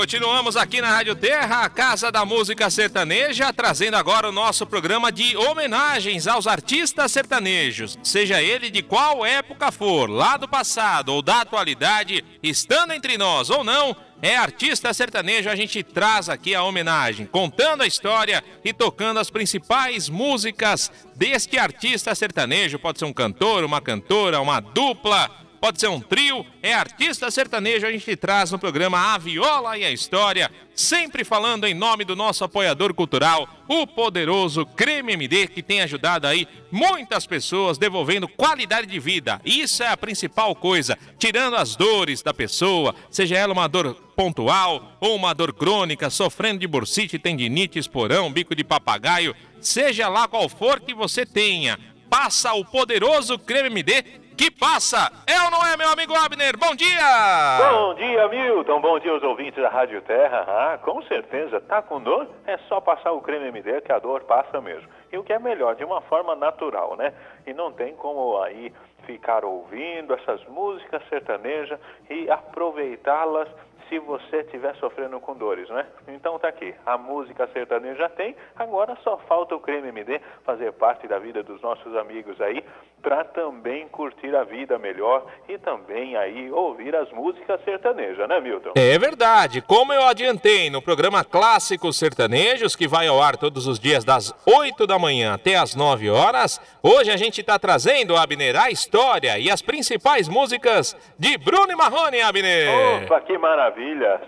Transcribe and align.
Continuamos 0.00 0.56
aqui 0.56 0.80
na 0.80 0.88
Rádio 0.88 1.14
Terra, 1.14 1.62
a 1.62 1.68
Casa 1.68 2.10
da 2.10 2.24
Música 2.24 2.70
Sertaneja, 2.70 3.52
trazendo 3.52 3.98
agora 3.98 4.30
o 4.30 4.32
nosso 4.32 4.64
programa 4.64 5.12
de 5.12 5.36
homenagens 5.36 6.26
aos 6.26 6.46
artistas 6.46 7.12
sertanejos, 7.12 7.98
seja 8.02 8.42
ele 8.42 8.70
de 8.70 8.80
qual 8.82 9.26
época 9.26 9.70
for, 9.70 10.08
lá 10.08 10.38
do 10.38 10.48
passado 10.48 11.10
ou 11.10 11.20
da 11.20 11.42
atualidade, 11.42 12.24
estando 12.42 12.94
entre 12.94 13.18
nós 13.18 13.50
ou 13.50 13.62
não, 13.62 13.94
é 14.22 14.34
artista 14.38 14.90
sertanejo, 14.94 15.50
a 15.50 15.54
gente 15.54 15.82
traz 15.82 16.30
aqui 16.30 16.54
a 16.54 16.62
homenagem, 16.62 17.26
contando 17.26 17.82
a 17.82 17.86
história 17.86 18.42
e 18.64 18.72
tocando 18.72 19.20
as 19.20 19.28
principais 19.28 20.08
músicas 20.08 20.90
deste 21.14 21.58
artista 21.58 22.14
sertanejo. 22.14 22.78
Pode 22.78 22.98
ser 22.98 23.04
um 23.04 23.12
cantor, 23.12 23.64
uma 23.64 23.82
cantora, 23.82 24.40
uma 24.40 24.60
dupla 24.60 25.30
pode 25.60 25.78
ser 25.78 25.88
um 25.88 26.00
trio, 26.00 26.44
é 26.62 26.72
artista 26.72 27.30
sertanejo, 27.30 27.86
a 27.86 27.92
gente 27.92 28.16
traz 28.16 28.50
no 28.50 28.58
programa 28.58 29.14
A 29.14 29.18
Viola 29.18 29.76
e 29.76 29.84
a 29.84 29.90
História, 29.90 30.50
sempre 30.74 31.22
falando 31.22 31.66
em 31.66 31.74
nome 31.74 32.04
do 32.04 32.16
nosso 32.16 32.42
apoiador 32.42 32.94
cultural, 32.94 33.46
o 33.68 33.86
poderoso 33.86 34.64
Creme 34.64 35.12
MD, 35.12 35.48
que 35.48 35.62
tem 35.62 35.82
ajudado 35.82 36.26
aí 36.26 36.48
muitas 36.72 37.26
pessoas 37.26 37.76
devolvendo 37.76 38.26
qualidade 38.26 38.86
de 38.86 38.98
vida. 38.98 39.40
Isso 39.44 39.82
é 39.82 39.88
a 39.88 39.96
principal 39.96 40.54
coisa, 40.54 40.98
tirando 41.18 41.56
as 41.56 41.76
dores 41.76 42.22
da 42.22 42.32
pessoa, 42.32 42.94
seja 43.10 43.36
ela 43.36 43.52
uma 43.52 43.68
dor 43.68 43.94
pontual 44.16 44.96
ou 44.98 45.14
uma 45.14 45.34
dor 45.34 45.52
crônica, 45.52 46.08
sofrendo 46.08 46.60
de 46.60 46.66
bursite, 46.66 47.18
tendinite, 47.18 47.78
esporão, 47.78 48.32
bico 48.32 48.54
de 48.54 48.64
papagaio, 48.64 49.34
seja 49.60 50.08
lá 50.08 50.26
qual 50.26 50.48
for 50.48 50.80
que 50.80 50.94
você 50.94 51.26
tenha. 51.26 51.78
Passa 52.08 52.54
o 52.54 52.64
poderoso 52.64 53.38
Creme 53.38 53.68
MD 53.68 54.04
que 54.40 54.50
passa. 54.50 55.12
É 55.26 55.38
ou 55.44 55.50
não 55.50 55.66
é, 55.66 55.76
meu 55.76 55.90
amigo 55.90 56.14
Abner? 56.14 56.56
Bom 56.56 56.74
dia! 56.74 57.58
Bom 57.58 57.92
dia, 57.92 58.26
Milton. 58.26 58.80
Bom 58.80 58.98
dia 58.98 59.12
aos 59.12 59.22
ouvintes 59.22 59.62
da 59.62 59.68
Rádio 59.68 60.00
Terra. 60.00 60.46
Ah, 60.48 60.78
com 60.78 61.02
certeza, 61.02 61.60
tá 61.60 61.82
com 61.82 62.00
dor? 62.00 62.26
É 62.46 62.56
só 62.66 62.80
passar 62.80 63.12
o 63.12 63.20
creme 63.20 63.48
MD 63.48 63.82
que 63.82 63.92
a 63.92 63.98
dor 63.98 64.22
passa 64.22 64.58
mesmo. 64.58 64.88
E 65.12 65.18
o 65.18 65.22
que 65.22 65.34
é 65.34 65.38
melhor, 65.38 65.74
de 65.74 65.84
uma 65.84 66.00
forma 66.00 66.34
natural, 66.34 66.96
né? 66.96 67.12
E 67.46 67.52
não 67.52 67.70
tem 67.70 67.94
como 67.94 68.40
aí 68.40 68.72
ficar 69.04 69.44
ouvindo 69.44 70.14
essas 70.14 70.42
músicas 70.46 71.02
sertanejas 71.10 71.78
e 72.08 72.30
aproveitá-las 72.30 73.46
se 73.90 73.98
você 73.98 74.38
estiver 74.42 74.74
sofrendo 74.76 75.18
com 75.18 75.34
dores, 75.34 75.68
né? 75.68 75.84
Então 76.08 76.38
tá 76.38 76.48
aqui, 76.48 76.72
a 76.86 76.96
música 76.96 77.48
sertaneja 77.52 78.08
tem, 78.08 78.36
agora 78.56 78.96
só 79.02 79.18
falta 79.28 79.54
o 79.56 79.60
creme 79.60 79.88
MD 79.88 80.20
fazer 80.44 80.72
parte 80.72 81.08
da 81.08 81.18
vida 81.18 81.42
dos 81.42 81.60
nossos 81.60 81.94
amigos 81.96 82.40
aí, 82.40 82.64
para 83.02 83.24
também 83.24 83.88
curtir 83.88 84.34
a 84.36 84.44
vida 84.44 84.78
melhor 84.78 85.26
e 85.48 85.58
também 85.58 86.16
aí 86.16 86.50
ouvir 86.52 86.94
as 86.94 87.10
músicas 87.10 87.60
sertanejas, 87.64 88.28
né, 88.28 88.40
Milton? 88.40 88.72
É 88.76 88.96
verdade. 88.98 89.60
Como 89.60 89.92
eu 89.92 90.04
adiantei 90.04 90.70
no 90.70 90.80
programa 90.80 91.24
Clássicos 91.24 91.98
Sertanejos, 91.98 92.76
que 92.76 92.86
vai 92.86 93.08
ao 93.08 93.20
ar 93.20 93.36
todos 93.36 93.66
os 93.66 93.80
dias 93.80 94.04
das 94.04 94.32
8 94.46 94.86
da 94.86 94.98
manhã 94.98 95.34
até 95.34 95.56
as 95.56 95.74
9 95.74 96.10
horas, 96.10 96.60
hoje 96.82 97.10
a 97.10 97.16
gente 97.16 97.40
está 97.40 97.58
trazendo, 97.58 98.16
Abner, 98.16 98.54
a 98.56 98.70
história 98.70 99.38
e 99.38 99.50
as 99.50 99.62
principais 99.62 100.28
músicas 100.28 100.94
de 101.18 101.36
Bruno 101.38 101.72
e 101.72 101.76
Marrone, 101.76 102.20
Abner. 102.20 103.02
Opa, 103.04 103.20
que 103.22 103.36
maravilha! 103.36 103.79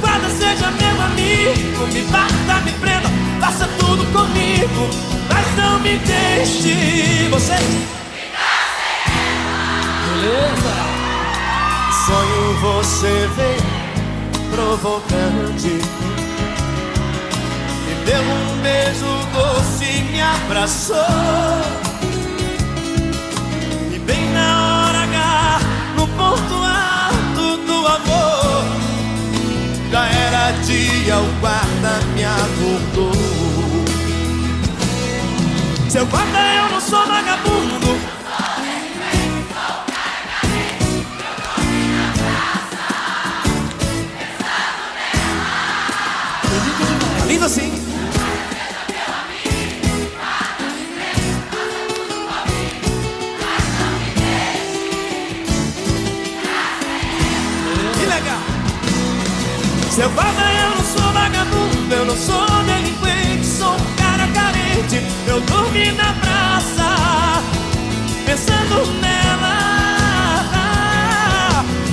Guarda 0.00 0.28
seja 0.30 0.70
meu 0.70 1.00
amigo 1.02 1.86
Me 1.92 2.02
bata, 2.02 2.60
me 2.64 2.72
prenda, 2.72 3.08
faça 3.40 3.68
tudo 3.78 4.04
comigo 4.12 4.90
Mas 5.28 5.56
não 5.56 5.78
me 5.80 5.98
deixe 5.98 7.28
Você. 7.30 7.54
Beleza? 10.08 10.86
Sonho 12.06 12.54
você 12.60 13.28
vem 13.36 13.86
provocante. 14.50 15.80
Me 17.84 17.94
deu 18.04 18.22
um 18.22 18.62
beijo 18.62 19.06
doce 19.34 20.02
me 20.10 20.20
abraçou. 20.20 20.96
E 23.92 23.98
bem 23.98 24.30
na 24.32 24.86
hora 24.86 25.02
H 25.02 25.60
No 25.96 26.06
ponto 26.08 26.54
alto 26.54 27.56
do 27.66 27.86
amor 27.86 28.35
dia, 30.52 31.18
o 31.18 31.40
guarda 31.40 32.00
me 32.14 32.24
acordou. 32.24 33.12
Seu 35.88 36.06
guarda, 36.06 36.38
eu 36.38 36.70
não 36.70 36.80
sou 36.80 37.06
vagabundo. 37.06 38.15
Se 59.96 60.02
eu 60.02 60.10
não 60.10 60.84
sou 60.84 61.10
vagabundo, 61.10 61.94
eu 61.94 62.04
não 62.04 62.16
sou 62.18 62.46
delinquente, 62.66 63.46
sou 63.46 63.72
um 63.72 63.96
cara 63.96 64.28
carente. 64.28 65.00
Eu 65.26 65.40
dormi 65.40 65.90
na 65.92 66.12
praça, 66.12 67.42
pensando 68.26 68.92
nela. 69.00 69.56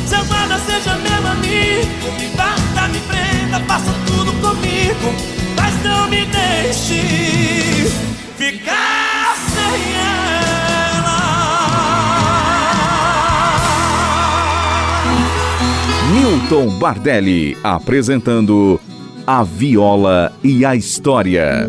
Selvada, 0.05 0.59
seja 0.65 0.97
meu 0.97 1.31
amigo, 1.31 2.11
me 2.19 2.27
bata, 2.35 2.89
me 2.89 2.99
prenda, 2.99 3.61
faça 3.61 3.93
tudo 4.05 4.33
comigo. 4.41 5.42
Milton 16.23 16.79
Bardelli 16.79 17.57
apresentando 17.61 18.79
A 19.27 19.43
Viola 19.43 20.31
e 20.41 20.63
a 20.63 20.73
História. 20.73 21.67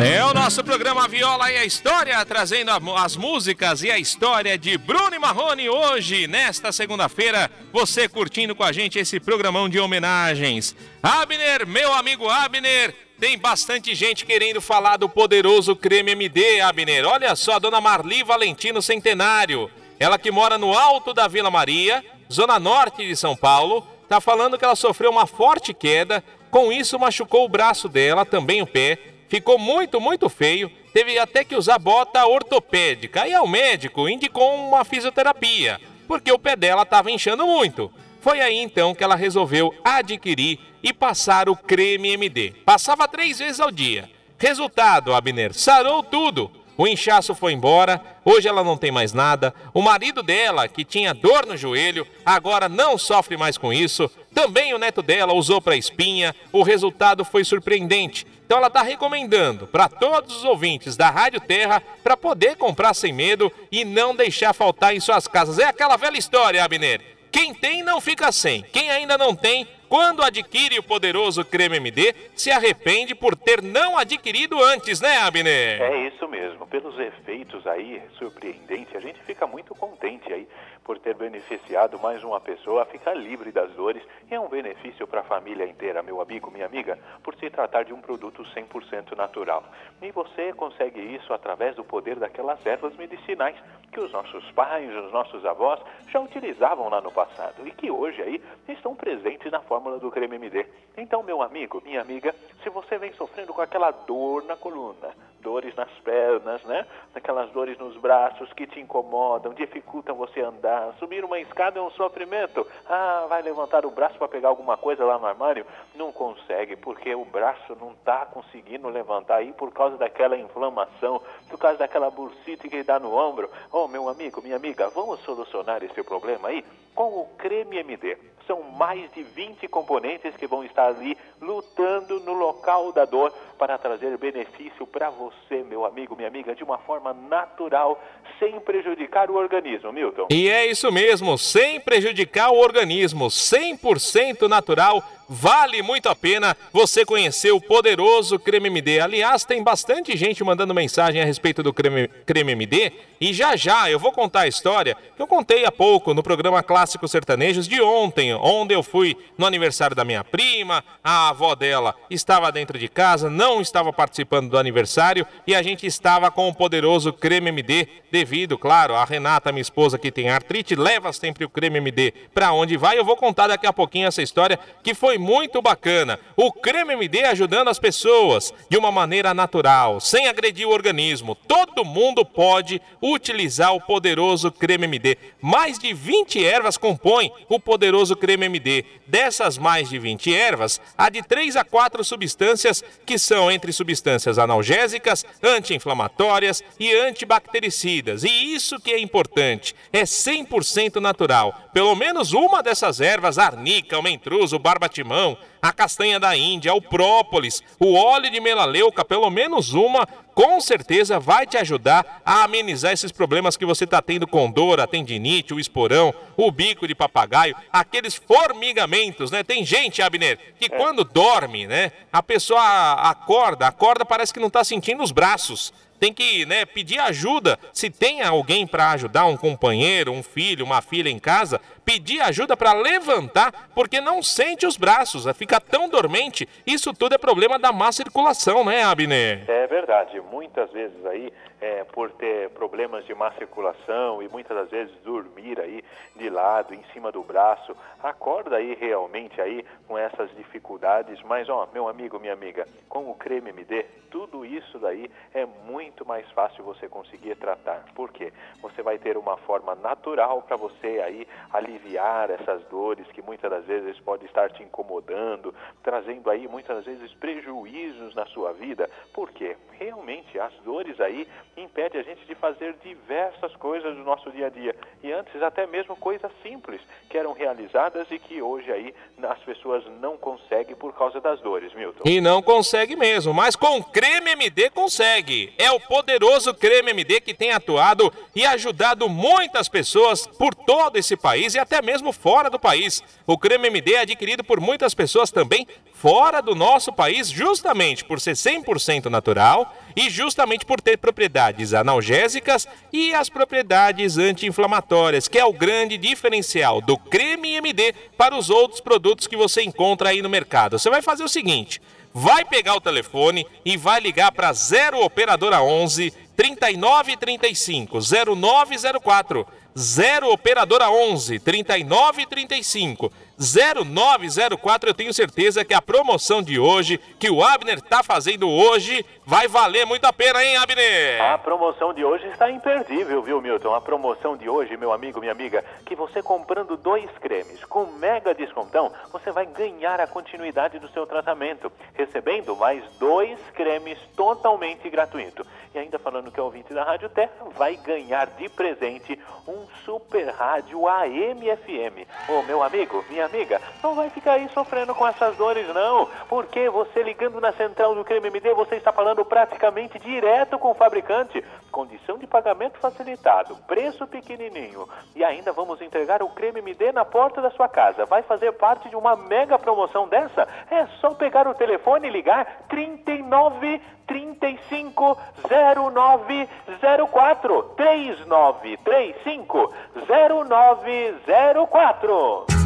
É 0.00 0.24
o 0.24 0.32
nosso 0.32 0.62
programa 0.62 1.08
Viola 1.08 1.50
e 1.50 1.56
a 1.56 1.64
História, 1.64 2.24
trazendo 2.24 2.70
as 2.94 3.16
músicas 3.16 3.82
e 3.82 3.90
a 3.90 3.98
história 3.98 4.56
de 4.56 4.78
Bruno 4.78 5.18
Marrone 5.18 5.68
hoje, 5.68 6.28
nesta 6.28 6.70
segunda-feira, 6.70 7.50
você 7.72 8.08
curtindo 8.08 8.54
com 8.54 8.62
a 8.62 8.70
gente 8.70 9.00
esse 9.00 9.18
programão 9.18 9.68
de 9.68 9.80
homenagens. 9.80 10.76
Abner, 11.02 11.66
meu 11.66 11.92
amigo 11.92 12.30
Abner, 12.30 12.94
tem 13.18 13.36
bastante 13.36 13.96
gente 13.96 14.24
querendo 14.24 14.60
falar 14.60 14.96
do 14.96 15.08
poderoso 15.08 15.74
creme 15.74 16.12
MD, 16.12 16.60
Abner. 16.60 17.04
Olha 17.04 17.34
só, 17.34 17.58
dona 17.58 17.80
Marli 17.80 18.22
Valentino 18.22 18.80
Centenário, 18.80 19.68
ela 19.98 20.18
que 20.18 20.30
mora 20.30 20.56
no 20.56 20.72
alto 20.72 21.12
da 21.12 21.26
Vila 21.26 21.50
Maria, 21.50 22.04
zona 22.32 22.58
norte 22.58 23.06
de 23.06 23.16
São 23.16 23.36
Paulo, 23.36 23.86
tá 24.08 24.20
falando 24.20 24.58
que 24.58 24.64
ela 24.64 24.76
sofreu 24.76 25.10
uma 25.10 25.26
forte 25.26 25.72
queda, 25.72 26.22
com 26.50 26.72
isso 26.72 26.98
machucou 26.98 27.44
o 27.44 27.48
braço 27.48 27.88
dela, 27.88 28.24
também 28.24 28.62
o 28.62 28.66
pé 28.66 28.98
ficou 29.28 29.58
muito, 29.58 30.00
muito 30.00 30.28
feio. 30.28 30.70
Teve 30.92 31.18
até 31.18 31.42
que 31.42 31.56
usar 31.56 31.78
bota 31.78 32.24
ortopédica. 32.24 33.22
Aí 33.22 33.34
o 33.36 33.46
médico 33.48 34.08
indicou 34.08 34.54
uma 34.54 34.84
fisioterapia, 34.84 35.80
porque 36.06 36.30
o 36.30 36.38
pé 36.38 36.54
dela 36.54 36.82
estava 36.82 37.10
inchando 37.10 37.44
muito. 37.44 37.90
Foi 38.20 38.40
aí 38.40 38.56
então 38.56 38.94
que 38.94 39.02
ela 39.02 39.16
resolveu 39.16 39.74
adquirir 39.84 40.58
e 40.82 40.92
passar 40.92 41.48
o 41.48 41.56
creme 41.56 42.12
MD. 42.12 42.52
Passava 42.64 43.08
três 43.08 43.38
vezes 43.38 43.60
ao 43.60 43.70
dia. 43.70 44.08
Resultado, 44.38 45.12
Abner, 45.12 45.52
sarou 45.52 46.02
tudo. 46.02 46.50
O 46.76 46.86
inchaço 46.86 47.34
foi 47.34 47.52
embora, 47.52 48.00
hoje 48.24 48.48
ela 48.48 48.64
não 48.64 48.76
tem 48.76 48.90
mais 48.90 49.12
nada. 49.12 49.54
O 49.72 49.80
marido 49.80 50.22
dela, 50.22 50.66
que 50.66 50.84
tinha 50.84 51.14
dor 51.14 51.46
no 51.46 51.56
joelho, 51.56 52.06
agora 52.26 52.68
não 52.68 52.98
sofre 52.98 53.36
mais 53.36 53.56
com 53.56 53.72
isso. 53.72 54.10
Também 54.34 54.74
o 54.74 54.78
neto 54.78 55.00
dela 55.00 55.32
usou 55.32 55.60
para 55.60 55.76
espinha. 55.76 56.34
O 56.52 56.62
resultado 56.62 57.24
foi 57.24 57.44
surpreendente. 57.44 58.26
Então 58.44 58.58
ela 58.58 58.66
está 58.66 58.82
recomendando 58.82 59.66
para 59.66 59.88
todos 59.88 60.36
os 60.36 60.44
ouvintes 60.44 60.96
da 60.96 61.08
Rádio 61.10 61.40
Terra 61.40 61.82
para 62.02 62.16
poder 62.16 62.56
comprar 62.56 62.92
sem 62.92 63.12
medo 63.12 63.50
e 63.70 63.84
não 63.84 64.14
deixar 64.14 64.52
faltar 64.52 64.94
em 64.94 65.00
suas 65.00 65.26
casas. 65.28 65.58
É 65.58 65.64
aquela 65.64 65.96
velha 65.96 66.18
história, 66.18 66.62
Abner. 66.62 67.13
Quem 67.34 67.52
tem 67.52 67.82
não 67.82 68.00
fica 68.00 68.30
sem. 68.30 68.62
Quem 68.62 68.88
ainda 68.92 69.18
não 69.18 69.34
tem, 69.34 69.66
quando 69.88 70.22
adquire 70.22 70.78
o 70.78 70.84
poderoso 70.84 71.44
creme 71.44 71.78
MD, 71.78 72.14
se 72.32 72.48
arrepende 72.48 73.12
por 73.12 73.34
ter 73.34 73.60
não 73.60 73.98
adquirido 73.98 74.62
antes, 74.62 75.00
né, 75.00 75.16
Abner? 75.18 75.82
É 75.82 76.06
isso 76.06 76.28
mesmo. 76.28 76.64
Pelos 76.68 76.96
efeitos 76.96 77.66
aí 77.66 78.00
surpreendentes, 78.18 78.94
a 78.94 79.00
gente 79.00 79.20
fica 79.24 79.48
muito 79.48 79.74
contente 79.74 80.32
aí 80.32 80.46
por 80.84 80.98
ter 80.98 81.14
beneficiado 81.14 81.98
mais 81.98 82.22
uma 82.22 82.40
pessoa 82.40 82.82
a 82.82 82.86
ficar 82.86 83.14
livre 83.14 83.50
das 83.50 83.70
dores 83.72 84.02
e 84.30 84.34
é 84.34 84.38
um 84.38 84.48
benefício 84.48 85.06
para 85.06 85.20
a 85.20 85.24
família 85.24 85.66
inteira, 85.66 86.02
meu 86.02 86.20
amigo, 86.20 86.50
minha 86.50 86.66
amiga, 86.66 86.98
por 87.22 87.34
se 87.36 87.48
tratar 87.48 87.84
de 87.84 87.94
um 87.94 88.00
produto 88.00 88.42
100% 88.42 89.16
natural. 89.16 89.64
E 90.02 90.10
você 90.10 90.52
consegue 90.52 91.00
isso 91.00 91.32
através 91.32 91.74
do 91.74 91.82
poder 91.82 92.16
daquelas 92.16 92.64
ervas 92.66 92.94
medicinais 92.96 93.56
que 93.90 94.00
os 94.00 94.12
nossos 94.12 94.50
pais, 94.52 94.94
os 94.94 95.10
nossos 95.10 95.44
avós 95.46 95.80
já 96.08 96.20
utilizavam 96.20 96.88
lá 96.88 97.00
no 97.00 97.10
passado 97.10 97.66
e 97.66 97.70
que 97.70 97.90
hoje 97.90 98.20
aí 98.20 98.42
estão 98.68 98.94
presentes 98.94 99.50
na 99.50 99.60
fórmula 99.60 99.98
do 99.98 100.10
creme 100.10 100.36
MD. 100.36 100.66
Então, 100.96 101.22
meu 101.22 101.40
amigo, 101.40 101.82
minha 101.84 102.02
amiga, 102.02 102.34
se 102.62 102.68
você 102.68 102.98
vem 102.98 103.12
sofrendo 103.14 103.54
com 103.54 103.62
aquela 103.62 103.90
dor 103.90 104.44
na 104.44 104.56
coluna, 104.56 105.14
dores 105.44 105.76
nas 105.76 105.90
pernas, 106.02 106.64
né? 106.64 106.86
Aquelas 107.14 107.50
dores 107.50 107.78
nos 107.78 107.96
braços 107.98 108.50
que 108.54 108.66
te 108.66 108.80
incomodam, 108.80 109.52
dificultam 109.52 110.16
você 110.16 110.40
andar. 110.40 110.94
Subir 110.98 111.22
uma 111.22 111.38
escada 111.38 111.78
é 111.78 111.82
um 111.82 111.90
sofrimento. 111.90 112.66
Ah, 112.88 113.26
vai 113.28 113.42
levantar 113.42 113.84
o 113.84 113.90
braço 113.90 114.18
para 114.18 114.26
pegar 114.26 114.48
alguma 114.48 114.78
coisa 114.78 115.04
lá 115.04 115.18
no 115.18 115.26
armário? 115.26 115.66
Não 115.94 116.10
consegue, 116.10 116.74
porque 116.76 117.14
o 117.14 117.26
braço 117.26 117.76
não 117.78 117.92
está 117.92 118.24
conseguindo 118.24 118.88
levantar 118.88 119.36
aí 119.36 119.52
por 119.52 119.70
causa 119.70 119.98
daquela 119.98 120.36
inflamação, 120.36 121.20
por 121.48 121.58
causa 121.58 121.78
daquela 121.78 122.10
bursite 122.10 122.68
que 122.68 122.82
dá 122.82 122.98
no 122.98 123.14
ombro. 123.14 123.50
Oh, 123.70 123.86
meu 123.86 124.08
amigo, 124.08 124.40
minha 124.40 124.56
amiga, 124.56 124.88
vamos 124.88 125.20
solucionar 125.20 125.84
esse 125.84 126.02
problema 126.02 126.48
aí 126.48 126.64
com 126.94 127.20
o 127.20 127.26
creme 127.36 127.78
MD. 127.78 128.16
São 128.46 128.62
mais 128.62 129.10
de 129.12 129.22
20 129.22 129.66
componentes 129.68 130.36
que 130.36 130.46
vão 130.46 130.62
estar 130.64 130.86
ali 130.86 131.16
lutando 131.40 132.20
no 132.20 132.32
local 132.32 132.92
da 132.92 133.04
dor 133.04 133.32
para 133.58 133.78
trazer 133.78 134.16
benefício 134.18 134.86
para 134.86 135.10
você, 135.10 135.62
meu 135.62 135.84
amigo, 135.84 136.16
minha 136.16 136.28
amiga, 136.28 136.54
de 136.54 136.64
uma 136.64 136.78
forma 136.78 137.12
natural, 137.12 138.02
sem 138.38 138.58
prejudicar 138.60 139.30
o 139.30 139.36
organismo, 139.36 139.92
Milton. 139.92 140.26
E 140.30 140.48
é 140.48 140.66
isso 140.66 140.90
mesmo, 140.90 141.38
sem 141.38 141.80
prejudicar 141.80 142.50
o 142.50 142.58
organismo, 142.58 143.26
100% 143.26 144.48
natural 144.48 145.02
Vale 145.28 145.80
muito 145.82 146.08
a 146.08 146.14
pena 146.14 146.56
você 146.70 147.04
conhecer 147.04 147.50
o 147.50 147.60
poderoso 147.60 148.38
Creme 148.38 148.68
MD. 148.68 149.00
Aliás, 149.00 149.44
tem 149.44 149.62
bastante 149.62 150.16
gente 150.16 150.44
mandando 150.44 150.74
mensagem 150.74 151.20
a 151.20 151.24
respeito 151.24 151.62
do 151.62 151.72
Creme, 151.72 152.08
Creme 152.26 152.52
MD. 152.52 152.92
E 153.20 153.32
já 153.32 153.56
já 153.56 153.90
eu 153.90 153.98
vou 153.98 154.12
contar 154.12 154.42
a 154.42 154.48
história 154.48 154.96
que 155.16 155.22
eu 155.22 155.26
contei 155.26 155.64
há 155.64 155.72
pouco 155.72 156.12
no 156.12 156.22
programa 156.22 156.62
Clássicos 156.62 157.10
Sertanejos 157.10 157.66
de 157.66 157.80
ontem, 157.80 158.34
onde 158.34 158.74
eu 158.74 158.82
fui 158.82 159.16
no 159.38 159.46
aniversário 159.46 159.96
da 159.96 160.04
minha 160.04 160.22
prima. 160.22 160.84
A 161.02 161.32
avó 161.34 161.54
dela 161.56 161.94
estava 162.08 162.50
dentro 162.52 162.78
de 162.78 162.88
casa, 162.88 163.28
não 163.28 163.60
estava 163.60 163.92
participando 163.92 164.48
do 164.48 164.56
aniversário 164.56 165.26
e 165.46 165.54
a 165.54 165.62
gente 165.62 165.84
estava 165.84 166.30
com 166.30 166.48
o 166.48 166.54
poderoso 166.54 167.12
Creme 167.12 167.48
MD, 167.48 167.88
devido, 168.10 168.56
claro, 168.56 168.94
a 168.94 169.04
Renata, 169.04 169.50
minha 169.50 169.60
esposa, 169.60 169.98
que 169.98 170.12
tem 170.12 170.30
artrite, 170.30 170.76
leva 170.76 171.12
sempre 171.12 171.44
o 171.44 171.48
Creme 171.48 171.78
MD 171.78 172.14
para 172.32 172.52
onde 172.52 172.76
vai. 172.76 172.96
Eu 172.96 173.04
vou 173.04 173.16
contar 173.16 173.48
daqui 173.48 173.66
a 173.66 173.72
pouquinho 173.72 174.06
essa 174.06 174.22
história 174.22 174.58
que 174.82 174.94
foi 174.94 175.18
muito 175.18 175.60
bacana. 175.60 176.18
O 176.36 176.52
Creme 176.52 176.92
MD 176.92 177.24
ajudando 177.24 177.68
as 177.68 177.78
pessoas 177.80 178.54
de 178.70 178.76
uma 178.76 178.92
maneira 178.92 179.34
natural, 179.34 179.98
sem 180.00 180.28
agredir 180.28 180.68
o 180.68 180.72
organismo. 180.72 181.34
Todo 181.34 181.84
mundo 181.84 182.24
pode 182.24 182.80
utilizar 183.02 183.74
o 183.74 183.80
poderoso 183.80 184.52
Creme 184.52 184.84
MD. 184.84 185.18
Mais 185.40 185.78
de 185.78 185.92
20 185.92 186.44
ervas 186.44 186.76
compõem 186.76 187.32
o 187.48 187.58
poderoso 187.58 188.14
Creme 188.14 188.46
MD. 188.46 188.84
Dessas 189.06 189.58
mais 189.58 189.88
de 189.88 189.98
20 189.98 190.32
ervas, 190.32 190.80
há 190.96 191.10
de 191.14 191.22
3 191.22 191.56
a 191.56 191.64
4 191.64 192.04
substâncias 192.04 192.82
que 193.06 193.16
são 193.16 193.50
entre 193.50 193.72
substâncias 193.72 194.38
analgésicas, 194.38 195.24
anti-inflamatórias 195.42 196.62
e 196.78 196.92
antibactericidas. 196.92 198.24
E 198.24 198.54
isso 198.54 198.80
que 198.80 198.92
é 198.92 198.98
importante, 198.98 199.74
é 199.92 200.02
100% 200.02 200.96
natural. 200.96 201.70
Pelo 201.72 201.94
menos 201.94 202.32
uma 202.32 202.62
dessas 202.62 203.00
ervas, 203.00 203.38
arnica, 203.38 204.02
mentruso, 204.02 204.56
o 204.56 204.58
barbatimão, 204.58 205.38
a 205.62 205.72
castanha 205.72 206.20
da 206.20 206.36
Índia, 206.36 206.74
o 206.74 206.82
própolis, 206.82 207.62
o 207.78 207.94
óleo 207.94 208.30
de 208.30 208.40
melaleuca, 208.40 209.04
pelo 209.04 209.30
menos 209.30 209.72
uma, 209.72 210.06
com 210.34 210.60
certeza 210.60 211.20
vai 211.20 211.46
te 211.46 211.56
ajudar 211.56 212.22
a 212.24 212.44
amenizar 212.44 212.92
esses 212.92 213.12
problemas 213.12 213.56
que 213.56 213.64
você 213.64 213.84
está 213.84 214.02
tendo 214.02 214.26
com 214.26 214.50
dor, 214.50 214.80
a 214.80 214.86
tendinite, 214.86 215.54
o 215.54 215.60
esporão, 215.60 216.12
o 216.36 216.50
bico 216.50 216.86
de 216.86 216.94
papagaio, 216.94 217.54
aqueles 217.72 218.14
formigamentos, 218.14 219.30
né? 219.30 219.42
Tem 219.42 219.64
gente, 219.64 220.02
Abner, 220.02 220.38
que 220.58 220.68
quando 220.68 221.04
dorme, 221.04 221.66
né? 221.66 221.92
A 222.12 222.22
pessoa 222.22 222.92
acorda, 222.94 223.66
acorda, 223.66 224.04
parece 224.04 224.34
que 224.34 224.40
não 224.40 224.48
está 224.48 224.64
sentindo 224.64 225.02
os 225.02 225.12
braços 225.12 225.72
tem 225.98 226.12
que 226.12 226.44
né, 226.46 226.64
pedir 226.64 226.98
ajuda. 226.98 227.58
Se 227.72 227.90
tem 227.90 228.22
alguém 228.22 228.66
para 228.66 228.90
ajudar, 228.92 229.26
um 229.26 229.36
companheiro, 229.36 230.12
um 230.12 230.22
filho, 230.22 230.64
uma 230.64 230.82
filha 230.82 231.08
em 231.08 231.18
casa, 231.18 231.60
pedir 231.84 232.20
ajuda 232.20 232.56
para 232.56 232.72
levantar, 232.72 233.70
porque 233.74 234.00
não 234.00 234.22
sente 234.22 234.66
os 234.66 234.76
braços, 234.76 235.24
fica 235.36 235.60
tão 235.60 235.88
dormente. 235.88 236.48
Isso 236.66 236.92
tudo 236.92 237.14
é 237.14 237.18
problema 237.18 237.58
da 237.58 237.72
má 237.72 237.92
circulação, 237.92 238.64
né, 238.64 238.82
Abner? 238.82 239.44
É 239.48 239.66
verdade. 239.66 240.20
Muitas 240.20 240.70
vezes 240.72 241.04
aí, 241.06 241.32
é, 241.64 241.82
por 241.82 242.10
ter 242.10 242.50
problemas 242.50 243.06
de 243.06 243.14
má 243.14 243.32
circulação 243.32 244.22
e 244.22 244.28
muitas 244.28 244.54
das 244.54 244.70
vezes 244.70 244.94
dormir 245.02 245.58
aí 245.58 245.82
de 246.14 246.28
lado, 246.28 246.74
em 246.74 246.84
cima 246.92 247.10
do 247.10 247.22
braço, 247.22 247.74
acorda 248.02 248.56
aí 248.56 248.74
realmente 248.74 249.40
aí 249.40 249.64
com 249.88 249.96
essas 249.96 250.30
dificuldades. 250.36 251.22
Mas, 251.22 251.48
ó, 251.48 251.66
meu 251.72 251.88
amigo, 251.88 252.20
minha 252.20 252.34
amiga, 252.34 252.68
com 252.86 253.10
o 253.10 253.14
creme 253.14 253.48
MD, 253.48 253.86
tudo 254.10 254.44
isso 254.44 254.78
daí 254.78 255.10
é 255.32 255.44
muito 255.44 256.06
mais 256.06 256.30
fácil 256.32 256.62
você 256.62 256.86
conseguir 256.86 257.34
tratar. 257.34 257.84
Por 257.94 258.12
quê? 258.12 258.32
Você 258.60 258.82
vai 258.82 258.98
ter 258.98 259.16
uma 259.16 259.36
forma 259.38 259.74
natural 259.74 260.42
para 260.42 260.56
você 260.56 261.02
aí 261.04 261.26
aliviar 261.52 262.30
essas 262.30 262.62
dores 262.66 263.06
que 263.08 263.22
muitas 263.22 263.50
das 263.50 263.64
vezes 263.64 263.98
pode 264.00 264.24
estar 264.26 264.52
te 264.52 264.62
incomodando, 264.62 265.52
trazendo 265.82 266.30
aí 266.30 266.46
muitas 266.46 266.76
das 266.76 266.84
vezes 266.84 267.12
prejuízos 267.14 268.14
na 268.14 268.26
sua 268.26 268.52
vida. 268.52 268.88
Por 269.12 269.32
quê? 269.32 269.56
Realmente 269.72 270.38
as 270.38 270.52
dores 270.60 271.00
aí 271.00 271.26
impedem 271.56 272.00
a 272.00 272.04
gente 272.04 272.24
de 272.26 272.34
fazer 272.34 272.74
diversas 272.82 273.54
coisas 273.56 273.94
do 273.96 274.02
nosso 274.02 274.30
dia 274.30 274.46
a 274.46 274.50
dia 274.50 274.74
e 275.02 275.12
antes 275.12 275.42
até 275.42 275.66
mesmo 275.66 275.96
coisas 275.96 276.30
simples 276.42 276.80
que 277.08 277.16
eram 277.16 277.32
realizadas 277.32 278.06
e 278.10 278.18
que 278.18 278.42
hoje 278.42 278.70
aí 278.70 278.94
as 279.22 279.38
pessoas 279.40 279.84
não 280.00 280.16
conseguem 280.16 280.74
por 280.74 280.92
causa 280.94 281.20
das 281.20 281.40
dores, 281.40 281.72
Milton. 281.74 282.02
E 282.04 282.20
não 282.20 282.42
consegue 282.42 282.96
mesmo, 282.96 283.32
mas 283.32 283.56
com 283.56 283.82
creme 283.82 284.32
MD 284.32 284.70
consegue. 284.70 285.52
É 285.58 285.70
o 285.70 285.80
poderoso 285.80 286.52
creme 286.54 286.90
MD 286.90 287.20
que 287.20 287.34
tem 287.34 287.52
atuado 287.52 288.12
e 288.34 288.44
ajudado 288.44 289.08
muitas 289.08 289.68
pessoas 289.68 290.26
por 290.26 290.54
todo 290.54 290.96
esse 290.96 291.16
país 291.16 291.54
e 291.54 291.58
até 291.58 291.80
mesmo 291.80 292.12
fora 292.12 292.50
do 292.50 292.58
país. 292.58 293.02
O 293.26 293.38
creme 293.38 293.68
MD 293.68 293.94
é 293.94 294.00
adquirido 294.00 294.42
por 294.42 294.60
muitas 294.60 294.94
pessoas 294.94 295.30
também 295.30 295.66
fora 296.04 296.42
do 296.42 296.54
nosso 296.54 296.92
país, 296.92 297.30
justamente 297.30 298.04
por 298.04 298.20
ser 298.20 298.32
100% 298.32 299.06
natural 299.06 299.74
e 299.96 300.10
justamente 300.10 300.66
por 300.66 300.78
ter 300.78 300.98
propriedades 300.98 301.72
analgésicas 301.72 302.68
e 302.92 303.14
as 303.14 303.30
propriedades 303.30 304.18
anti-inflamatórias, 304.18 305.28
que 305.28 305.38
é 305.38 305.44
o 305.46 305.52
grande 305.54 305.96
diferencial 305.96 306.82
do 306.82 306.98
creme 306.98 307.54
MD 307.54 307.94
para 308.18 308.36
os 308.36 308.50
outros 308.50 308.82
produtos 308.82 309.26
que 309.26 309.34
você 309.34 309.62
encontra 309.62 310.10
aí 310.10 310.20
no 310.20 310.28
mercado. 310.28 310.78
Você 310.78 310.90
vai 310.90 311.00
fazer 311.00 311.24
o 311.24 311.28
seguinte: 311.28 311.80
vai 312.12 312.44
pegar 312.44 312.74
o 312.74 312.82
telefone 312.82 313.46
e 313.64 313.78
vai 313.78 313.98
ligar 313.98 314.30
para 314.30 314.52
0 314.52 315.02
operadora 315.02 315.62
11 315.62 316.12
3935 316.36 318.00
0904 318.36 319.46
0 319.76 320.30
operadora 320.30 320.90
11 320.90 321.38
3935 321.38 323.10
0904. 323.38 324.88
Eu 324.88 324.94
tenho 324.94 325.12
certeza 325.12 325.64
que 325.64 325.74
a 325.74 325.82
promoção 325.82 326.42
de 326.42 326.58
hoje, 326.58 326.98
que 327.18 327.30
o 327.30 327.42
Abner 327.42 327.78
está 327.78 328.02
fazendo 328.02 328.48
hoje, 328.48 329.04
vai 329.24 329.48
valer 329.48 329.86
muito 329.86 330.04
a 330.04 330.12
pena, 330.12 330.44
hein, 330.44 330.56
Abner? 330.56 331.22
A 331.22 331.38
promoção 331.38 331.92
de 331.92 332.04
hoje 332.04 332.26
está 332.28 332.50
imperdível, 332.50 333.22
viu, 333.22 333.40
Milton? 333.40 333.74
A 333.74 333.80
promoção 333.80 334.36
de 334.36 334.48
hoje, 334.48 334.76
meu 334.76 334.92
amigo, 334.92 335.20
minha 335.20 335.32
amiga, 335.32 335.64
que 335.84 335.94
você 335.94 336.22
comprando 336.22 336.76
dois 336.76 337.10
cremes 337.20 337.64
com 337.64 337.86
mega 337.86 338.34
descontão, 338.34 338.92
você 339.12 339.30
vai 339.30 339.46
ganhar 339.46 340.00
a 340.00 340.06
continuidade 340.06 340.78
do 340.78 340.88
seu 340.88 341.06
tratamento, 341.06 341.70
recebendo 341.94 342.54
mais 342.56 342.82
dois 342.98 343.38
cremes 343.54 343.98
totalmente 344.16 344.88
gratuito. 344.88 345.46
E 345.74 345.78
ainda 345.78 345.98
falando 345.98 346.30
que 346.30 346.38
é 346.38 346.42
ouvinte 346.42 346.72
da 346.72 346.84
Rádio 346.84 347.08
Terra, 347.08 347.32
vai 347.56 347.76
ganhar 347.76 348.26
de 348.28 348.48
presente 348.48 349.18
um 349.46 349.66
super 349.84 350.28
rádio 350.28 350.86
AM/FM. 350.86 352.06
Ô, 352.28 352.42
meu 352.42 352.62
amigo, 352.62 353.04
minha 353.10 353.23
amiga, 353.26 353.60
não 353.82 353.94
vai 353.94 354.10
ficar 354.10 354.32
aí 354.32 354.48
sofrendo 354.50 354.94
com 354.94 355.06
essas 355.06 355.36
dores, 355.36 355.66
não. 355.74 356.08
Porque 356.28 356.68
você 356.68 357.02
ligando 357.02 357.40
na 357.40 357.52
central 357.52 357.94
do 357.94 358.04
Creme 358.04 358.28
MD, 358.28 358.52
você 358.54 358.76
está 358.76 358.92
falando 358.92 359.24
praticamente 359.24 359.98
direto 359.98 360.58
com 360.58 360.70
o 360.70 360.74
fabricante. 360.74 361.42
Condição 361.70 362.18
de 362.18 362.26
pagamento 362.26 362.78
facilitado, 362.78 363.56
preço 363.66 364.06
pequenininho. 364.06 364.86
E 365.14 365.24
ainda 365.24 365.52
vamos 365.52 365.80
entregar 365.80 366.22
o 366.22 366.28
Creme 366.28 366.60
MD 366.60 366.92
na 366.92 367.04
porta 367.04 367.42
da 367.42 367.50
sua 367.50 367.68
casa. 367.68 368.06
Vai 368.06 368.22
fazer 368.22 368.52
parte 368.52 368.88
de 368.88 368.96
uma 368.96 369.16
mega 369.16 369.58
promoção 369.58 370.08
dessa? 370.08 370.46
É 370.70 370.86
só 371.00 371.10
pegar 371.14 371.48
o 371.48 371.54
telefone 371.54 372.08
e 372.08 372.10
ligar 372.10 372.64
39 372.68 373.80
35 374.06 375.18
0904 375.48 377.62
3935 377.76 379.74
0904 380.06 382.63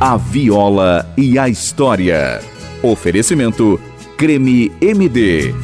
A 0.00 0.16
Viola 0.16 1.12
e 1.16 1.38
a 1.38 1.48
História. 1.48 2.40
Oferecimento 2.82 3.80
Creme 4.16 4.72
MD. 4.80 5.54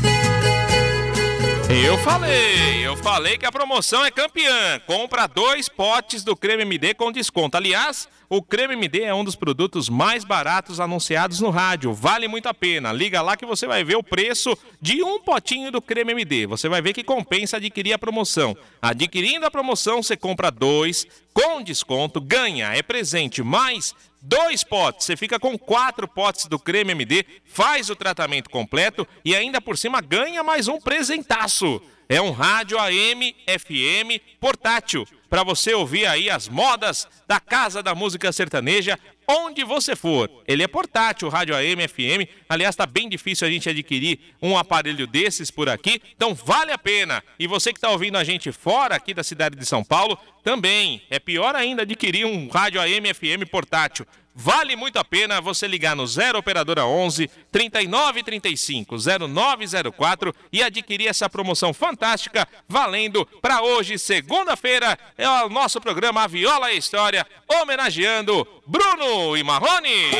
Eu 1.69 1.99
falei, 1.99 2.87
eu 2.87 2.97
falei 2.97 3.37
que 3.37 3.45
a 3.45 3.53
promoção 3.53 4.05
é 4.05 4.11
campeã. 4.11 4.81
Compra 4.87 5.27
dois 5.27 5.69
potes 5.69 6.25
do 6.25 6.37
creme 6.37 6.63
MD 6.63 6.95
com 6.95 7.13
desconto. 7.13 7.57
Aliás, 7.57 8.09
o 8.29 8.43
creme 8.43 8.75
MD 8.75 9.03
é 9.03 9.15
um 9.15 9.25
dos 9.25 9.35
produtos 9.35 9.89
mais 9.89 10.25
baratos 10.25 10.81
anunciados 10.81 11.41
no 11.41 11.51
rádio. 11.51 11.93
Vale 11.93 12.29
muito 12.29 12.49
a 12.49 12.55
pena. 12.55 12.93
Liga 12.93 13.21
lá 13.21 13.37
que 13.37 13.45
você 13.45 13.67
vai 13.67 13.85
ver 13.85 13.97
o 13.97 14.03
preço 14.03 14.57
de 14.81 15.03
um 15.03 15.21
potinho 15.21 15.71
do 15.71 15.83
creme 15.83 16.13
MD. 16.13 16.47
Você 16.47 16.69
vai 16.69 16.81
ver 16.81 16.93
que 16.93 17.03
compensa 17.03 17.57
adquirir 17.57 17.93
a 17.93 17.99
promoção. 17.99 18.57
Adquirindo 18.81 19.45
a 19.45 19.51
promoção, 19.51 20.03
você 20.03 20.17
compra 20.17 20.51
dois 20.51 21.07
com 21.33 21.63
desconto, 21.63 22.21
ganha, 22.21 22.75
é 22.75 22.83
presente, 22.83 23.45
mais 23.45 23.95
dois 24.21 24.65
potes. 24.65 25.07
Você 25.07 25.17
fica 25.17 25.39
com 25.39 25.59
quatro 25.59 26.07
potes 26.07 26.47
do 26.47 26.59
creme 26.59 26.93
MD, 26.93 27.25
faz 27.45 27.91
o 27.91 27.97
tratamento 27.97 28.51
completo 28.51 29.07
e 29.25 29.35
ainda 29.35 29.61
por 29.61 29.77
cima 29.77 30.01
ganha 30.01 30.43
mais 30.43 30.69
um 30.69 30.81
presentaço. 30.81 31.81
É 32.09 32.21
um 32.23 32.31
rádio 32.31 32.79
AM, 32.79 33.37
FM, 33.47 34.19
portátil, 34.41 35.07
para 35.29 35.43
você 35.43 35.75
ouvir 35.75 36.07
aí 36.07 36.31
as 36.31 36.49
modas 36.49 37.07
da 37.27 37.39
Casa 37.39 37.83
da 37.83 37.95
Música 37.95 38.33
Sertaneja 38.33 38.99
onde 39.29 39.63
você 39.63 39.95
for. 39.95 40.31
Ele 40.47 40.63
é 40.63 40.67
portátil, 40.67 41.29
rádio 41.29 41.55
AM, 41.55 41.87
FM. 41.87 42.27
Aliás, 42.49 42.73
está 42.73 42.87
bem 42.87 43.09
difícil 43.09 43.47
a 43.47 43.51
gente 43.51 43.69
adquirir 43.69 44.19
um 44.41 44.57
aparelho 44.57 45.07
desses 45.07 45.51
por 45.51 45.69
aqui, 45.69 46.01
então 46.17 46.35
vale 46.35 46.73
a 46.73 46.79
pena. 46.79 47.23
E 47.39 47.47
você 47.47 47.73
que 47.73 47.79
está 47.79 47.91
ouvindo 47.91 48.17
a 48.17 48.25
gente 48.25 48.51
fora 48.51 48.95
aqui 48.95 49.13
da 49.13 49.23
cidade 49.23 49.57
de 49.57 49.67
São 49.67 49.85
Paulo, 49.85 50.19
também 50.43 51.03
é 51.11 51.19
pior 51.19 51.55
ainda 51.55 51.83
adquirir 51.83 52.25
um 52.25 52.49
rádio 52.49 52.81
AM, 52.81 53.13
FM 53.13 53.49
portátil. 53.51 54.07
Vale 54.35 54.77
muito 54.77 54.99
a 54.99 55.05
pena 55.05 55.41
você 55.41 55.67
ligar 55.67 55.97
no 55.97 56.07
0 56.07 56.39
operadora 56.39 56.87
11 56.87 57.29
3935 57.51 58.97
0904 59.29 60.35
e 60.53 60.63
adquirir 60.63 61.09
essa 61.09 61.29
promoção 61.29 61.75
fantástica 61.75 62.47
valendo 62.69 63.27
para 63.43 63.63
hoje, 63.63 63.99
segunda-feira, 63.99 64.99
é 65.17 65.29
o 65.29 65.49
nosso 65.49 65.81
programa 65.81 66.23
A 66.23 66.27
Viola 66.27 66.73
e 66.73 66.79
História, 66.79 67.27
homenageando 67.49 68.47
Bruno 68.67 69.37
e 69.37 69.43
Marrone. 69.43 70.13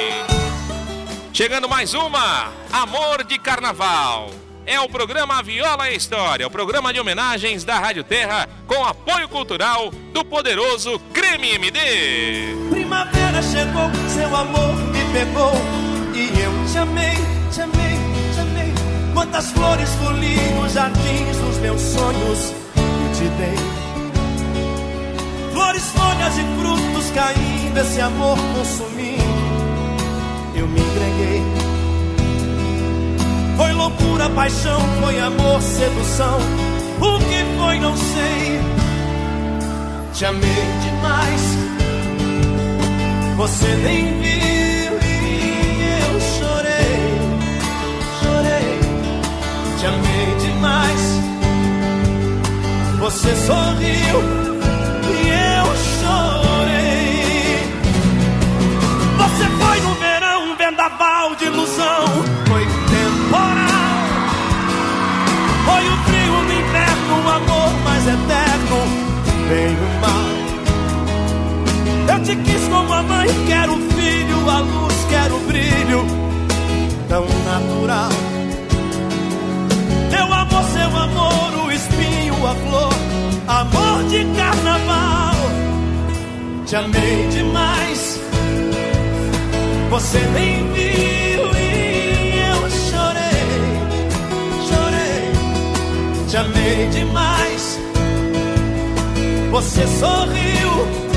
Chegando 1.33 1.69
mais 1.69 1.95
uma, 1.95 2.53
Amor 2.73 3.23
de 3.23 3.39
Carnaval. 3.39 4.48
É 4.71 4.79
o 4.79 4.87
programa 4.87 5.43
Viola 5.43 5.89
e 5.91 5.97
História, 5.97 6.47
o 6.47 6.51
programa 6.51 6.93
de 6.93 7.01
homenagens 7.01 7.65
da 7.65 7.79
Rádio 7.79 8.05
Terra 8.05 8.47
com 8.67 8.85
apoio 8.85 9.27
cultural 9.27 9.91
do 10.13 10.23
poderoso 10.23 10.99
Creme 11.11 11.53
MD. 11.53 11.81
Primavera 12.69 13.41
chegou, 13.41 13.91
seu 14.07 14.37
amor 14.37 14.75
me 14.93 15.03
pegou 15.11 15.53
e 16.13 16.39
eu 16.39 16.53
te 16.71 16.77
amei, 16.77 17.17
te 17.51 17.63
amei, 17.63 17.97
te 18.35 18.41
amei. 18.41 18.75
Quantas 19.15 19.51
flores 19.53 19.89
foliam 19.95 20.61
os 20.63 20.75
jardins 20.75 21.39
dos 21.39 21.57
meus 21.61 21.81
sonhos 21.81 22.53
e 22.77 23.17
te 23.17 23.25
dei. 23.39 23.57
Flores, 25.51 25.91
folhas 25.93 26.37
e 26.37 26.43
frutos 26.61 27.11
caindo, 27.13 27.79
esse 27.79 28.03
amor 28.03 28.37
consumindo. 28.55 29.23
Eu 30.55 30.69
me 30.69 30.79
entreguei. 30.79 31.78
Loucura, 33.79 34.29
paixão, 34.31 34.81
foi 35.01 35.21
amor, 35.21 35.63
sedução. 35.63 36.41
O 37.01 37.19
que 37.21 37.45
foi, 37.57 37.79
não 37.79 37.97
sei. 37.97 38.61
Te 40.13 40.25
amei 40.25 40.65
demais. 40.83 41.43
Você 43.37 43.69
nem 43.77 44.21
viu 44.21 44.99
e 45.01 45.81
eu 46.03 46.21
chorei. 46.35 46.99
Chorei. 48.21 48.81
Te 49.79 49.87
amei 49.87 50.35
demais. 50.41 51.03
Você 52.99 53.37
sorriu 53.47 54.19
e 55.07 55.29
eu 55.31 55.67
chorei. 56.01 57.63
Você 59.19 59.45
foi 59.61 59.81
no 59.83 59.95
verão, 59.95 60.51
um 60.51 60.57
vendaval 60.57 61.37
de 61.37 61.45
ilusão. 61.45 62.48
Como 72.89 72.95
a 72.95 73.03
mãe, 73.03 73.29
quero 73.47 73.75
o 73.75 73.91
filho, 73.93 74.51
a 74.51 74.61
luz, 74.61 74.95
quero 75.11 75.37
o 75.37 75.41
brilho. 75.41 76.07
Tão 77.09 77.27
natural. 77.45 78.09
Meu 80.11 80.33
amor, 80.33 80.65
seu 80.73 80.97
amor, 80.97 81.67
o 81.67 81.71
espinho, 81.71 82.47
a 82.47 82.55
flor. 82.55 82.95
Amor 83.47 84.05
de 84.05 84.25
carnaval. 84.37 85.35
Te 86.65 86.77
amei 86.77 87.29
demais. 87.29 88.21
Você 89.91 90.19
nem 90.33 90.73
viu 90.73 91.43
e 91.57 92.39
eu 92.51 92.71
chorei, 92.89 93.45
chorei. 94.69 96.27
Te 96.29 96.37
amei 96.39 96.89
demais. 96.89 97.79
Você 99.51 99.87
sorriu 99.87 101.08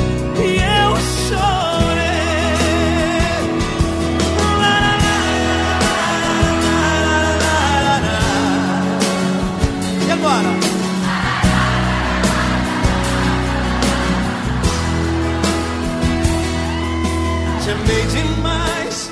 Te 17.64 17.70
amei 17.70 18.06
demais. 18.08 19.12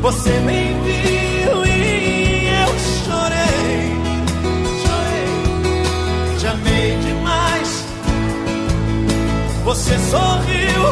Você 0.00 0.30
nem 0.40 0.82
viu 0.82 1.21
Você 9.72 9.98
sorriu 10.00 10.82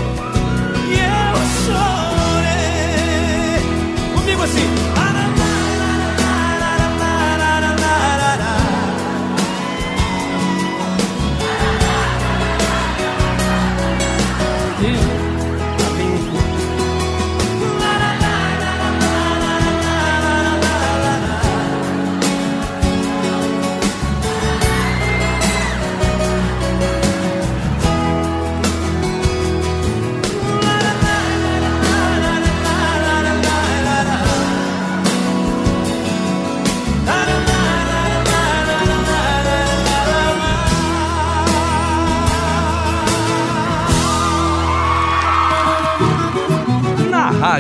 e 0.88 0.94
eu 0.94 1.37
chorei. 1.66 2.80
Comigo 4.14 4.42
assim. 4.42 4.66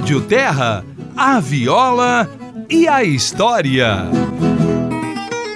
Rádio 0.00 0.22
Terra, 0.22 0.82
a 1.14 1.38
viola 1.40 2.26
e 2.70 2.88
a 2.88 3.04
história. 3.04 4.04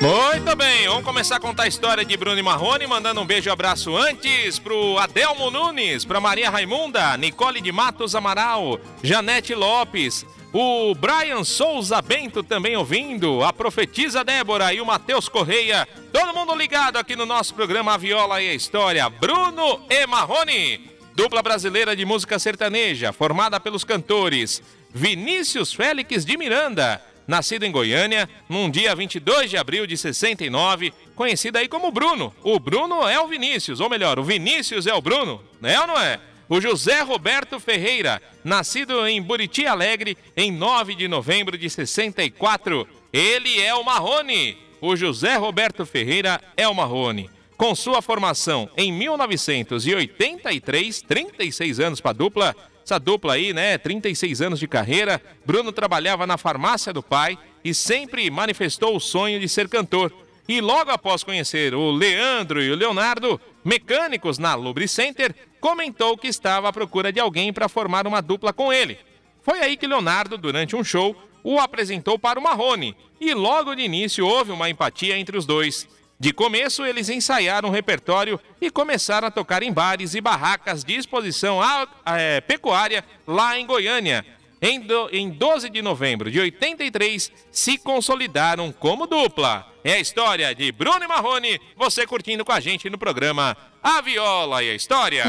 Muito 0.02 0.54
bem, 0.54 0.86
vamos 0.86 1.02
começar 1.02 1.36
a 1.36 1.40
contar 1.40 1.62
a 1.62 1.66
história 1.66 2.04
de 2.04 2.14
Bruno 2.14 2.38
e 2.38 2.42
Marrone, 2.42 2.86
mandando 2.86 3.22
um 3.22 3.24
beijo 3.24 3.48
e 3.48 3.50
abraço 3.50 3.96
antes 3.96 4.58
pro 4.58 4.98
Adelmo 4.98 5.50
Nunes, 5.50 6.04
pra 6.04 6.20
Maria 6.20 6.50
Raimunda, 6.50 7.16
Nicole 7.16 7.62
de 7.62 7.72
Matos 7.72 8.14
Amaral, 8.14 8.78
Janete 9.02 9.54
Lopes, 9.54 10.26
o 10.52 10.94
Brian 10.94 11.42
Souza 11.42 12.02
Bento 12.02 12.42
também 12.42 12.76
ouvindo, 12.76 13.42
a 13.42 13.50
profetisa 13.50 14.22
Débora 14.22 14.74
e 14.74 14.80
o 14.82 14.84
Matheus 14.84 15.26
Correia, 15.26 15.88
todo 16.12 16.34
mundo 16.34 16.54
ligado 16.54 16.98
aqui 16.98 17.16
no 17.16 17.24
nosso 17.24 17.54
programa 17.54 17.94
A 17.94 17.96
Viola 17.96 18.42
e 18.42 18.50
a 18.50 18.54
História, 18.54 19.08
Bruno 19.08 19.80
e 19.88 20.06
Marrone 20.06 20.93
dupla 21.14 21.42
brasileira 21.42 21.94
de 21.94 22.04
música 22.04 22.38
sertaneja, 22.38 23.12
formada 23.12 23.60
pelos 23.60 23.84
cantores 23.84 24.62
Vinícius 24.92 25.72
Félix 25.72 26.24
de 26.24 26.36
Miranda, 26.36 27.00
nascido 27.26 27.64
em 27.64 27.72
Goiânia, 27.72 28.28
num 28.48 28.70
dia 28.70 28.94
22 28.94 29.50
de 29.50 29.56
abril 29.56 29.86
de 29.86 29.96
69, 29.96 30.92
conhecido 31.14 31.56
aí 31.56 31.68
como 31.68 31.90
Bruno. 31.90 32.34
O 32.42 32.58
Bruno 32.58 33.08
é 33.08 33.18
o 33.20 33.28
Vinícius, 33.28 33.80
ou 33.80 33.88
melhor, 33.88 34.18
o 34.18 34.24
Vinícius 34.24 34.86
é 34.86 34.94
o 34.94 35.00
Bruno, 35.00 35.40
é 35.62 35.80
ou 35.80 35.86
não 35.86 35.98
é? 35.98 36.20
O 36.48 36.60
José 36.60 37.00
Roberto 37.00 37.58
Ferreira, 37.58 38.20
nascido 38.42 39.06
em 39.06 39.22
Buriti 39.22 39.66
Alegre 39.66 40.18
em 40.36 40.52
9 40.52 40.94
de 40.94 41.08
novembro 41.08 41.56
de 41.56 41.70
64. 41.70 42.86
Ele 43.12 43.60
é 43.62 43.74
o 43.74 43.82
Marrone. 43.82 44.58
O 44.80 44.94
José 44.94 45.36
Roberto 45.36 45.86
Ferreira 45.86 46.38
é 46.54 46.68
o 46.68 46.74
Marrone. 46.74 47.30
Com 47.64 47.74
sua 47.74 48.02
formação 48.02 48.68
em 48.76 48.92
1983, 48.92 51.00
36 51.00 51.80
anos 51.80 51.98
para 51.98 52.10
a 52.10 52.12
dupla, 52.12 52.54
essa 52.84 53.00
dupla 53.00 53.32
aí, 53.32 53.54
né, 53.54 53.78
36 53.78 54.42
anos 54.42 54.60
de 54.60 54.68
carreira, 54.68 55.18
Bruno 55.46 55.72
trabalhava 55.72 56.26
na 56.26 56.36
farmácia 56.36 56.92
do 56.92 57.02
pai 57.02 57.38
e 57.64 57.72
sempre 57.72 58.30
manifestou 58.30 58.94
o 58.94 59.00
sonho 59.00 59.40
de 59.40 59.48
ser 59.48 59.66
cantor. 59.70 60.12
E 60.46 60.60
logo 60.60 60.90
após 60.90 61.24
conhecer 61.24 61.74
o 61.74 61.90
Leandro 61.90 62.62
e 62.62 62.70
o 62.70 62.76
Leonardo, 62.76 63.40
mecânicos 63.64 64.36
na 64.36 64.54
Lubricenter, 64.54 65.34
comentou 65.58 66.18
que 66.18 66.28
estava 66.28 66.68
à 66.68 66.72
procura 66.72 67.10
de 67.10 67.18
alguém 67.18 67.50
para 67.50 67.66
formar 67.66 68.06
uma 68.06 68.20
dupla 68.20 68.52
com 68.52 68.70
ele. 68.70 68.98
Foi 69.40 69.60
aí 69.60 69.78
que 69.78 69.86
Leonardo, 69.86 70.36
durante 70.36 70.76
um 70.76 70.84
show, 70.84 71.16
o 71.42 71.58
apresentou 71.58 72.18
para 72.18 72.38
o 72.38 72.42
Marrone, 72.42 72.94
e 73.18 73.32
logo 73.32 73.74
de 73.74 73.80
início 73.80 74.26
houve 74.26 74.52
uma 74.52 74.68
empatia 74.68 75.16
entre 75.16 75.38
os 75.38 75.46
dois. 75.46 75.88
De 76.24 76.32
começo, 76.32 76.86
eles 76.86 77.10
ensaiaram 77.10 77.68
um 77.68 77.70
repertório 77.70 78.40
e 78.58 78.70
começaram 78.70 79.28
a 79.28 79.30
tocar 79.30 79.62
em 79.62 79.70
bares 79.70 80.14
e 80.14 80.22
barracas 80.22 80.82
de 80.82 80.94
exposição 80.94 81.60
é, 82.06 82.40
pecuária 82.40 83.04
lá 83.26 83.58
em 83.58 83.66
Goiânia. 83.66 84.24
Em, 84.58 84.80
do, 84.80 85.10
em 85.12 85.28
12 85.28 85.68
de 85.68 85.82
novembro 85.82 86.30
de 86.30 86.40
83, 86.40 87.30
se 87.52 87.76
consolidaram 87.76 88.72
como 88.72 89.06
dupla. 89.06 89.70
É 89.84 89.92
a 89.92 90.00
história 90.00 90.54
de 90.54 90.72
Bruno 90.72 91.04
e 91.04 91.06
Marrone, 91.06 91.60
você 91.76 92.06
curtindo 92.06 92.42
com 92.42 92.52
a 92.52 92.60
gente 92.60 92.88
no 92.88 92.96
programa 92.96 93.54
A 93.82 94.00
Viola 94.00 94.62
e 94.62 94.70
a 94.70 94.74
História. 94.74 95.24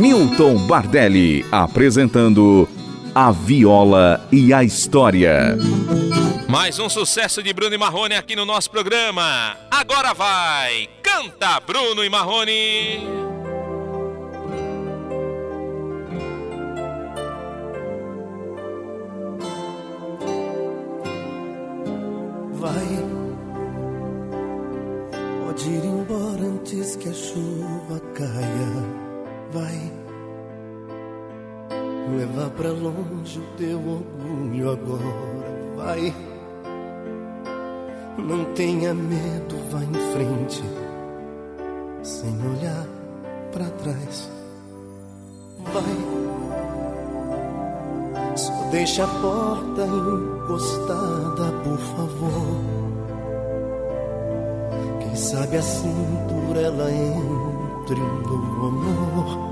Milton 0.00 0.56
Bardelli 0.66 1.44
apresentando 1.52 2.66
A 3.14 3.30
Viola 3.30 4.26
e 4.32 4.54
a 4.54 4.64
História. 4.64 5.58
Mais 6.48 6.78
um 6.78 6.88
sucesso 6.88 7.42
de 7.42 7.52
Bruno 7.52 7.74
e 7.74 7.78
Marrone 7.78 8.14
aqui 8.14 8.34
no 8.34 8.46
nosso 8.46 8.70
programa. 8.70 9.54
Agora 9.70 10.14
vai! 10.14 10.88
Canta 11.02 11.60
Bruno 11.60 12.02
e 12.02 12.08
Marrone! 12.08 13.06
Vai, 22.54 23.04
pode 25.44 25.68
ir 25.68 25.84
embora 25.84 26.42
antes 26.44 26.96
que 26.96 27.10
a 27.10 27.12
chuva 27.12 28.00
caia. 28.14 28.71
Levar 32.16 32.50
pra 32.50 32.70
longe 32.70 33.38
o 33.38 33.56
teu 33.56 33.78
orgulho 33.78 34.70
agora. 34.70 35.32
Vai 35.76 36.14
não 38.18 38.44
tenha 38.54 38.94
medo, 38.94 39.56
vá 39.70 39.82
em 39.82 39.92
frente, 40.12 40.62
sem 42.02 42.30
olhar 42.30 42.86
para 43.52 43.68
trás. 43.70 44.30
Vai, 45.72 45.96
só 48.36 48.52
deixa 48.70 49.04
a 49.04 49.08
porta 49.08 49.86
encostada, 49.86 51.52
por 51.64 51.78
favor. 51.78 52.60
Quem 55.00 55.16
sabe 55.16 55.56
assim 55.56 56.06
por 56.28 56.56
ela 56.56 56.90
entre 56.90 58.00
no 58.00 58.66
amor 58.66 59.51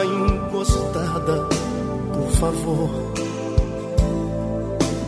encostada, 0.00 1.46
por 2.12 2.30
favor. 2.38 2.90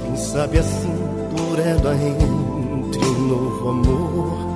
Quem 0.02 0.16
sabe 0.16 0.58
assim 0.58 0.94
por 1.34 1.58
ela 1.58 1.94
entre 1.96 3.04
um 3.04 3.28
novo 3.28 3.68
amor 3.70 4.54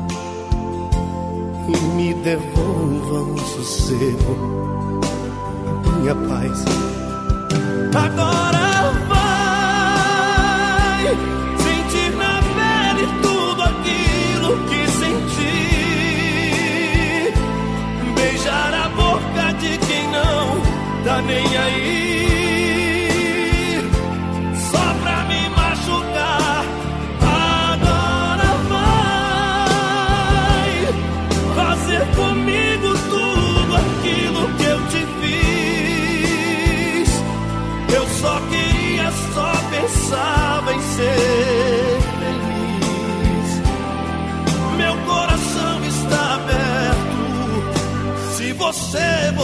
e 1.68 1.76
me 1.96 2.14
devolva 2.14 3.20
o 3.32 3.38
sossego, 3.38 5.00
minha 5.98 6.14
paz. 6.14 6.64
Agora 7.94 8.27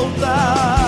voltar, 0.05 0.84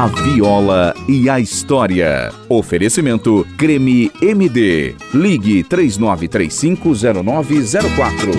A 0.00 0.06
Viola 0.06 0.94
e 1.06 1.28
a 1.28 1.38
História. 1.38 2.32
Oferecimento 2.48 3.46
Creme 3.58 4.10
MD. 4.22 4.96
Ligue 5.12 5.62
39350904. 5.64 8.32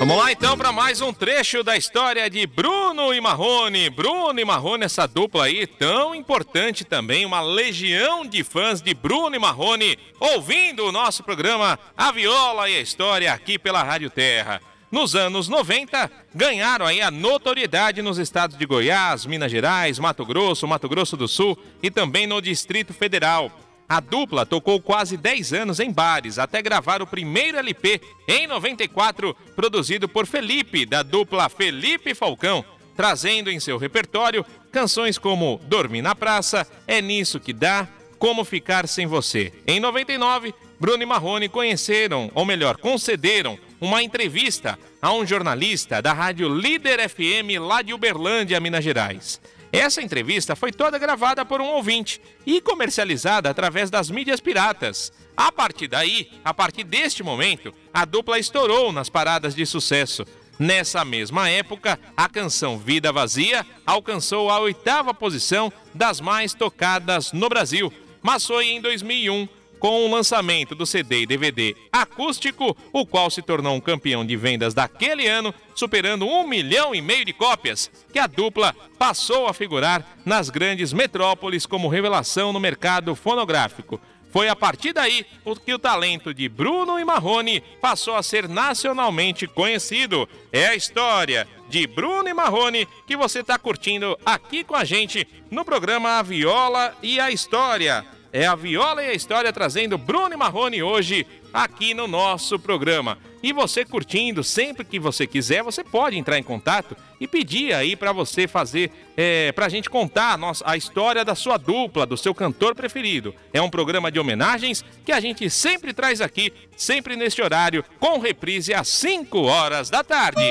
Vamos 0.00 0.16
lá 0.16 0.32
então 0.32 0.58
para 0.58 0.72
mais 0.72 1.00
um 1.00 1.12
trecho 1.12 1.62
da 1.62 1.76
história 1.76 2.28
de 2.28 2.48
Bruno 2.48 3.14
e 3.14 3.20
Marrone. 3.20 3.88
Bruno 3.90 4.40
e 4.40 4.44
Marrone, 4.44 4.86
essa 4.86 5.06
dupla 5.06 5.44
aí 5.44 5.68
tão 5.68 6.16
importante 6.16 6.84
também, 6.84 7.24
uma 7.24 7.40
legião 7.40 8.26
de 8.26 8.42
fãs 8.42 8.82
de 8.82 8.92
Bruno 8.92 9.36
e 9.36 9.38
Marrone 9.38 9.96
ouvindo 10.18 10.84
o 10.84 10.90
nosso 10.90 11.22
programa 11.22 11.78
A 11.96 12.10
Viola 12.10 12.68
e 12.68 12.76
a 12.76 12.80
História 12.80 13.32
aqui 13.32 13.56
pela 13.56 13.84
Rádio 13.84 14.10
Terra. 14.10 14.60
Nos 14.94 15.16
anos 15.16 15.48
90, 15.48 16.08
ganharam 16.32 16.86
aí 16.86 17.02
a 17.02 17.10
notoriedade 17.10 18.00
nos 18.00 18.16
estados 18.16 18.56
de 18.56 18.64
Goiás, 18.64 19.26
Minas 19.26 19.50
Gerais, 19.50 19.98
Mato 19.98 20.24
Grosso, 20.24 20.68
Mato 20.68 20.88
Grosso 20.88 21.16
do 21.16 21.26
Sul 21.26 21.58
e 21.82 21.90
também 21.90 22.28
no 22.28 22.40
Distrito 22.40 22.94
Federal. 22.94 23.50
A 23.88 23.98
dupla 23.98 24.46
tocou 24.46 24.80
quase 24.80 25.16
10 25.16 25.52
anos 25.52 25.80
em 25.80 25.90
bares 25.90 26.38
até 26.38 26.62
gravar 26.62 27.02
o 27.02 27.08
primeiro 27.08 27.58
LP 27.58 28.00
em 28.28 28.46
94, 28.46 29.34
produzido 29.56 30.08
por 30.08 30.26
Felipe, 30.26 30.86
da 30.86 31.02
dupla 31.02 31.48
Felipe 31.48 32.14
Falcão, 32.14 32.64
trazendo 32.94 33.50
em 33.50 33.58
seu 33.58 33.78
repertório 33.78 34.46
canções 34.70 35.18
como 35.18 35.60
Dormir 35.64 36.02
na 36.02 36.14
Praça, 36.14 36.64
É 36.86 37.02
Nisso 37.02 37.40
Que 37.40 37.52
Dá, 37.52 37.88
Como 38.16 38.44
Ficar 38.44 38.86
Sem 38.86 39.08
Você. 39.08 39.52
Em 39.66 39.80
99, 39.80 40.54
Bruno 40.78 41.02
e 41.02 41.06
Marrone 41.06 41.48
conheceram, 41.48 42.30
ou 42.32 42.44
melhor, 42.44 42.76
concederam 42.76 43.58
uma 43.84 44.02
entrevista 44.02 44.78
a 45.00 45.12
um 45.12 45.26
jornalista 45.26 46.00
da 46.00 46.14
rádio 46.14 46.48
Líder 46.48 47.06
FM 47.06 47.60
lá 47.60 47.82
de 47.82 47.92
Uberlândia, 47.92 48.58
Minas 48.58 48.82
Gerais. 48.82 49.38
Essa 49.70 50.00
entrevista 50.00 50.56
foi 50.56 50.72
toda 50.72 50.98
gravada 50.98 51.44
por 51.44 51.60
um 51.60 51.66
ouvinte 51.66 52.18
e 52.46 52.62
comercializada 52.62 53.50
através 53.50 53.90
das 53.90 54.08
mídias 54.08 54.40
piratas. 54.40 55.12
A 55.36 55.52
partir 55.52 55.88
daí, 55.88 56.30
a 56.42 56.54
partir 56.54 56.84
deste 56.84 57.22
momento, 57.22 57.74
a 57.92 58.06
dupla 58.06 58.38
estourou 58.38 58.90
nas 58.90 59.10
paradas 59.10 59.54
de 59.54 59.66
sucesso. 59.66 60.24
Nessa 60.58 61.04
mesma 61.04 61.50
época, 61.50 61.98
a 62.16 62.28
canção 62.28 62.78
Vida 62.78 63.12
Vazia 63.12 63.66
alcançou 63.84 64.48
a 64.48 64.60
oitava 64.60 65.12
posição 65.12 65.70
das 65.92 66.20
mais 66.20 66.54
tocadas 66.54 67.32
no 67.32 67.50
Brasil, 67.50 67.92
mas 68.22 68.46
foi 68.46 68.68
em 68.68 68.80
2001 68.80 69.46
com 69.84 70.06
o 70.06 70.10
lançamento 70.10 70.74
do 70.74 70.86
CD 70.86 71.20
e 71.20 71.26
DVD 71.26 71.76
acústico, 71.92 72.74
o 72.90 73.04
qual 73.04 73.28
se 73.28 73.42
tornou 73.42 73.74
um 73.74 73.80
campeão 73.80 74.24
de 74.24 74.34
vendas 74.34 74.72
daquele 74.72 75.26
ano, 75.26 75.52
superando 75.74 76.26
um 76.26 76.48
milhão 76.48 76.94
e 76.94 77.02
meio 77.02 77.22
de 77.22 77.34
cópias, 77.34 77.90
que 78.10 78.18
a 78.18 78.26
dupla 78.26 78.74
passou 78.98 79.46
a 79.46 79.52
figurar 79.52 80.02
nas 80.24 80.48
grandes 80.48 80.90
metrópoles 80.94 81.66
como 81.66 81.88
revelação 81.88 82.50
no 82.50 82.58
mercado 82.58 83.14
fonográfico. 83.14 84.00
Foi 84.30 84.48
a 84.48 84.56
partir 84.56 84.94
daí 84.94 85.26
que 85.66 85.74
o 85.74 85.78
talento 85.78 86.32
de 86.32 86.48
Bruno 86.48 86.98
e 86.98 87.04
Marrone 87.04 87.60
passou 87.78 88.16
a 88.16 88.22
ser 88.22 88.48
nacionalmente 88.48 89.46
conhecido. 89.46 90.26
É 90.50 90.68
a 90.68 90.74
história 90.74 91.46
de 91.68 91.86
Bruno 91.86 92.26
e 92.26 92.32
Marrone 92.32 92.88
que 93.06 93.18
você 93.18 93.40
está 93.40 93.58
curtindo 93.58 94.18
aqui 94.24 94.64
com 94.64 94.74
a 94.74 94.82
gente 94.82 95.28
no 95.50 95.62
programa 95.62 96.18
A 96.18 96.22
Viola 96.22 96.96
e 97.02 97.20
a 97.20 97.30
História. 97.30 98.02
É 98.34 98.44
a 98.48 98.56
Viola 98.56 99.00
e 99.00 99.10
a 99.10 99.14
História 99.14 99.52
trazendo 99.52 99.96
Bruno 99.96 100.34
e 100.34 100.36
Marrone 100.36 100.82
hoje 100.82 101.24
aqui 101.52 101.94
no 101.94 102.08
nosso 102.08 102.58
programa. 102.58 103.16
E 103.40 103.52
você 103.52 103.84
curtindo, 103.84 104.42
sempre 104.42 104.84
que 104.84 104.98
você 104.98 105.24
quiser, 105.24 105.62
você 105.62 105.84
pode 105.84 106.18
entrar 106.18 106.36
em 106.36 106.42
contato 106.42 106.96
e 107.20 107.28
pedir 107.28 107.72
aí 107.72 107.94
para 107.94 108.10
você 108.10 108.48
fazer, 108.48 108.90
é, 109.16 109.52
para 109.52 109.66
a 109.66 109.68
gente 109.68 109.88
contar 109.88 110.32
a, 110.32 110.36
nossa, 110.36 110.64
a 110.66 110.76
história 110.76 111.24
da 111.24 111.36
sua 111.36 111.56
dupla, 111.56 112.04
do 112.04 112.16
seu 112.16 112.34
cantor 112.34 112.74
preferido. 112.74 113.32
É 113.52 113.62
um 113.62 113.70
programa 113.70 114.10
de 114.10 114.18
homenagens 114.18 114.84
que 115.04 115.12
a 115.12 115.20
gente 115.20 115.48
sempre 115.48 115.92
traz 115.92 116.20
aqui, 116.20 116.52
sempre 116.76 117.14
neste 117.14 117.40
horário, 117.40 117.84
com 118.00 118.18
reprise 118.18 118.74
às 118.74 118.88
5 118.88 119.42
horas 119.42 119.90
da 119.90 120.02
tarde. 120.02 120.42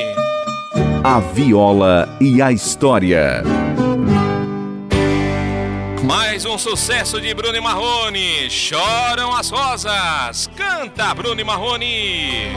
A 1.03 1.19
Viola 1.19 2.17
e 2.21 2.41
a 2.41 2.49
História. 2.49 3.43
Mais 6.03 6.43
um 6.43 6.57
sucesso 6.57 7.21
de 7.21 7.33
Bruno 7.33 7.55
e 7.55 7.61
Marrone. 7.61 8.49
Choram 8.49 9.33
as 9.33 9.49
rosas. 9.49 10.49
Canta 10.53 11.13
Bruno 11.13 11.39
e 11.39 11.43
Marrone. 11.45 12.51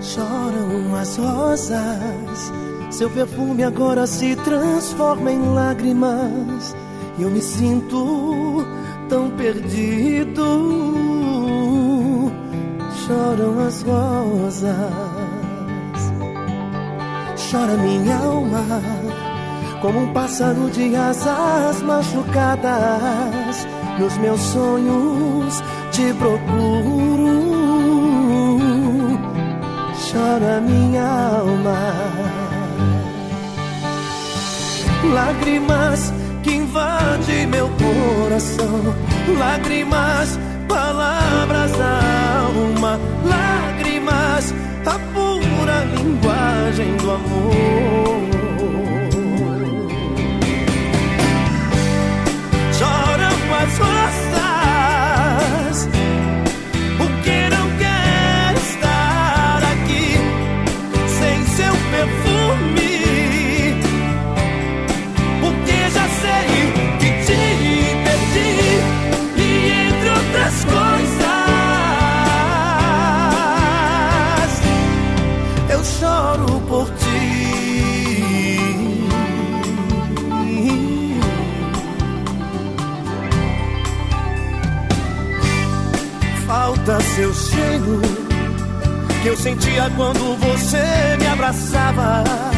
Choram 0.00 0.94
as 0.94 1.16
rosas, 1.16 2.52
seu 2.90 3.10
perfume 3.10 3.64
agora 3.64 4.06
se 4.06 4.36
transforma 4.36 5.32
em 5.32 5.54
lágrimas. 5.54 6.76
E 7.18 7.22
eu 7.22 7.30
me 7.30 7.42
sinto 7.42 8.64
tão 9.08 9.30
perdido. 9.30 10.42
Choram 13.06 13.60
as 13.66 13.82
rosas, 13.82 14.72
chora 17.50 17.76
minha 17.76 18.16
alma, 18.16 18.64
como 19.80 20.00
um 20.00 20.12
pássaro 20.12 20.70
de 20.70 20.96
asas 20.96 21.82
machucadas. 21.82 23.66
Nos 23.98 24.18
meus 24.18 24.40
sonhos 24.40 25.62
te 25.92 26.12
procuro. 26.14 27.46
chora 30.12 30.60
minha 30.60 31.04
alma. 31.04 31.78
Lágrimas 35.14 36.12
que 36.46 36.54
invadem 36.54 37.44
meu 37.48 37.68
coração, 37.70 38.94
lágrimas, 39.36 40.38
palavras 40.68 41.72
alma, 41.80 43.00
lágrimas, 43.24 44.54
a 44.86 44.96
pura 45.12 45.84
linguagem 45.96 46.96
do 46.98 47.10
amor. 47.10 48.35
Sentia 89.76 89.90
quando 89.96 90.36
você 90.36 91.16
me 91.18 91.26
abraçava. 91.26 92.55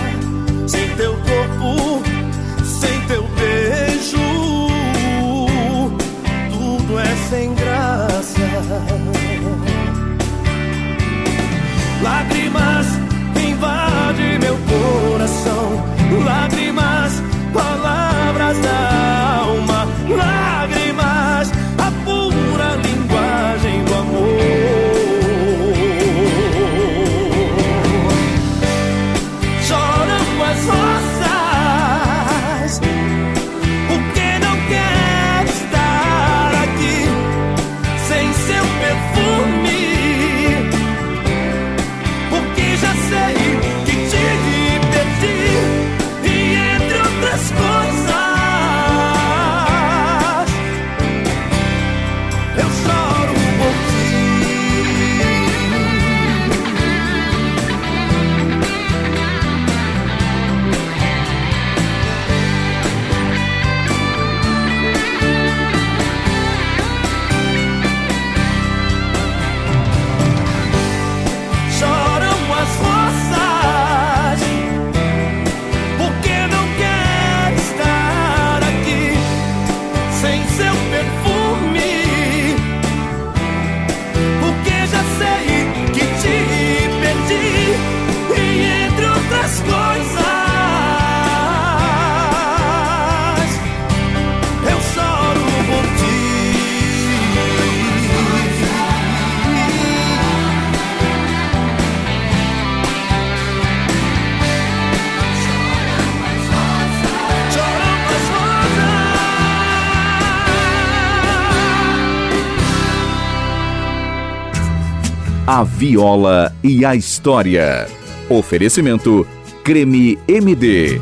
A 115.58 115.64
Viola 115.64 116.54
e 116.62 116.84
a 116.84 116.94
História. 116.94 117.88
Oferecimento 118.30 119.26
Creme 119.64 120.16
MD. 120.28 121.00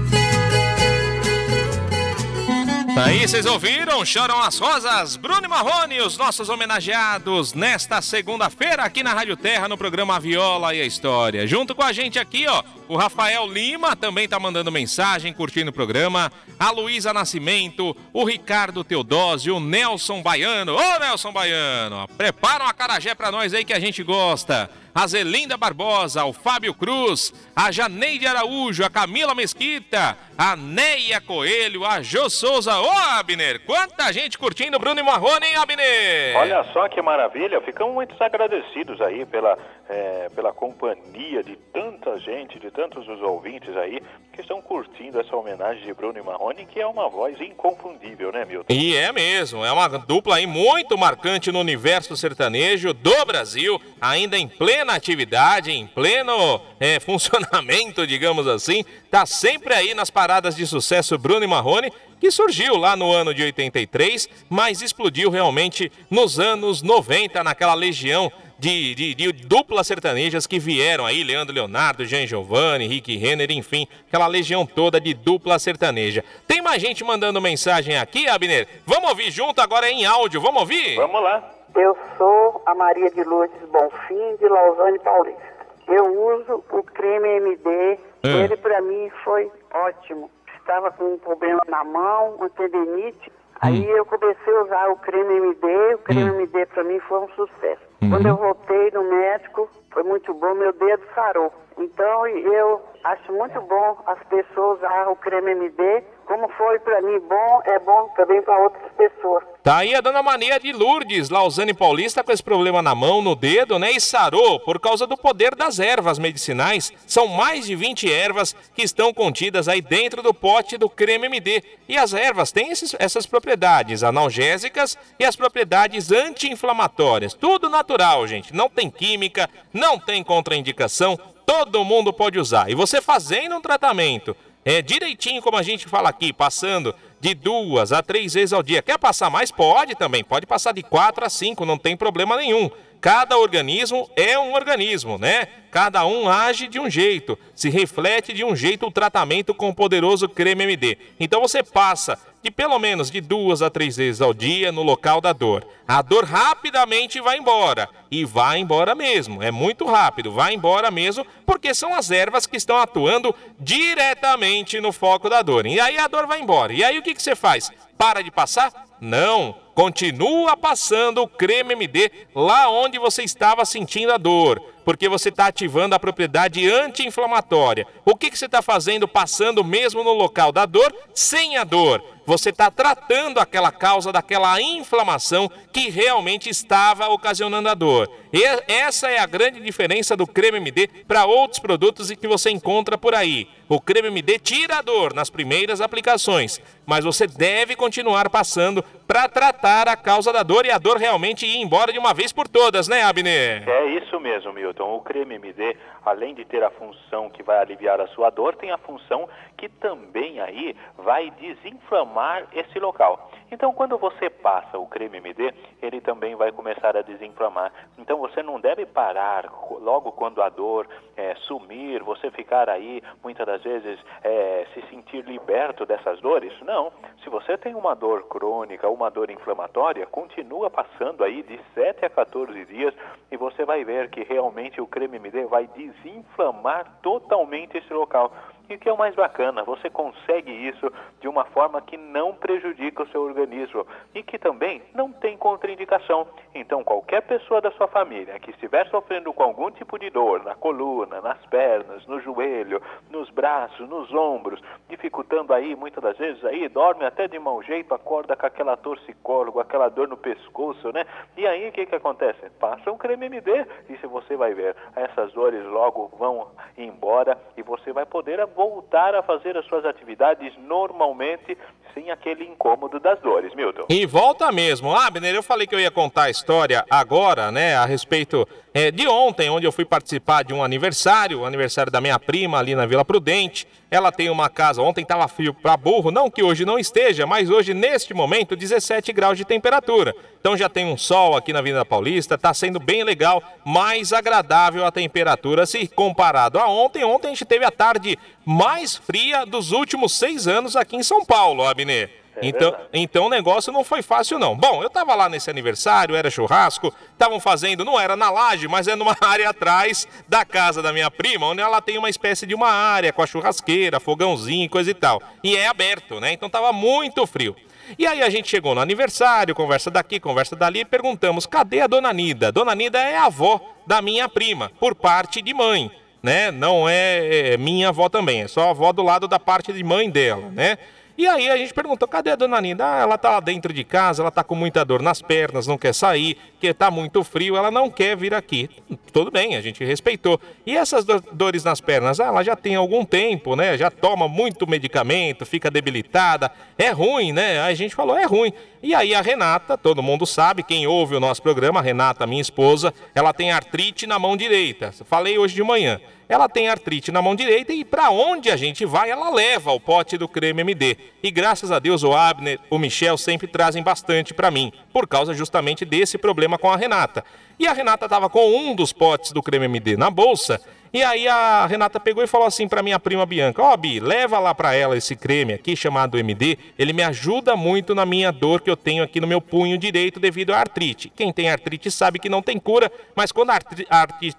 Aí 2.96 3.28
vocês 3.28 3.44
ouviram? 3.44 3.85
Choram 4.04 4.40
as 4.42 4.58
rosas. 4.58 5.16
Bruno 5.16 5.48
Marrone, 5.48 6.00
os 6.00 6.18
nossos 6.18 6.48
homenageados 6.48 7.54
nesta 7.54 8.02
segunda-feira 8.02 8.82
aqui 8.82 9.02
na 9.02 9.14
Rádio 9.14 9.36
Terra 9.36 9.68
no 9.68 9.78
programa 9.78 10.20
Viola 10.20 10.74
e 10.74 10.80
a 10.80 10.84
História. 10.84 11.46
Junto 11.46 11.74
com 11.74 11.82
a 11.82 11.92
gente 11.92 12.18
aqui, 12.18 12.46
ó, 12.46 12.62
o 12.88 12.96
Rafael 12.96 13.46
Lima 13.46 13.96
também 13.96 14.28
tá 14.28 14.38
mandando 14.38 14.70
mensagem, 14.70 15.32
curtindo 15.32 15.70
o 15.70 15.74
programa. 15.74 16.30
A 16.58 16.70
Luísa 16.70 17.12
Nascimento, 17.12 17.96
o 18.12 18.24
Ricardo 18.24 18.84
Teodósio, 18.84 19.56
o 19.56 19.60
Nelson 19.60 20.22
Baiano. 20.22 20.76
Ô 20.76 20.98
Nelson 20.98 21.32
Baiano, 21.32 22.06
prepara 22.16 22.64
uma 22.64 22.74
carajé 22.74 23.14
pra 23.14 23.32
nós 23.32 23.54
aí 23.54 23.64
que 23.64 23.72
a 23.72 23.80
gente 23.80 24.02
gosta 24.02 24.70
a 24.96 25.06
Zelinda 25.06 25.58
Barbosa, 25.58 26.24
o 26.24 26.32
Fábio 26.32 26.72
Cruz, 26.72 27.30
a 27.54 27.70
Janeide 27.70 28.26
Araújo, 28.26 28.82
a 28.82 28.88
Camila 28.88 29.34
Mesquita, 29.34 30.16
a 30.38 30.56
Neia 30.56 31.20
Coelho, 31.20 31.84
a 31.84 32.00
Jô 32.00 32.30
Souza. 32.30 32.80
Ô, 32.80 32.90
Abner, 32.90 33.60
quanta 33.86 34.12
gente 34.12 34.36
curtindo 34.36 34.78
Bruno 34.78 34.98
e 34.98 35.02
Marrone, 35.02 35.46
hein, 35.46 35.56
Abner? 35.56 36.36
Olha 36.36 36.64
só 36.72 36.88
que 36.88 37.00
maravilha, 37.00 37.60
ficamos 37.60 37.94
muito 37.94 38.14
agradecidos 38.18 39.00
aí 39.00 39.24
pela, 39.24 39.56
é, 39.88 40.28
pela 40.34 40.52
companhia 40.52 41.42
de 41.42 41.56
tanta 41.72 42.18
gente, 42.18 42.58
de 42.58 42.70
tantos 42.70 43.06
os 43.08 43.20
ouvintes 43.22 43.76
aí, 43.76 44.02
que 44.32 44.40
estão 44.40 44.60
curtindo 44.60 45.20
essa 45.20 45.34
homenagem 45.36 45.84
de 45.84 45.94
Bruno 45.94 46.18
e 46.18 46.22
Marrone, 46.22 46.66
que 46.66 46.80
é 46.80 46.86
uma 46.86 47.08
voz 47.08 47.40
inconfundível, 47.40 48.32
né, 48.32 48.44
Milton? 48.44 48.72
E 48.72 48.96
é 48.96 49.12
mesmo, 49.12 49.64
é 49.64 49.70
uma 49.70 49.88
dupla 49.88 50.36
aí 50.36 50.46
muito 50.46 50.98
marcante 50.98 51.52
no 51.52 51.60
universo 51.60 52.16
sertanejo 52.16 52.92
do 52.92 53.24
Brasil, 53.24 53.80
ainda 54.00 54.36
em 54.36 54.48
plena 54.48 54.94
atividade, 54.94 55.70
em 55.70 55.86
pleno 55.86 56.60
é, 56.80 56.98
funcionamento, 57.00 58.06
digamos 58.06 58.46
assim, 58.48 58.84
tá 59.10 59.24
sempre 59.24 59.72
aí 59.72 59.94
nas 59.94 60.10
paradas 60.10 60.56
de 60.56 60.66
sucesso 60.66 61.16
Bruno 61.16 61.44
e 61.44 61.48
Marrone, 61.48 61.90
que 62.20 62.30
surgiu 62.30 62.76
lá 62.76 62.96
no 62.96 63.12
ano 63.12 63.32
de 63.34 63.42
83, 63.42 64.28
mas 64.48 64.82
explodiu 64.82 65.30
realmente 65.30 65.90
nos 66.10 66.38
anos 66.38 66.82
90, 66.82 67.42
naquela 67.44 67.74
legião 67.74 68.30
de, 68.58 68.94
de, 68.94 69.14
de, 69.14 69.32
duplas 69.32 69.86
sertanejas 69.86 70.46
que 70.46 70.58
vieram 70.58 71.04
aí, 71.04 71.22
Leandro 71.22 71.54
Leonardo, 71.54 72.04
Jean 72.04 72.26
Giovanni, 72.26 72.86
Rick 72.86 73.16
Renner, 73.16 73.50
enfim, 73.52 73.86
aquela 74.08 74.26
legião 74.26 74.64
toda 74.64 75.00
de 75.00 75.12
dupla 75.12 75.58
sertaneja. 75.58 76.24
Tem 76.46 76.62
mais 76.62 76.80
gente 76.80 77.04
mandando 77.04 77.40
mensagem 77.40 77.98
aqui, 77.98 78.28
Abner? 78.28 78.66
Vamos 78.86 79.10
ouvir 79.10 79.30
junto 79.30 79.60
agora 79.60 79.90
em 79.90 80.06
áudio, 80.06 80.40
vamos 80.40 80.60
ouvir? 80.62 80.96
Vamos 80.96 81.22
lá. 81.22 81.50
Eu 81.74 81.96
sou 82.16 82.62
a 82.64 82.74
Maria 82.74 83.10
de 83.10 83.22
Lourdes 83.22 83.60
Bonfim, 83.70 84.36
de 84.38 84.48
Lausanne 84.48 84.98
Paulista. 85.00 85.56
Eu 85.86 86.06
uso 86.06 86.64
o 86.70 86.82
creme 86.82 87.28
MD, 87.36 87.98
é. 88.22 88.28
ele 88.44 88.56
para 88.56 88.80
mim 88.80 89.10
foi 89.22 89.50
ótimo. 89.72 90.30
Estava 90.66 90.90
com 90.90 91.14
um 91.14 91.18
problema 91.18 91.62
na 91.68 91.84
mão, 91.84 92.34
uma 92.40 92.50
tendinite, 92.50 93.30
Aí 93.60 93.86
hum. 93.86 93.96
eu 93.96 94.04
comecei 94.04 94.54
a 94.54 94.62
usar 94.64 94.88
o 94.90 94.96
creme 94.96 95.36
MD, 95.36 95.94
o 95.94 95.98
creme 95.98 96.30
hum. 96.30 96.40
MD 96.40 96.66
para 96.66 96.84
mim 96.84 96.98
foi 97.00 97.20
um 97.20 97.28
sucesso. 97.28 97.80
Uhum. 98.02 98.10
Quando 98.10 98.26
eu 98.26 98.36
voltei 98.36 98.90
no 98.90 99.04
médico, 99.04 99.70
foi 99.92 100.02
muito 100.02 100.34
bom, 100.34 100.54
meu 100.54 100.72
dedo 100.72 101.02
sarou. 101.14 101.52
Então 101.78 102.26
eu 102.26 102.82
acho 103.04 103.32
muito 103.32 103.60
bom 103.62 103.96
as 104.06 104.18
pessoas 104.24 104.78
usar 104.78 105.08
o 105.08 105.16
creme 105.16 105.52
MD 105.52 106.02
como 106.26 106.48
foi 106.50 106.78
para 106.80 107.00
mim 107.00 107.18
bom, 107.20 107.62
é 107.64 107.78
bom 107.78 108.08
também 108.16 108.42
para 108.42 108.58
outras 108.58 108.92
pessoas. 108.92 109.44
Tá 109.62 109.78
aí 109.78 109.94
a 109.94 110.00
dona 110.00 110.22
Mania 110.22 110.60
de 110.60 110.72
Lourdes, 110.72 111.30
Lausanne 111.30 111.72
Paulista, 111.72 112.22
com 112.22 112.32
esse 112.32 112.42
problema 112.42 112.82
na 112.82 112.94
mão, 112.94 113.22
no 113.22 113.34
dedo, 113.34 113.78
né? 113.78 113.92
E 113.92 114.00
sarou 114.00 114.60
por 114.60 114.78
causa 114.80 115.06
do 115.06 115.16
poder 115.16 115.54
das 115.54 115.78
ervas 115.78 116.18
medicinais. 116.18 116.92
São 117.06 117.26
mais 117.28 117.66
de 117.66 117.74
20 117.74 118.12
ervas 118.12 118.54
que 118.74 118.82
estão 118.82 119.14
contidas 119.14 119.68
aí 119.68 119.80
dentro 119.80 120.22
do 120.22 120.34
pote 120.34 120.76
do 120.76 120.90
creme 120.90 121.26
MD. 121.26 121.62
E 121.88 121.96
as 121.96 122.12
ervas 122.12 122.52
têm 122.52 122.70
esses, 122.70 122.94
essas 122.98 123.24
propriedades 123.26 124.02
analgésicas 124.02 124.98
e 125.18 125.24
as 125.24 125.36
propriedades 125.36 126.10
anti-inflamatórias. 126.12 127.34
Tudo 127.34 127.68
natural, 127.68 128.26
gente. 128.26 128.54
Não 128.54 128.68
tem 128.68 128.90
química, 128.90 129.48
não 129.72 129.98
tem 129.98 130.22
contraindicação. 130.22 131.18
Todo 131.44 131.84
mundo 131.84 132.12
pode 132.12 132.38
usar. 132.38 132.68
E 132.68 132.74
você 132.74 133.00
fazendo 133.00 133.56
um 133.56 133.60
tratamento 133.60 134.36
é, 134.66 134.82
direitinho, 134.82 135.40
como 135.40 135.56
a 135.56 135.62
gente 135.62 135.86
fala 135.86 136.08
aqui, 136.08 136.32
passando 136.32 136.92
de 137.20 137.34
duas 137.34 137.92
a 137.92 138.02
três 138.02 138.34
vezes 138.34 138.52
ao 138.52 138.64
dia. 138.64 138.82
Quer 138.82 138.98
passar 138.98 139.30
mais? 139.30 139.52
Pode 139.52 139.94
também. 139.94 140.24
Pode 140.24 140.44
passar 140.44 140.72
de 140.72 140.82
quatro 140.82 141.24
a 141.24 141.30
cinco, 141.30 141.64
não 141.64 141.78
tem 141.78 141.96
problema 141.96 142.36
nenhum. 142.36 142.68
Cada 143.00 143.38
organismo 143.38 144.10
é 144.16 144.38
um 144.38 144.52
organismo, 144.54 145.18
né? 145.18 145.48
Cada 145.70 146.06
um 146.06 146.28
age 146.28 146.68
de 146.68 146.80
um 146.80 146.88
jeito, 146.88 147.38
se 147.54 147.68
reflete 147.68 148.32
de 148.32 148.44
um 148.44 148.56
jeito 148.56 148.86
o 148.86 148.90
tratamento 148.90 149.54
com 149.54 149.68
o 149.68 149.74
poderoso 149.74 150.28
creme 150.28 150.64
MD. 150.64 150.96
Então 151.20 151.40
você 151.40 151.62
passa 151.62 152.18
de 152.42 152.50
pelo 152.50 152.78
menos 152.78 153.10
de 153.10 153.20
duas 153.20 153.60
a 153.60 153.68
três 153.68 153.96
vezes 153.96 154.20
ao 154.20 154.32
dia 154.32 154.70
no 154.70 154.82
local 154.82 155.20
da 155.20 155.32
dor. 155.32 155.66
A 155.86 156.00
dor 156.00 156.24
rapidamente 156.24 157.20
vai 157.20 157.38
embora 157.38 157.88
e 158.10 158.24
vai 158.24 158.58
embora 158.58 158.94
mesmo. 158.94 159.42
É 159.42 159.50
muito 159.50 159.84
rápido, 159.84 160.32
vai 160.32 160.54
embora 160.54 160.90
mesmo, 160.90 161.26
porque 161.44 161.74
são 161.74 161.92
as 161.92 162.10
ervas 162.10 162.46
que 162.46 162.56
estão 162.56 162.78
atuando 162.78 163.34
diretamente 163.58 164.80
no 164.80 164.92
foco 164.92 165.28
da 165.28 165.42
dor. 165.42 165.66
E 165.66 165.78
aí 165.80 165.98
a 165.98 166.06
dor 166.06 166.26
vai 166.26 166.40
embora. 166.40 166.72
E 166.72 166.84
aí 166.84 166.98
o 166.98 167.02
que, 167.02 167.14
que 167.14 167.22
você 167.22 167.34
faz? 167.34 167.70
Para 167.98 168.22
de 168.22 168.30
passar? 168.30 168.72
Não 169.00 169.65
Continua 169.76 170.56
passando 170.56 171.22
o 171.22 171.28
creme 171.28 171.74
MD 171.74 172.10
lá 172.34 172.70
onde 172.70 172.98
você 172.98 173.22
estava 173.22 173.62
sentindo 173.66 174.10
a 174.10 174.16
dor, 174.16 174.58
porque 174.86 175.08
você 175.08 175.30
está 175.30 175.48
ativando 175.48 175.96
a 175.96 175.98
propriedade 175.98 176.70
anti-inflamatória. 176.70 177.84
O 178.04 178.14
que, 178.14 178.30
que 178.30 178.38
você 178.38 178.46
está 178.46 178.62
fazendo 178.62 179.08
passando 179.08 179.64
mesmo 179.64 180.04
no 180.04 180.12
local 180.12 180.52
da 180.52 180.64
dor, 180.64 180.94
sem 181.12 181.56
a 181.56 181.64
dor? 181.64 182.00
Você 182.26 182.50
está 182.50 182.72
tratando 182.72 183.38
aquela 183.38 183.70
causa 183.70 184.12
daquela 184.12 184.60
inflamação 184.60 185.50
que 185.72 185.88
realmente 185.88 186.50
estava 186.50 187.08
ocasionando 187.08 187.68
a 187.68 187.74
dor. 187.74 188.10
E 188.32 188.42
essa 188.66 189.08
é 189.08 189.18
a 189.18 189.26
grande 189.26 189.60
diferença 189.60 190.16
do 190.16 190.26
creme 190.26 190.58
MD 190.58 190.88
para 191.06 191.24
outros 191.24 191.60
produtos 191.60 192.10
que 192.10 192.26
você 192.26 192.50
encontra 192.50 192.98
por 192.98 193.14
aí. 193.14 193.48
O 193.68 193.80
creme 193.80 194.08
MD 194.08 194.40
tira 194.40 194.78
a 194.78 194.82
dor 194.82 195.14
nas 195.14 195.30
primeiras 195.30 195.80
aplicações, 195.80 196.60
mas 196.84 197.04
você 197.04 197.28
deve 197.28 197.76
continuar 197.76 198.28
passando 198.28 198.84
para 199.06 199.28
tratar 199.28 199.88
a 199.88 199.96
causa 199.96 200.32
da 200.32 200.42
dor 200.42 200.66
e 200.66 200.70
a 200.70 200.78
dor 200.78 200.96
realmente 200.96 201.46
ir 201.46 201.58
embora 201.58 201.92
de 201.92 201.98
uma 201.98 202.12
vez 202.12 202.32
por 202.32 202.48
todas, 202.48 202.88
né, 202.88 203.02
Abner? 203.02 203.68
É 203.68 203.86
isso 203.98 204.18
mesmo, 204.18 204.52
Milton. 204.52 204.75
O 204.84 205.00
creme 205.00 205.36
MD, 205.36 205.76
além 206.04 206.34
de 206.34 206.44
ter 206.44 206.62
a 206.62 206.70
função 206.70 207.30
que 207.30 207.42
vai 207.42 207.58
aliviar 207.58 208.00
a 208.00 208.06
sua 208.08 208.30
dor, 208.30 208.54
tem 208.56 208.70
a 208.70 208.78
função 208.78 209.28
que 209.56 209.68
também 209.68 210.40
aí 210.40 210.76
vai 210.98 211.30
desinflamar 211.30 212.46
esse 212.52 212.78
local. 212.78 213.30
Então, 213.50 213.72
quando 213.72 213.96
você 213.96 214.28
passa 214.28 214.78
o 214.78 214.86
creme 214.86 215.18
MD, 215.18 215.52
ele 215.80 216.00
também 216.00 216.34
vai 216.34 216.50
começar 216.52 216.96
a 216.96 217.02
desinflamar. 217.02 217.72
Então, 217.98 218.18
você 218.18 218.42
não 218.42 218.60
deve 218.60 218.84
parar 218.86 219.48
logo 219.80 220.12
quando 220.12 220.42
a 220.42 220.48
dor 220.48 220.88
é, 221.16 221.34
sumir, 221.36 222.02
você 222.02 222.30
ficar 222.30 222.68
aí, 222.68 223.02
muitas 223.22 223.46
das 223.46 223.62
vezes, 223.62 223.98
é, 224.22 224.66
se 224.74 224.82
sentir 224.88 225.24
liberto 225.24 225.86
dessas 225.86 226.20
dores. 226.20 226.52
Não. 226.62 226.92
Se 227.22 227.30
você 227.30 227.56
tem 227.56 227.74
uma 227.74 227.94
dor 227.94 228.24
crônica, 228.28 228.88
uma 228.88 229.10
dor 229.10 229.30
inflamatória, 229.30 230.06
continua 230.06 230.70
passando 230.70 231.24
aí 231.24 231.42
de 231.42 231.60
7 231.74 232.04
a 232.04 232.10
14 232.10 232.64
dias 232.66 232.94
e 233.30 233.36
você 233.36 233.64
vai 233.64 233.84
ver 233.84 234.10
que 234.10 234.22
realmente 234.22 234.80
o 234.80 234.86
creme 234.86 235.16
MD 235.16 235.44
vai 235.46 235.66
desinflamar 235.68 236.98
totalmente 237.02 237.76
esse 237.78 237.92
local. 237.92 238.32
E 238.68 238.74
o 238.74 238.78
que 238.78 238.88
é 238.88 238.92
o 238.92 238.98
mais 238.98 239.14
bacana, 239.14 239.62
você 239.62 239.88
consegue 239.88 240.50
isso 240.50 240.92
de 241.20 241.28
uma 241.28 241.44
forma 241.44 241.80
que 241.80 241.96
não 241.96 242.34
prejudica 242.34 243.04
o 243.04 243.08
seu 243.08 243.22
organismo 243.22 243.86
e 244.14 244.22
que 244.22 244.38
também 244.38 244.82
não 244.92 245.12
tem 245.12 245.36
contraindicação. 245.36 246.26
Então, 246.54 246.82
qualquer 246.82 247.22
pessoa 247.22 247.60
da 247.60 247.70
sua 247.72 247.86
família 247.86 248.38
que 248.40 248.50
estiver 248.50 248.88
sofrendo 248.88 249.32
com 249.32 249.42
algum 249.44 249.70
tipo 249.70 249.98
de 249.98 250.10
dor 250.10 250.42
na 250.42 250.54
coluna, 250.54 251.20
nas 251.20 251.38
pernas, 251.46 252.04
no 252.06 252.20
joelho, 252.20 252.82
nos 253.10 253.30
braços, 253.30 253.88
nos 253.88 254.12
ombros, 254.12 254.60
dificultando 254.88 255.54
aí 255.54 255.76
muitas 255.76 256.02
das 256.02 256.16
vezes 256.18 256.44
aí 256.44 256.68
dorme 256.68 257.04
até 257.04 257.28
de 257.28 257.38
mau 257.38 257.62
jeito, 257.62 257.94
acorda 257.94 258.34
com 258.34 258.46
aquela 258.46 258.76
torcicólogo, 258.76 259.60
aquela 259.60 259.88
dor 259.88 260.08
no 260.08 260.16
pescoço, 260.16 260.92
né? 260.92 261.06
E 261.36 261.46
aí 261.46 261.68
o 261.68 261.72
que 261.72 261.86
que 261.86 261.94
acontece? 261.94 262.50
Passa 262.58 262.90
um 262.90 262.98
creme 262.98 263.26
MD 263.26 263.66
e 263.88 263.96
se 263.98 264.06
você 264.06 264.36
vai 264.36 264.54
ver, 264.54 264.74
essas 264.96 265.32
dores 265.32 265.64
logo 265.66 266.08
vão 266.18 266.48
embora 266.76 267.38
e 267.56 267.62
você 267.62 267.92
vai 267.92 268.06
poder 268.06 268.40
voltar 268.56 269.14
a 269.14 269.22
fazer 269.22 269.56
as 269.56 269.66
suas 269.66 269.84
atividades 269.84 270.52
normalmente 270.66 271.56
sem 271.96 272.10
aquele 272.10 272.44
incômodo 272.44 273.00
das 273.00 273.18
dores, 273.20 273.54
Milton. 273.54 273.86
E 273.88 274.04
volta 274.04 274.52
mesmo. 274.52 274.94
Abner, 274.94 275.34
eu 275.34 275.42
falei 275.42 275.66
que 275.66 275.74
eu 275.74 275.80
ia 275.80 275.90
contar 275.90 276.24
a 276.24 276.30
história 276.30 276.84
agora, 276.90 277.50
né, 277.50 277.74
a 277.74 277.86
respeito 277.86 278.46
é, 278.74 278.90
de 278.90 279.08
ontem, 279.08 279.48
onde 279.48 279.66
eu 279.66 279.72
fui 279.72 279.86
participar 279.86 280.44
de 280.44 280.52
um 280.52 280.62
aniversário, 280.62 281.40
o 281.40 281.46
aniversário 281.46 281.90
da 281.90 281.98
minha 281.98 282.18
prima 282.18 282.58
ali 282.58 282.74
na 282.74 282.84
Vila 282.84 283.02
Prudente. 283.02 283.66
Ela 283.90 284.12
tem 284.12 284.28
uma 284.28 284.50
casa, 284.50 284.82
ontem 284.82 285.00
estava 285.00 285.26
frio 285.26 285.54
para 285.54 285.74
burro, 285.76 286.10
não 286.10 286.30
que 286.30 286.42
hoje 286.42 286.66
não 286.66 286.78
esteja, 286.78 287.24
mas 287.24 287.48
hoje, 287.48 287.72
neste 287.72 288.12
momento, 288.12 288.54
17 288.54 289.10
graus 289.14 289.38
de 289.38 289.46
temperatura. 289.46 290.14
Então 290.38 290.54
já 290.54 290.68
tem 290.68 290.84
um 290.84 290.98
sol 290.98 291.34
aqui 291.34 291.52
na 291.52 291.60
Avenida 291.60 291.84
Paulista, 291.84 292.34
está 292.34 292.52
sendo 292.52 292.78
bem 292.78 293.02
legal, 293.02 293.42
mais 293.64 294.12
agradável 294.12 294.84
a 294.84 294.92
temperatura 294.92 295.64
se 295.64 295.88
comparado 295.88 296.58
a 296.58 296.68
ontem. 296.68 297.02
Ontem 297.04 297.28
a 297.28 297.30
gente 297.30 297.46
teve 297.46 297.64
a 297.64 297.70
tarde 297.70 298.18
mais 298.46 298.94
fria 298.94 299.44
dos 299.44 299.72
últimos 299.72 300.12
seis 300.12 300.46
anos 300.46 300.76
aqui 300.76 300.94
em 300.94 301.02
São 301.02 301.24
Paulo, 301.24 301.66
Abner. 301.66 302.08
É 302.36 302.46
então, 302.46 302.76
então 302.92 303.26
o 303.26 303.30
negócio 303.30 303.72
não 303.72 303.82
foi 303.82 304.02
fácil, 304.02 304.38
não. 304.38 304.54
Bom, 304.54 304.82
eu 304.82 304.90
tava 304.90 305.14
lá 305.16 305.28
nesse 305.28 305.50
aniversário, 305.50 306.14
era 306.14 306.30
churrasco, 306.30 306.94
estavam 307.10 307.40
fazendo, 307.40 307.84
não 307.84 307.98
era 307.98 308.14
na 308.14 308.30
laje, 308.30 308.68
mas 308.68 308.86
é 308.86 308.94
numa 308.94 309.16
área 309.20 309.50
atrás 309.50 310.06
da 310.28 310.44
casa 310.44 310.80
da 310.80 310.92
minha 310.92 311.10
prima, 311.10 311.46
onde 311.46 311.60
ela 311.60 311.80
tem 311.80 311.98
uma 311.98 312.10
espécie 312.10 312.46
de 312.46 312.54
uma 312.54 312.70
área 312.70 313.12
com 313.12 313.22
a 313.22 313.26
churrasqueira, 313.26 313.98
fogãozinho, 313.98 314.70
coisa 314.70 314.90
e 314.90 314.94
tal. 314.94 315.20
E 315.42 315.56
é 315.56 315.66
aberto, 315.66 316.20
né? 316.20 316.32
Então 316.32 316.48
tava 316.48 316.72
muito 316.72 317.26
frio. 317.26 317.56
E 317.98 318.06
aí 318.06 318.22
a 318.22 318.30
gente 318.30 318.48
chegou 318.48 318.74
no 318.74 318.80
aniversário, 318.80 319.54
conversa 319.54 319.90
daqui, 319.90 320.20
conversa 320.20 320.54
dali, 320.54 320.80
e 320.80 320.84
perguntamos: 320.84 321.46
cadê 321.46 321.80
a 321.80 321.86
dona 321.86 322.12
Nida? 322.12 322.52
Dona 322.52 322.74
Nida 322.74 322.98
é 322.98 323.16
a 323.16 323.26
avó 323.26 323.60
da 323.86 324.02
minha 324.02 324.28
prima, 324.28 324.70
por 324.78 324.94
parte 324.94 325.40
de 325.40 325.54
mãe. 325.54 325.90
Né? 326.26 326.50
Não 326.50 326.88
é, 326.88 327.52
é 327.52 327.56
minha 327.56 327.90
avó 327.90 328.08
também, 328.08 328.42
é 328.42 328.48
só 328.48 328.62
a 328.66 328.70
avó 328.70 328.92
do 328.92 329.00
lado 329.00 329.28
da 329.28 329.38
parte 329.38 329.72
de 329.72 329.84
mãe 329.84 330.10
dela, 330.10 330.50
né? 330.50 330.76
E 331.18 331.26
aí 331.26 331.48
a 331.48 331.56
gente 331.56 331.72
perguntou, 331.72 332.06
cadê 332.06 332.30
a 332.30 332.36
dona 332.36 332.60
Nina? 332.60 332.84
Ah, 332.84 333.00
ela 333.00 333.16
tá 333.16 333.30
lá 333.30 333.40
dentro 333.40 333.72
de 333.72 333.82
casa, 333.84 334.22
ela 334.22 334.30
tá 334.30 334.44
com 334.44 334.54
muita 334.54 334.84
dor 334.84 335.00
nas 335.00 335.22
pernas, 335.22 335.66
não 335.66 335.78
quer 335.78 335.94
sair, 335.94 336.36
que 336.60 336.74
tá 336.74 336.90
muito 336.90 337.24
frio, 337.24 337.56
ela 337.56 337.70
não 337.70 337.88
quer 337.88 338.14
vir 338.14 338.34
aqui. 338.34 338.68
Tudo 339.12 339.30
bem, 339.30 339.56
a 339.56 339.62
gente 339.62 339.82
respeitou. 339.82 340.38
E 340.66 340.76
essas 340.76 341.06
dores 341.32 341.64
nas 341.64 341.80
pernas? 341.80 342.20
Ah, 342.20 342.26
ela 342.26 342.42
já 342.42 342.54
tem 342.54 342.74
algum 342.74 343.02
tempo, 343.02 343.56
né? 343.56 343.78
Já 343.78 343.90
toma 343.90 344.28
muito 344.28 344.68
medicamento, 344.68 345.46
fica 345.46 345.70
debilitada. 345.70 346.52
É 346.76 346.90
ruim, 346.90 347.32
né? 347.32 347.62
Aí 347.62 347.72
a 347.72 347.76
gente 347.76 347.94
falou, 347.94 348.18
é 348.18 348.26
ruim. 348.26 348.52
E 348.82 348.94
aí 348.94 349.14
a 349.14 349.22
Renata, 349.22 349.78
todo 349.78 350.02
mundo 350.02 350.26
sabe, 350.26 350.62
quem 350.62 350.86
ouve 350.86 351.16
o 351.16 351.20
nosso 351.20 351.40
programa, 351.40 351.80
a 351.80 351.82
Renata, 351.82 352.26
minha 352.26 352.42
esposa, 352.42 352.92
ela 353.14 353.32
tem 353.32 353.50
artrite 353.50 354.06
na 354.06 354.18
mão 354.18 354.36
direita. 354.36 354.92
Falei 355.06 355.38
hoje 355.38 355.54
de 355.54 355.62
manhã 355.62 355.98
ela 356.28 356.48
tem 356.48 356.68
artrite 356.68 357.12
na 357.12 357.22
mão 357.22 357.34
direita 357.34 357.72
e 357.72 357.84
para 357.84 358.10
onde 358.10 358.50
a 358.50 358.56
gente 358.56 358.84
vai, 358.84 359.10
ela 359.10 359.30
leva 359.30 359.72
o 359.72 359.80
pote 359.80 360.18
do 360.18 360.28
creme 360.28 360.62
MD. 360.62 360.96
E 361.22 361.30
graças 361.30 361.70
a 361.70 361.78
Deus 361.78 362.02
o 362.02 362.12
Abner, 362.12 362.58
o 362.68 362.78
Michel 362.78 363.16
sempre 363.16 363.46
trazem 363.46 363.82
bastante 363.82 364.34
para 364.34 364.50
mim, 364.50 364.72
por 364.92 365.06
causa 365.06 365.34
justamente 365.34 365.84
desse 365.84 366.18
problema 366.18 366.58
com 366.58 366.70
a 366.70 366.76
Renata. 366.76 367.24
E 367.58 367.66
a 367.66 367.72
Renata 367.72 368.06
estava 368.06 368.28
com 368.28 368.54
um 368.56 368.74
dos 368.74 368.92
potes 368.92 369.32
do 369.32 369.42
creme 369.42 369.66
MD 369.66 369.96
na 369.96 370.10
bolsa 370.10 370.60
e 370.92 371.02
aí 371.02 371.26
a 371.28 371.66
Renata 371.66 371.98
pegou 371.98 372.22
e 372.22 372.26
falou 372.26 372.46
assim 372.46 372.68
para 372.68 372.82
minha 372.82 372.98
prima 372.98 373.26
Bianca: 373.26 373.62
Ó, 373.62 373.72
oh, 373.72 373.76
Bi, 373.76 374.00
leva 374.00 374.38
lá 374.38 374.54
para 374.54 374.74
ela 374.74 374.96
esse 374.96 375.16
creme 375.16 375.52
aqui 375.52 375.76
chamado 375.76 376.18
MD. 376.18 376.58
Ele 376.78 376.92
me 376.92 377.02
ajuda 377.02 377.56
muito 377.56 377.94
na 377.94 378.06
minha 378.06 378.30
dor 378.30 378.60
que 378.60 378.70
eu 378.70 378.76
tenho 378.76 379.02
aqui 379.02 379.20
no 379.20 379.26
meu 379.26 379.40
punho 379.40 379.76
direito 379.76 380.20
devido 380.20 380.52
à 380.52 380.58
artrite. 380.58 381.12
Quem 381.14 381.32
tem 381.32 381.50
artrite 381.50 381.90
sabe 381.90 382.18
que 382.18 382.28
não 382.28 382.42
tem 382.42 382.58
cura, 382.58 382.90
mas 383.14 383.32
quando 383.32 383.50
a 383.50 383.54
artrite, 383.54 383.88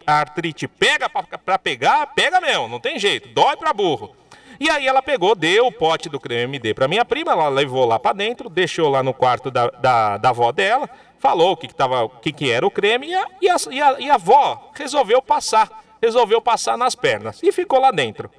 a 0.05 0.19
artrite 0.19 0.67
pega 0.67 1.09
para 1.09 1.59
pegar, 1.59 2.07
pega 2.07 2.39
mesmo, 2.39 2.67
não 2.67 2.79
tem 2.79 2.97
jeito, 2.97 3.29
dói 3.29 3.55
para 3.57 3.73
burro. 3.73 4.15
E 4.59 4.69
aí 4.69 4.87
ela 4.87 5.03
pegou, 5.03 5.35
deu 5.35 5.67
o 5.67 5.71
pote 5.71 6.09
do 6.09 6.19
creme 6.19 6.43
MD 6.45 6.73
para 6.73 6.87
minha 6.87 7.05
prima, 7.05 7.31
ela 7.31 7.47
levou 7.47 7.85
lá 7.85 7.99
para 7.99 8.13
dentro, 8.13 8.49
deixou 8.49 8.89
lá 8.89 9.03
no 9.03 9.13
quarto 9.13 9.51
da, 9.51 9.69
da, 9.69 10.17
da 10.17 10.29
avó 10.29 10.51
dela, 10.51 10.89
falou 11.19 11.51
o 11.51 11.57
que, 11.57 11.67
que, 11.67 11.75
tava, 11.75 12.03
o 12.03 12.09
que, 12.09 12.31
que 12.31 12.51
era 12.51 12.65
o 12.65 12.71
creme 12.71 13.07
e 13.07 13.15
a, 13.15 13.25
e, 13.41 13.49
a, 13.49 13.55
e, 13.69 13.81
a, 13.81 13.99
e 13.99 14.09
a 14.09 14.15
avó 14.15 14.71
resolveu 14.73 15.21
passar 15.21 15.69
resolveu 16.01 16.41
passar 16.41 16.77
nas 16.77 16.95
pernas 16.95 17.41
e 17.43 17.51
ficou 17.51 17.79
lá 17.79 17.91
dentro. 17.91 18.29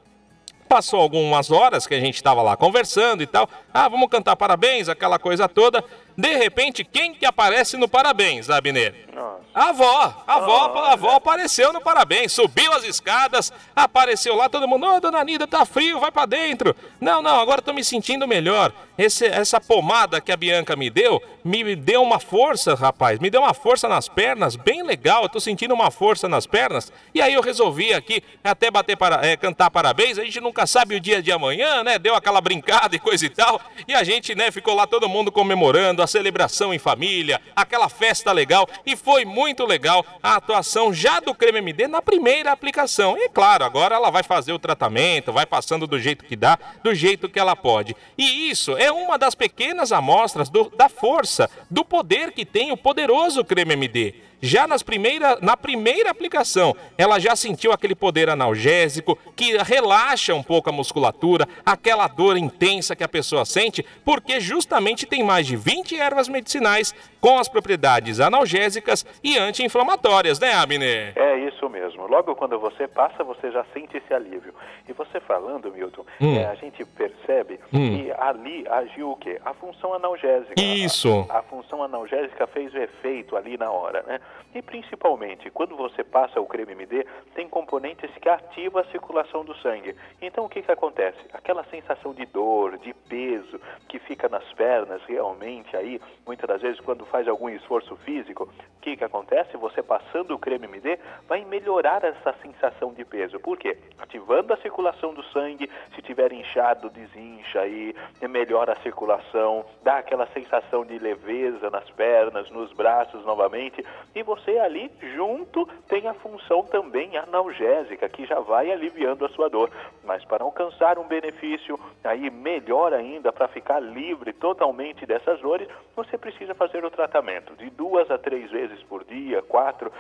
Passou 0.69 1.01
algumas 1.01 1.51
horas 1.51 1.87
que 1.87 1.95
a 1.95 2.01
gente 2.01 2.17
estava 2.17 2.43
lá 2.43 2.57
conversando 2.57 3.23
e 3.23 3.27
tal. 3.27 3.49
Ah, 3.73 3.89
vamos 3.89 4.09
cantar 4.11 4.37
parabéns, 4.37 4.89
aquela 4.89 5.19
coisa 5.19 5.49
toda. 5.49 5.83
De 6.19 6.37
repente, 6.37 6.83
quem 6.83 7.15
que 7.15 7.25
aparece 7.25 7.77
no 7.77 7.89
parabéns, 7.89 8.51
Abner? 8.51 9.07
A 9.55 9.69
avó. 9.69 10.25
A 10.27 10.35
avó, 10.35 10.85
a 10.85 10.93
avó 10.93 11.11
apareceu 11.11 11.73
no 11.73 11.81
parabéns, 11.81 12.33
subiu 12.33 12.73
as 12.73 12.85
escadas, 12.85 13.53
apareceu 13.75 14.35
lá, 14.35 14.49
todo 14.49 14.67
mundo, 14.67 14.87
ô, 14.87 14.97
oh, 14.97 15.01
dona 15.01 15.23
Nida, 15.23 15.47
tá 15.47 15.65
frio, 15.65 16.01
vai 16.01 16.11
para 16.11 16.27
dentro. 16.27 16.75
Não, 17.01 17.23
não, 17.23 17.41
agora 17.41 17.63
tô 17.63 17.73
me 17.73 17.85
sentindo 17.85 18.27
melhor. 18.27 18.73
Esse, 18.97 19.27
essa 19.27 19.61
pomada 19.61 20.21
que 20.21 20.33
a 20.33 20.37
Bianca 20.37 20.75
me 20.75 20.91
deu, 20.91 21.23
me 21.45 21.77
deu 21.77 22.03
uma 22.03 22.19
força, 22.19 22.75
rapaz, 22.75 23.21
me 23.21 23.31
deu 23.31 23.43
uma 23.43 23.55
força 23.55 23.89
nas 23.89 24.09
pernas, 24.09 24.57
bem 24.57 24.83
legal, 24.83 25.23
eu 25.23 25.29
tô 25.29 25.39
sentindo 25.39 25.73
uma 25.73 25.91
força 25.91 26.29
nas 26.29 26.47
pernas. 26.47 26.93
E 27.15 27.23
aí 27.23 27.35
eu 27.35 27.41
resolvi 27.41 27.95
aqui 27.95 28.23
até 28.43 28.71
bater 28.71 28.97
para, 28.97 29.25
é, 29.25 29.37
cantar 29.37 29.71
parabéns, 29.71 30.19
a 30.19 30.25
gente 30.25 30.41
nunca 30.41 30.67
sabe 30.67 30.97
o 30.97 31.01
dia 31.01 31.23
de 31.23 31.31
amanhã, 31.31 31.85
né? 31.85 31.97
Deu 31.99 32.15
aquela 32.15 32.41
brincada 32.41 32.97
e 32.97 32.99
coisa 32.99 33.25
e 33.25 33.29
tal. 33.29 33.61
E 33.87 33.95
a 33.95 34.03
gente, 34.03 34.35
né, 34.35 34.51
ficou 34.51 34.75
lá 34.75 34.87
todo 34.87 35.09
mundo 35.09 35.31
comemorando, 35.31 36.03
celebração 36.09 36.75
em 36.75 36.79
família, 36.79 37.41
aquela 37.55 37.89
festa 37.89 38.33
legal 38.33 38.69
e 38.85 38.97
foi 38.97 39.25
muito 39.25 39.65
legal 39.65 40.05
a 40.23 40.35
atuação 40.35 40.93
já 40.93 41.21
do 41.21 41.35
Creme 41.35 41.59
MD 41.59 41.87
na 41.87 42.03
primeira 42.03 42.51
aplicação. 42.51 43.17
E 43.17 43.29
claro, 43.29 43.65
agora 43.65 43.95
ela 43.95 44.11
vai 44.11 44.23
fazer 44.23 44.53
o 44.53 44.59
tratamento, 44.59 45.33
vai 45.33 45.47
passando 45.47 45.87
do 45.87 45.99
jeito 45.99 46.25
que 46.25 46.35
dá, 46.35 46.59
do 46.83 46.95
jeito 46.95 47.29
que 47.29 47.39
ela 47.39 47.55
pode. 47.55 47.95
E 48.17 48.51
isso 48.51 48.77
é 48.77 48.91
uma 48.91 49.17
das 49.17 49.35
pequenas 49.35 49.93
amostras 49.93 50.49
do, 50.49 50.71
da 50.71 50.89
força, 50.89 51.49
do 51.71 51.85
poder 51.85 52.33
que 52.33 52.45
tem 52.45 52.73
o 52.73 52.77
poderoso 52.77 53.45
Creme 53.45 53.75
MD. 53.75 54.28
Já 54.41 54.67
nas 54.67 54.83
primeira, 54.83 55.39
na 55.41 55.57
primeira 55.57 56.11
aplicação, 56.11 56.75
ela 56.97 57.19
já 57.19 57.35
sentiu 57.35 57.73
aquele 57.73 57.95
poder 57.95 58.31
analgésico 58.31 59.19
que 59.35 59.57
relaxa 59.59 60.35
um 60.35 60.43
pouco 60.43 60.71
a 60.71 60.73
musculatura, 60.73 61.49
aquela 61.67 62.07
dor 62.07 62.37
intensa 62.37 62.95
que 62.95 63.05
a 63.05 63.09
pessoa 63.09 63.45
sente, 63.45 63.85
porque 64.05 64.41
justamente 64.41 65.07
tem 65.07 65.25
mais 65.25 65.47
de 65.47 65.57
20 65.57 65.99
ervas 65.99 66.29
medicinais 66.29 66.95
com 67.21 67.39
as 67.39 67.49
propriedades 67.49 68.21
analgésicas 68.21 69.05
e 69.23 69.37
anti-inflamatórias, 69.37 70.39
né, 70.39 70.53
Abner? 70.53 71.13
É 71.17 71.37
isso 71.39 71.69
mesmo. 71.69 72.07
Logo 72.07 72.35
quando 72.37 72.59
você 72.59 72.87
passa, 72.87 73.25
você 73.25 73.51
já 73.51 73.65
sente 73.73 73.97
esse 73.97 74.15
alívio. 74.15 74.55
E 74.89 74.93
você 74.93 75.21
falando, 75.21 75.71
Milton, 75.73 76.05
hum. 76.21 76.37
é, 76.37 76.47
a 76.47 76.55
gente 76.55 76.85
percebe 76.85 77.59
hum. 77.73 78.05
que 78.05 78.13
ali 78.13 78.67
agiu 78.69 79.11
o 79.11 79.17
quê? 79.17 79.41
A 79.45 79.53
função 79.55 79.93
analgésica. 79.95 80.55
Isso. 80.57 81.27
A, 81.29 81.39
a 81.39 81.43
função 81.43 81.83
analgésica 81.83 82.47
fez 82.47 82.73
o 82.73 82.79
efeito 82.79 83.37
ali 83.37 83.57
na 83.59 83.71
hora, 83.71 84.03
né? 84.07 84.21
E 84.55 84.63
principalmente, 84.63 85.51
quando 85.51 85.77
você 85.77 86.03
passa 86.03 86.41
o 86.41 86.47
creme 86.47 86.73
MD, 86.73 87.07
tem 87.35 87.49
componentes 87.49 88.11
que 88.21 88.29
ativam 88.29 88.81
a 88.81 88.85
circulação 88.87 89.45
do 89.45 89.55
sangue. 89.57 89.95
Então 90.23 90.47
o 90.47 90.49
que, 90.49 90.63
que 90.63 90.73
acontece? 90.73 91.19
Aquela 91.33 91.65
sensação 91.65 92.15
de 92.15 92.25
dor, 92.25 92.79
de 92.79 92.95
peso 92.95 93.61
que 93.89 93.99
fica 93.99 94.29
nas 94.29 94.45
pernas, 94.55 95.03
realmente 95.05 95.77
aí, 95.77 96.01
muitas 96.27 96.49
das 96.49 96.63
vezes 96.63 96.81
quando 96.81 97.05
faz 97.07 97.29
algum 97.29 97.49
esforço 97.51 97.95
físico, 97.97 98.45
o 98.45 98.81
que, 98.81 98.97
que 98.97 99.05
acontece? 99.05 99.57
Você 99.57 99.83
passando 99.83 100.35
o 100.35 100.39
creme 100.39 100.67
MD 100.67 100.99
vai 101.29 101.45
melhorar 101.45 102.03
essa 102.03 102.35
sensação 102.43 102.93
de 102.95 103.05
peso. 103.05 103.39
Por 103.39 103.59
quê? 103.59 103.77
Ativando 103.99 104.55
a 104.55 104.57
circulação 104.57 105.13
do 105.13 105.23
sangue, 105.25 105.71
se 105.95 106.01
tiver 106.01 106.33
inchado, 106.33 106.89
desincha 106.89 107.61
aí, 107.61 107.95
melhora 108.29 108.73
a 108.73 108.83
circulação, 108.83 109.65
dá 109.83 109.99
aquela 109.99 110.27
sensação 110.29 110.87
de 110.87 110.99
leveza 110.99 111.71
nas 111.71 111.89
pernas, 111.91 112.51
nos 112.51 112.73
braços 112.73 113.25
novamente 113.25 113.85
e 114.19 114.23
você 114.23 114.59
ali 114.59 114.91
junto 115.15 115.65
tem 115.89 116.09
a 116.09 116.15
função 116.15 116.65
também 116.65 117.17
analgésica, 117.17 118.09
que 118.09 118.27
já 118.27 118.41
vai 118.41 118.71
aliviando 118.71 119.25
a 119.25 119.29
sua 119.29 119.49
dor. 119.49 119.71
Mas 120.05 120.25
para 120.25 120.43
alcançar 120.43 120.99
um 120.99 121.07
benefício 121.07 121.79
aí 122.03 122.29
melhor 122.31 122.93
ainda, 122.93 123.33
para 123.33 123.47
ficar 123.47 123.79
livre 123.79 124.33
totalmente 124.33 125.07
dessas 125.07 125.41
dores, 125.41 125.69
você 125.95 126.19
precisa 126.19 126.55
fazer 126.55 126.85
o 126.85 126.91
tratamento 126.91 127.55
de 127.57 127.71
duas 127.71 128.11
a 128.11 128.19
três 128.19 128.51
vezes 128.51 128.83
por 128.85 129.05
dia, 129.05 129.41
quatro, 129.43 129.93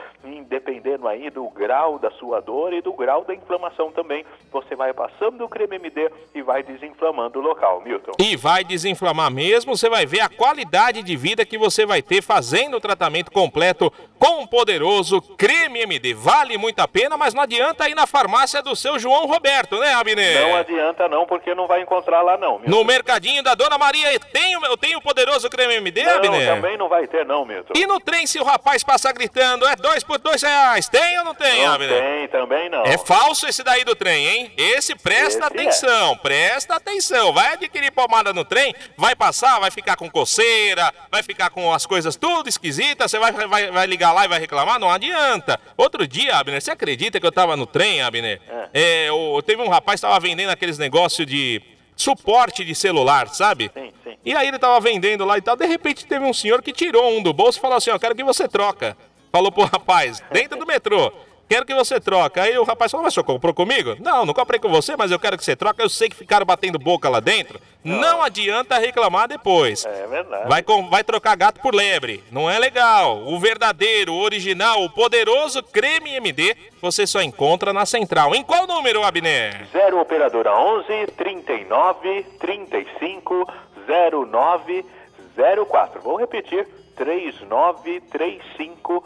dependendo 0.49 1.07
aí 1.07 1.31
do 1.31 1.49
grau 1.51 1.99
da 1.99 2.11
sua 2.12 2.41
dor 2.41 2.73
e 2.73 2.81
do 2.81 2.93
grau 2.93 3.25
da 3.25 3.35
inflamação 3.35 3.93
também. 3.93 4.25
Você 4.51 4.75
vai 4.75 4.93
passando 4.93 5.45
o 5.45 5.49
creme 5.49 5.77
MD 5.77 6.11
e 6.35 6.43
vai 6.43 6.62
desinflamando 6.62 7.39
o 7.39 7.43
local, 7.43 7.81
Milton. 7.83 8.12
E 8.19 8.37
vai 8.37 8.64
desinflamar 8.64 9.31
mesmo, 9.31 9.77
você 9.77 9.89
vai 9.89 10.07
ver 10.07 10.21
a 10.21 10.29
qualidade 10.29 11.03
de 11.03 11.16
vida 11.16 11.47
que 11.47 11.59
você 11.59 11.87
vai 11.87 12.03
ter 12.03 12.23
fazendo 12.23 12.77
o 12.77 12.81
tratamento 12.81 13.31
completo 13.31 13.93
com 14.19 14.41
um 14.43 14.47
poderoso 14.47 15.21
creme 15.37 15.81
MD. 15.81 16.14
Vale 16.14 16.59
muito 16.59 16.81
a 16.81 16.89
pena, 16.89 17.16
mas 17.16 17.33
não 17.33 17.43
adianta 17.43 17.89
ir 17.89 17.95
na 17.95 18.07
farmácia 18.07 18.62
do 18.62 18.75
seu 18.75 18.99
João 18.99 19.27
Roberto, 19.27 19.79
né, 19.79 19.95
Abner? 19.95 20.41
Não 20.41 20.57
adianta 20.57 21.09
não, 21.09 21.27
porque 21.27 21.55
não 21.55 21.66
vai 21.66 21.83
encontrar 21.83 22.23
lá 22.23 22.37
não. 22.37 22.61
No 22.66 22.85
mercadinho 22.85 23.43
da 23.43 23.55
Dona 23.55 23.79
Maria 23.79 24.19
tem, 24.19 24.53
eu 24.55 24.77
tenho 24.77 24.99
o 24.99 25.03
poderoso 25.03 25.49
creme 25.49 25.77
MD, 25.77 26.03
não, 26.03 26.16
Abner? 26.16 26.47
também 26.47 26.77
não 26.77 26.89
vai 26.89 27.07
ter 27.07 27.25
não, 27.25 27.45
Milton. 27.45 27.73
E 27.77 27.87
no 27.87 28.01
trem, 28.01 28.27
se 28.27 28.39
o 28.39 28.45
rapaz 28.45 28.83
passar 28.83 29.12
gritando, 29.12 29.66
é 29.66 29.77
dois 29.77 30.03
por 30.03 30.19
dois 30.19 30.43
reais, 30.43 30.89
tem 30.89 31.19
ou 31.19 31.25
não 31.25 31.35
tem, 31.35 31.64
não 31.64 31.75
Abner? 31.75 32.03
tem, 32.03 32.29
também 32.29 32.69
não. 32.69 32.85
É 32.85 32.99
falso 32.99 33.47
esse 33.47 33.62
daí 33.62 33.85
do 33.85 33.95
trem, 33.95 34.27
hein? 34.27 34.53
Esse 34.57 34.95
presta 34.95 35.29
esse 35.29 35.43
é. 35.43 35.47
atenção, 35.47 36.12
é. 36.12 36.16
presta 36.16 36.75
atenção. 36.75 37.33
Vai 37.33 37.53
adquirir 37.53 37.93
pomada 37.93 38.33
no 38.33 38.45
trem, 38.45 38.75
vai 38.97 39.14
passar, 39.14 39.59
vai 39.61 39.71
ficar 39.71 39.97
com 39.97 40.11
coceira, 40.11 40.93
vai 41.11 41.23
ficar 41.23 41.51
com 41.51 41.73
as 41.73 41.87
coisas 41.87 42.16
tudo 42.16 42.49
esquisitas, 42.49 43.11
você 43.11 43.19
vai, 43.19 43.33
vai, 43.33 43.71
vai 43.71 43.87
ligar 43.87 44.08
lá 44.13 44.25
e 44.25 44.29
vai 44.29 44.39
reclamar? 44.39 44.79
Não 44.79 44.91
adianta. 44.91 45.59
Outro 45.77 46.07
dia, 46.07 46.37
Abner, 46.37 46.61
você 46.61 46.71
acredita 46.71 47.21
que 47.21 47.27
eu 47.27 47.33
tava 47.33 47.57
no 47.57 47.67
trem, 47.67 48.03
Abner? 48.03 48.41
É. 48.49 48.69
é 48.73 49.09
eu, 49.09 49.43
teve 49.45 49.63
um 49.63 49.69
rapaz 49.69 50.01
que 50.01 50.07
tava 50.07 50.19
vendendo 50.21 50.51
aqueles 50.51 50.79
negócios 50.79 51.27
de 51.27 51.63
suporte 51.97 52.65
de 52.65 52.75
celular, 52.75 53.29
sabe? 53.29 53.71
Sim, 53.75 53.91
sim. 54.05 54.17
E 54.25 54.35
aí 54.35 54.49
ele 54.49 54.59
tava 54.59 54.79
vendendo 54.81 55.25
lá 55.25 55.37
e 55.37 55.43
tal. 55.43 55.57
De 55.57 55.67
repente 55.67 56.07
teve 56.07 56.25
um 56.25 56.33
senhor 56.33 56.63
que 56.63 56.73
tirou 56.73 57.17
um 57.17 57.23
do 57.23 57.33
bolso 57.33 57.59
e 57.59 57.61
falou 57.61 57.77
assim: 57.77 57.91
Eu 57.91 57.99
quero 58.01 58.15
que 58.15 58.25
você 58.25 58.49
troca. 58.49 58.97
Falou 59.31 59.53
pro 59.53 59.65
rapaz, 59.65 60.23
dentro 60.33 60.59
do 60.59 60.67
metrô 60.67 61.13
quero 61.49 61.64
que 61.64 61.74
você 61.74 62.01
troque. 62.01 62.38
Aí 62.38 62.57
o 62.59 62.64
rapaz 62.64 62.90
falou, 62.90 63.05
mas 63.05 63.14
você 63.14 63.22
comprou 63.22 63.55
comigo? 63.55 63.96
Não, 64.01 64.26
não 64.26 64.34
comprei 64.34 64.61
com 64.61 64.68
você, 64.68 64.96
mas 64.96 65.11
eu 65.11 65.18
quero 65.18 65.36
que 65.36 65.44
você 65.44 65.57
troque. 65.57 65.82
Eu 65.82 65.88
sei 65.88 66.09
que 66.09 66.16
ficaram 66.16 66.44
batendo 66.44 66.78
boca 66.78 67.09
lá 67.09 67.20
dentro. 67.20 67.61
Não, 67.82 67.99
não 67.99 68.22
adianta 68.22 68.78
reclamar 68.78 69.28
depois. 69.28 69.84
É 69.84 70.07
verdade. 70.07 70.49
Vai, 70.49 70.62
com, 70.62 70.88
vai 70.88 71.03
trocar 71.03 71.36
gato 71.36 71.61
por 71.61 71.74
lebre. 71.74 72.22
Não 72.30 72.51
é 72.51 72.59
legal. 72.59 73.22
O 73.26 73.38
verdadeiro, 73.38 74.12
o 74.12 74.20
original, 74.20 74.84
o 74.84 74.90
poderoso 74.90 75.62
creme 75.62 76.16
MD, 76.16 76.55
você 76.82 77.07
só 77.07 77.22
encontra 77.22 77.72
na 77.72 77.86
central. 77.86 78.34
Em 78.34 78.42
qual 78.42 78.66
número, 78.66 79.05
Abner? 79.05 79.66
0 79.72 80.01
operadora 80.01 80.55
11 80.55 81.07
39 81.16 82.22
35 82.38 83.49
09 83.86 84.84
04. 85.66 86.03
Vou 86.03 86.16
repetir. 86.16 86.66
3935 86.96 89.05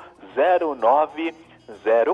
09 0.75 1.35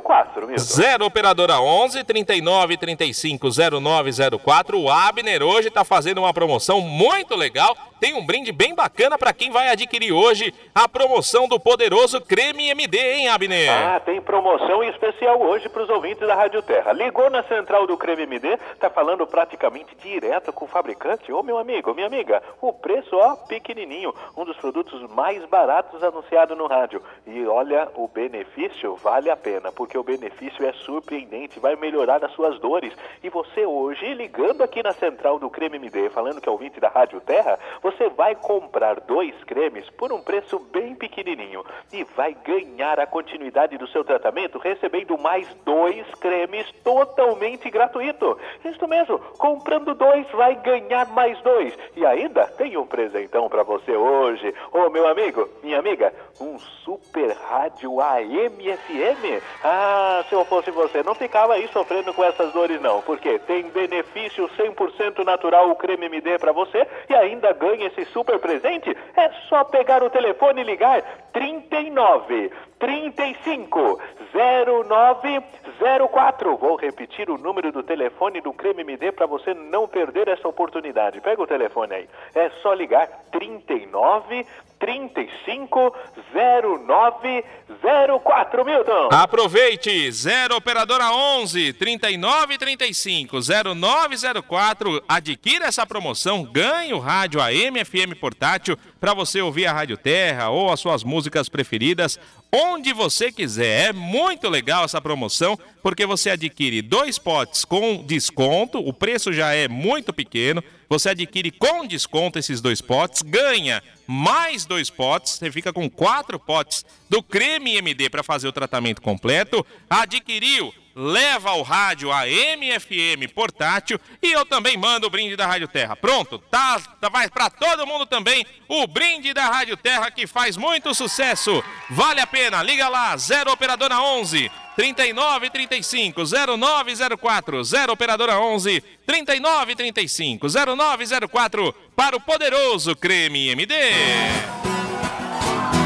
04, 0.03 0.47
Milton. 0.47 0.63
0 0.63 1.05
operadora 1.07 1.61
11 1.61 2.05
39 2.05 2.77
35 2.77 3.49
0904. 3.81 4.79
O 4.79 4.91
Abner 4.91 5.43
hoje 5.43 5.69
está 5.69 5.85
fazendo 5.85 6.19
uma 6.19 6.33
promoção 6.33 6.81
muito 6.81 7.35
legal. 7.35 7.77
Tem 8.01 8.15
um 8.15 8.25
brinde 8.25 8.53
bem 8.53 8.75
bacana 8.75 9.19
para 9.19 9.33
quem 9.33 9.51
vai 9.51 9.71
adquirir 9.71 10.13
hoje 10.13 10.55
a 10.73 10.89
promoção 10.89 11.49
do 11.49 11.59
poderoso 11.59 12.21
creme 12.21 12.69
MD, 12.71 12.97
hein, 12.97 13.29
Abner? 13.29 13.71
Ah, 13.71 13.99
tem 13.99 14.21
promoção 14.21 14.85
especial 14.85 15.41
hoje 15.43 15.69
para 15.69 15.83
os 15.83 15.91
ouvintes 15.91 16.27
da 16.27 16.35
Rádio 16.35 16.63
Terra. 16.63 16.93
Ligou 16.93 17.29
na 17.29 17.43
central 17.45 17.87
do 17.89 17.97
creme 17.97 18.23
MD, 18.23 18.57
tá 18.79 18.89
falando 18.89 19.27
praticamente 19.27 19.97
direto 19.97 20.53
com 20.53 20.65
o 20.65 20.69
fabricante. 20.69 21.33
Ô, 21.33 21.43
meu 21.43 21.59
amigo, 21.59 21.93
minha 21.93 22.07
amiga, 22.07 22.41
o 22.61 22.73
preço, 22.73 23.17
ó, 23.17 23.35
pequenininho. 23.35 24.15
Um 24.37 24.45
dos 24.45 24.57
produtos 24.59 25.03
mais 25.11 25.45
baratos 25.47 26.03
anunciado 26.03 26.55
no 26.55 26.69
rádio. 26.69 27.03
E 27.27 27.45
olha, 27.47 27.89
o 27.97 28.07
benefício 28.07 28.95
vale 28.97 29.29
a 29.29 29.37
pena, 29.37 29.48
porque 29.75 29.97
o 29.97 30.03
benefício 30.03 30.67
é 30.67 30.73
surpreendente, 30.73 31.61
vai 31.61 31.77
melhorar 31.77 32.25
as 32.25 32.33
suas 32.33 32.59
dores. 32.59 32.93
E 33.23 33.29
você 33.29 33.65
hoje, 33.65 34.13
ligando 34.15 34.63
aqui 34.63 34.83
na 34.83 34.93
central 34.93 35.39
do 35.39 35.51
Creme 35.51 35.77
MD, 35.77 36.11
falando 36.11 36.41
que 36.41 36.49
é 36.49 36.53
ouvinte 36.53 36.81
da 36.81 36.89
Rádio 36.89 37.21
Terra, 37.21 37.59
você 37.83 38.09
vai 38.09 38.35
comprar 38.35 39.01
dois 39.01 39.35
cremes 39.45 39.89
por 39.91 40.13
um 40.13 40.21
preço 40.21 40.59
bem 40.59 40.95
pequenininho 40.95 41.65
e 41.93 42.05
vai 42.05 42.35
ganhar 42.45 42.99
a 43.01 43.07
continuidade 43.07 43.79
do 43.79 43.89
seu 43.89 44.05
tratamento 44.05 44.59
recebendo 44.59 45.17
mais 45.19 45.49
dois 45.65 46.07
cremes 46.21 46.67
totalmente 46.83 47.71
gratuito. 47.71 48.39
Isso 48.65 48.87
mesmo, 48.87 49.19
comprando 49.39 49.95
dois 49.95 50.27
vai 50.33 50.55
ganhar 50.57 51.07
mais 51.13 51.41
dois. 51.43 51.77
E 51.97 52.05
ainda 52.05 52.47
tem 52.47 52.77
um 52.77 52.87
presentão 52.87 53.49
para 53.49 53.63
você 53.63 53.93
hoje. 53.93 54.55
Ô 54.73 54.91
meu 54.91 55.07
amigo, 55.07 55.49
minha 55.63 55.79
amiga, 55.79 56.13
um 56.41 56.59
super 56.59 57.31
rádio 57.33 58.01
AM 58.01 58.77
FM 58.77 59.28
Ah, 59.63 60.25
se 60.29 60.35
eu 60.35 60.45
fosse 60.45 60.71
você, 60.71 61.03
não 61.03 61.15
ficava 61.15 61.55
aí 61.55 61.69
sofrendo 61.69 62.13
com 62.15 62.25
essas 62.25 62.53
dores 62.53 62.81
não, 62.81 63.03
porque 63.03 63.39
tem 63.41 63.69
benefício 63.71 64.49
100% 64.57 65.25
natural 65.25 65.71
o 65.71 65.77
creme 65.77 66.07
MD 66.07 66.39
para 66.39 66.53
você 66.53 66.87
e 67.09 67.15
ainda 67.15 67.53
ganha 67.53 67.87
esse 67.87 68.05
super 68.07 68.39
presente. 68.39 68.97
É 69.17 69.31
só 69.49 69.65
pegar 69.65 70.03
o 70.03 70.11
telefone 70.11 70.61
e 70.61 70.65
ligar 70.65 71.03
39 71.33 72.51
35 72.79 73.99
0904. 74.33 76.57
Vou 76.57 76.77
repetir 76.77 77.29
o 77.31 77.39
número 77.39 77.73
do 77.73 77.83
telefone 77.83 78.41
do 78.41 78.53
Creme 78.53 78.83
MD 78.83 79.11
para 79.13 79.27
você 79.27 79.53
não 79.55 79.89
perder 79.89 80.29
essa 80.29 80.47
oportunidade. 80.47 81.21
Pega 81.21 81.43
o 81.43 81.47
telefone 81.47 81.95
aí. 81.95 82.09
É 82.35 82.51
só 82.63 82.73
ligar 82.73 83.09
39 83.33 84.47
35 84.79 85.93
0904, 86.33 88.65
Milton. 88.65 89.09
Aproveite, 89.13 90.13
0 90.13 90.57
operadora 90.57 91.13
11 91.13 91.73
39 91.73 92.59
35 92.59 93.39
0904. 93.75 95.03
Adquira 95.09 95.67
essa 95.67 95.85
promoção, 95.87 96.45
ganhe 96.45 96.95
o 96.95 96.99
rádio 96.99 97.41
AM 97.41 97.85
FM 97.85 98.15
portátil 98.21 98.77
para 99.01 99.15
você 99.15 99.41
ouvir 99.41 99.67
a 99.67 99.73
Rádio 99.73 99.97
Terra 99.97 100.51
ou 100.51 100.71
as 100.71 100.81
suas 100.81 101.03
músicas 101.03 101.49
preferidas 101.49 102.21
onde 102.53 102.93
você 102.93 103.31
quiser. 103.31 103.89
É 103.89 103.93
muito 103.93 104.49
legal 104.49 104.85
essa 104.85 105.01
promoção, 105.01 105.59
porque 105.83 106.07
você 106.07 106.31
adquire 106.31 106.83
dois 106.83 107.19
potes 107.19 107.65
com 107.65 108.03
desconto, 108.05 108.79
o 108.79 108.93
preço 108.93 109.33
já 109.33 109.53
é 109.53 109.69
muito 109.69 110.13
pequeno. 110.13 110.63
Você 110.89 111.11
adquire 111.11 111.51
com 111.51 111.87
desconto 111.87 112.39
esses 112.39 112.61
dois 112.61 112.81
potes, 112.81 113.21
ganha 113.23 113.83
mais 114.07 114.65
dois 114.65 114.89
potes, 114.89 115.35
você 115.35 115.53
fica 115.53 115.71
com 115.71 115.89
quatro 115.89 116.39
potes 116.39 116.85
do 117.11 117.23
creme 117.23 117.77
MD 117.77 118.09
para 118.09 118.23
fazer 118.23 118.49
o 118.49 118.53
tratamento 118.53 119.03
completo. 119.03 119.65
Adquiriu 119.91 120.73
leva 120.99 121.53
o 121.53 121.63
rádio 121.63 122.11
a 122.11 122.27
MFM 122.27 123.33
portátil 123.33 124.01
e 124.21 124.33
eu 124.33 124.45
também 124.45 124.77
mando 124.77 125.07
o 125.07 125.11
brinde 125.11 125.37
da 125.37 125.47
Rádio 125.47 125.69
Terra. 125.69 125.95
Pronto, 125.95 126.41
tá, 126.41 126.81
tá 127.01 127.09
vai 127.09 127.31
para 127.31 127.49
todo 127.49 127.87
mundo 127.87 128.05
também 128.05 128.45
o 128.67 128.85
brinde 128.89 129.33
da 129.33 129.47
Rádio 129.47 129.77
Terra 129.77 130.11
que 130.11 130.27
faz 130.27 130.57
muito 130.57 130.93
sucesso. 130.93 131.63
Vale 131.89 132.21
a 132.21 132.27
pena, 132.27 132.65
liga 132.65 132.89
lá, 132.89 133.17
0 133.17 133.53
operadora 133.53 134.01
11 134.01 134.51
39 134.75 135.51
35 135.51 136.23
0904 136.25 137.65
0 137.65 137.93
operadora 137.93 138.41
11 138.41 138.83
39 139.07 139.77
35 139.77 140.47
0904 140.49 141.75
para 141.95 142.17
o 142.17 142.21
poderoso 142.21 142.97
creme 142.97 143.51
MD. 143.51 143.75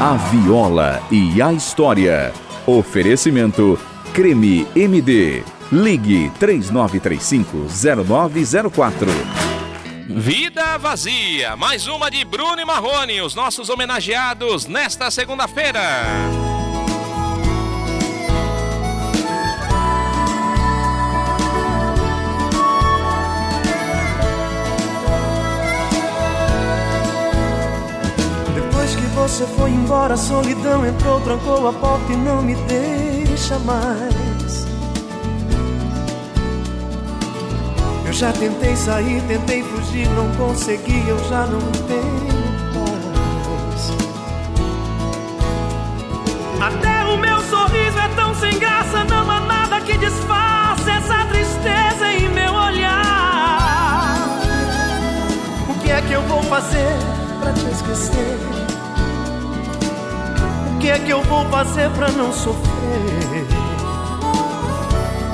A 0.01 0.15
viola 0.31 1.03
e 1.11 1.39
a 1.39 1.53
história. 1.53 2.33
Oferecimento 2.65 3.79
Creme 4.13 4.65
MD. 4.75 5.43
Ligue 5.71 6.31
3935-0904. 6.39 9.07
Vida 10.07 10.77
Vazia, 10.77 11.55
mais 11.55 11.87
uma 11.87 12.11
de 12.11 12.23
Bruno 12.23 12.61
e 12.61 12.65
Marrone, 12.65 13.23
os 13.23 13.33
nossos 13.33 13.69
homenageados 13.69 14.67
nesta 14.67 15.09
segunda-feira. 15.09 15.81
Depois 28.53 28.95
que 28.95 29.07
você 29.15 29.47
foi 29.47 29.71
embora, 29.71 30.13
a 30.13 30.17
solidão 30.17 30.85
entrou, 30.85 31.19
trancou 31.21 31.67
a 31.67 31.73
porta 31.73 32.13
e 32.13 32.15
não 32.15 32.43
me 32.43 32.53
deu 32.53 33.12
deixa 33.43 33.59
mais. 33.59 34.65
Eu 38.05 38.13
já 38.13 38.31
tentei 38.31 38.73
sair, 38.75 39.21
tentei 39.27 39.61
fugir, 39.63 40.07
não 40.11 40.29
consegui, 40.35 41.03
eu 41.09 41.19
já 41.27 41.45
não 41.47 41.59
tenho 41.59 42.33
paz. 42.73 43.91
Até 46.61 47.03
o 47.05 47.17
meu 47.17 47.41
sorriso 47.41 47.99
é 47.99 48.07
tão 48.15 48.33
sem 48.35 48.57
graça, 48.59 49.03
não 49.03 49.29
há 49.29 49.41
nada 49.41 49.81
que 49.81 49.97
disfarce 49.97 50.89
essa 50.89 51.25
tristeza 51.25 52.13
em 52.13 52.29
meu 52.29 52.53
olhar. 52.53 54.15
O 55.67 55.73
que 55.81 55.91
é 55.91 56.01
que 56.01 56.13
eu 56.13 56.21
vou 56.23 56.41
fazer 56.43 56.95
pra 57.41 57.51
te 57.51 57.65
esquecer? 57.65 58.62
O 60.83 60.85
que 60.85 60.91
é 60.91 60.99
que 60.99 61.11
eu 61.11 61.23
vou 61.23 61.45
fazer 61.45 61.89
pra 61.91 62.11
não 62.11 62.33
sofrer? 62.33 63.47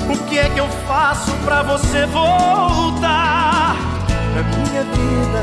O 0.08 0.16
que 0.28 0.38
é 0.38 0.48
que 0.48 0.60
eu 0.60 0.68
faço 0.86 1.32
pra 1.44 1.60
você 1.62 2.06
voltar 2.06 3.74
pra 4.32 4.44
minha 4.44 4.84
vida? 4.84 5.42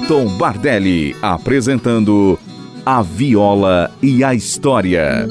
Milton 0.05 0.37
Bardelli 0.37 1.17
apresentando 1.23 2.39
A 2.85 3.01
Viola 3.01 3.91
e 4.03 4.23
a 4.23 4.35
História. 4.35 5.27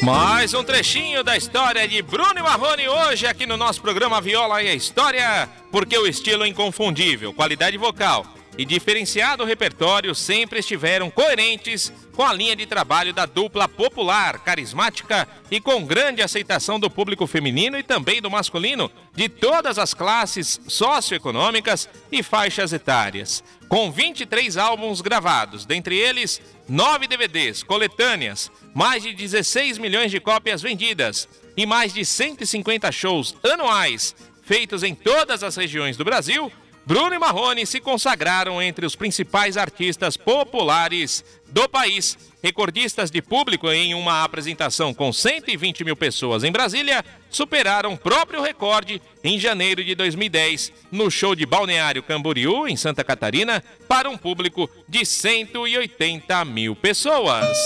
Mais 0.00 0.54
um 0.54 0.62
trechinho 0.62 1.24
da 1.24 1.36
história 1.36 1.88
de 1.88 2.00
Bruno 2.00 2.44
Marrone 2.44 2.88
hoje 2.88 3.26
aqui 3.26 3.44
no 3.44 3.56
nosso 3.56 3.82
programa 3.82 4.20
Viola 4.20 4.62
e 4.62 4.68
a 4.68 4.74
História, 4.74 5.48
porque 5.72 5.98
o 5.98 6.06
estilo 6.06 6.44
é 6.44 6.48
inconfundível, 6.48 7.34
qualidade 7.34 7.76
vocal 7.76 8.24
e 8.56 8.64
diferenciado 8.64 9.44
repertório 9.44 10.14
sempre 10.14 10.60
estiveram 10.60 11.10
coerentes 11.10 11.92
com 12.12 12.22
a 12.22 12.32
linha 12.32 12.54
de 12.54 12.66
trabalho 12.66 13.12
da 13.12 13.26
dupla 13.26 13.68
popular, 13.68 14.38
carismática 14.38 15.26
e 15.50 15.60
com 15.60 15.84
grande 15.84 16.22
aceitação 16.22 16.78
do 16.78 16.88
público 16.88 17.26
feminino 17.26 17.78
e 17.78 17.82
também 17.82 18.22
do 18.22 18.30
masculino 18.30 18.90
de 19.14 19.28
todas 19.28 19.78
as 19.78 19.92
classes 19.92 20.60
socioeconômicas 20.68 21.88
e 22.12 22.22
faixas 22.22 22.72
etárias. 22.72 23.42
Com 23.68 23.90
23 23.90 24.56
álbuns 24.56 25.00
gravados, 25.00 25.66
dentre 25.66 25.96
eles 25.96 26.40
9 26.68 27.08
DVDs, 27.08 27.62
coletâneas, 27.62 28.50
mais 28.72 29.02
de 29.02 29.12
16 29.12 29.78
milhões 29.78 30.10
de 30.10 30.20
cópias 30.20 30.62
vendidas 30.62 31.28
e 31.56 31.66
mais 31.66 31.92
de 31.92 32.04
150 32.04 32.92
shows 32.92 33.34
anuais 33.42 34.14
feitos 34.44 34.82
em 34.82 34.94
todas 34.94 35.42
as 35.42 35.56
regiões 35.56 35.96
do 35.96 36.04
Brasil, 36.04 36.52
Bruno 36.86 37.14
e 37.14 37.18
Marrone 37.18 37.66
se 37.66 37.80
consagraram 37.80 38.60
entre 38.60 38.84
os 38.84 38.94
principais 38.94 39.56
artistas 39.56 40.16
populares 40.16 41.24
do 41.48 41.66
país. 41.68 42.18
Recordistas 42.42 43.10
de 43.10 43.22
público 43.22 43.70
em 43.70 43.94
uma 43.94 44.22
apresentação 44.22 44.92
com 44.92 45.10
120 45.10 45.82
mil 45.82 45.96
pessoas 45.96 46.44
em 46.44 46.52
Brasília 46.52 47.02
superaram 47.30 47.94
o 47.94 47.98
próprio 47.98 48.42
recorde 48.42 49.00
em 49.22 49.38
janeiro 49.38 49.82
de 49.82 49.94
2010, 49.94 50.72
no 50.92 51.10
show 51.10 51.34
de 51.34 51.46
Balneário 51.46 52.02
Camboriú, 52.02 52.68
em 52.68 52.76
Santa 52.76 53.02
Catarina, 53.02 53.64
para 53.88 54.10
um 54.10 54.18
público 54.18 54.68
de 54.86 55.06
180 55.06 56.44
mil 56.44 56.76
pessoas. 56.76 57.56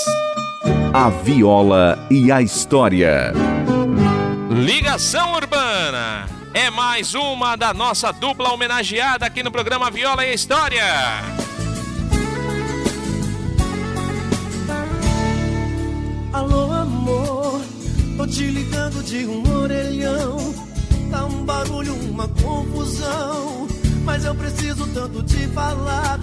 A 0.94 1.10
Viola 1.10 2.06
e 2.08 2.30
a 2.30 2.40
História. 2.40 3.32
Ligação 4.64 5.34
Urbana 5.34 6.37
é 6.54 6.70
mais 6.70 7.14
uma 7.14 7.56
da 7.56 7.74
nossa 7.74 8.12
dupla 8.12 8.52
homenageada 8.52 9.26
aqui 9.26 9.42
no 9.42 9.50
programa 9.50 9.90
Viola 9.90 10.24
e 10.24 10.34
História. 10.34 10.84
Alô, 16.32 16.72
amor, 16.72 17.60
tô 18.16 18.26
te 18.26 18.44
ligando 18.44 19.02
de 19.02 19.26
um 19.26 19.62
orelhão. 19.62 20.54
Tá 21.10 21.24
um 21.24 21.44
barulho, 21.44 21.94
uma 22.10 22.28
confusão, 22.28 23.66
mas 24.04 24.24
eu 24.24 24.34
preciso 24.34 24.86
tanto 24.88 25.22
te 25.22 25.46
falar. 25.48 26.18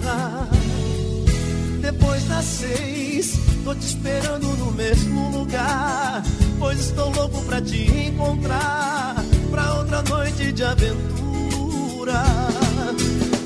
Depois 1.80 2.24
das 2.24 2.44
seis, 2.44 3.38
tô 3.64 3.74
te 3.74 3.86
esperando 3.86 4.46
no 4.56 4.72
mesmo 4.72 5.30
lugar, 5.30 6.22
pois 6.58 6.80
estou 6.80 7.10
louco 7.10 7.42
pra 7.42 7.60
te 7.60 8.08
encontrar 8.08 9.15
pra 9.56 9.74
outra 9.74 10.02
noite 10.02 10.52
de 10.52 10.62
aventura. 10.62 12.22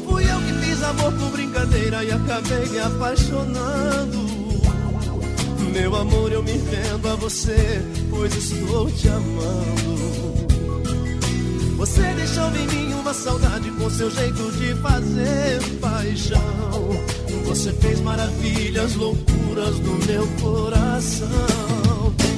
Fui 0.05 0.25
eu 0.25 0.39
que 0.41 0.53
fiz 0.67 0.83
amor 0.83 1.13
por 1.13 1.31
brincadeira 1.31 2.05
e 2.05 2.11
acabei 2.11 2.69
me 2.69 2.81
apaixonando. 2.81 4.31
Meu 5.73 5.95
amor, 5.95 6.33
eu 6.33 6.43
me 6.43 6.59
vendo 6.59 7.09
a 7.09 7.15
você, 7.15 7.81
pois 8.11 8.35
estou 8.35 8.91
te 8.91 9.09
amando. 9.09 10.01
Você 11.77 12.03
deixou 12.15 12.49
em 12.57 12.67
mim 12.67 12.95
uma 12.95 13.15
saudade 13.15 13.71
com 13.71 13.89
seu 13.89 14.11
jeito 14.11 14.51
de 14.53 14.75
fazer 14.83 15.61
paixão. 15.81 16.91
Você 17.45 17.73
fez 17.75 18.01
maravilhas, 18.01 18.97
loucuras 18.97 19.79
no 19.79 19.95
meu 20.07 20.27
coração. 20.43 21.29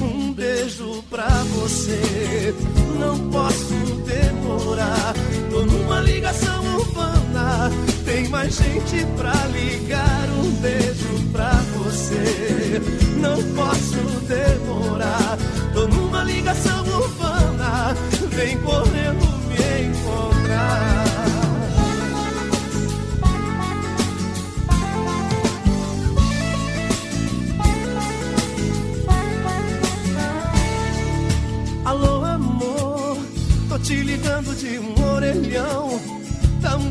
Um 0.01 0.31
beijo 0.31 0.92
pra 1.13 1.29
você, 1.59 2.55
não 2.97 3.29
posso 3.29 3.75
demorar. 4.03 5.13
Tô 5.51 5.63
numa 5.63 6.01
ligação 6.01 6.65
urbana, 6.75 7.69
tem 8.03 8.27
mais 8.29 8.55
gente 8.55 9.05
pra 9.15 9.31
ligar. 9.45 10.27
Um 10.43 10.49
beijo 10.59 11.29
pra 11.31 11.51
você, 11.77 12.81
não 13.21 13.37
posso 13.53 14.01
demorar. 14.27 15.37
Tô 15.75 15.87
numa 15.87 16.23
ligação 16.23 16.83
urbana, 16.83 17.95
vem 18.31 18.57
correndo 18.57 19.23
me 19.49 19.85
encontrar. 19.85 21.12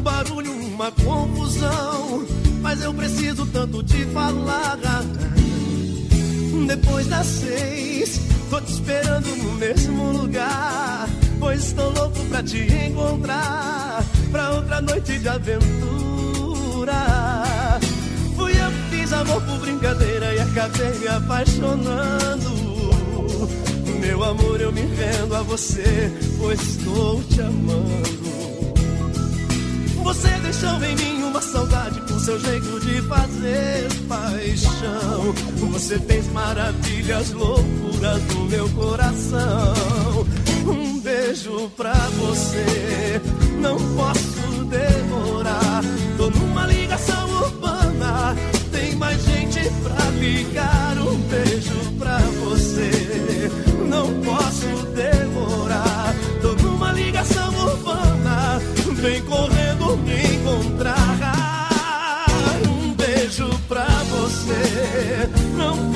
Barulho, 0.03 0.53
uma 0.53 0.91
confusão. 0.93 2.27
Mas 2.61 2.83
eu 2.83 2.93
preciso 2.93 3.47
tanto 3.47 3.83
te 3.83 4.05
falar. 4.07 4.79
Depois 6.67 7.07
das 7.07 7.27
seis, 7.27 8.21
tô 8.51 8.61
te 8.61 8.73
esperando 8.73 9.37
no 9.37 9.53
mesmo 9.55 10.13
lugar. 10.13 11.09
Pois 11.39 11.67
estou 11.67 11.93
louco 11.93 12.25
pra 12.27 12.43
te 12.43 12.59
encontrar. 12.59 14.05
Pra 14.31 14.51
outra 14.53 14.81
noite 14.81 15.19
de 15.19 15.29
aventura. 15.29 16.95
Fui 18.37 18.53
eu 18.53 18.71
que 18.71 18.97
fiz 18.97 19.13
amor 19.13 19.43
por 19.43 19.59
brincadeira 19.59 20.35
e 20.35 20.41
acabei 20.41 20.99
me 20.99 21.09
apaixonando. 21.09 22.63
Meu 24.01 24.25
amor, 24.25 24.61
eu 24.61 24.73
me 24.73 24.83
vendo 24.83 25.35
a 25.35 25.43
você, 25.43 26.13
pois 26.39 26.61
estou 26.61 27.23
te 27.25 27.41
amando. 27.41 28.42
Você 30.13 30.29
deixou 30.29 30.85
em 30.85 30.95
mim 30.95 31.23
uma 31.23 31.41
saudade 31.41 31.99
com 32.03 32.19
seu 32.19 32.39
jeito 32.39 32.81
de 32.81 33.01
fazer 33.01 33.89
paixão. 34.07 35.33
Você 35.71 35.99
fez 36.01 36.31
maravilhas, 36.33 37.31
loucuras 37.31 38.23
no 38.35 38.45
meu 38.45 38.69
coração. 38.69 40.27
Um 40.67 41.01
beijo 41.01 41.71
pra 41.79 41.95
você, 41.95 43.23
não 43.59 43.79
posso 43.97 44.65
demorar. 44.67 45.83
Tô 46.19 46.29
numa 46.29 46.67
ligação 46.67 47.31
urbana, 47.45 48.37
tem 48.71 48.95
mais 48.97 49.19
gente 49.25 49.61
pra 49.83 50.11
ligar. 50.11 50.99
Um 50.99 51.17
beijo 51.23 51.52
não 65.29 65.92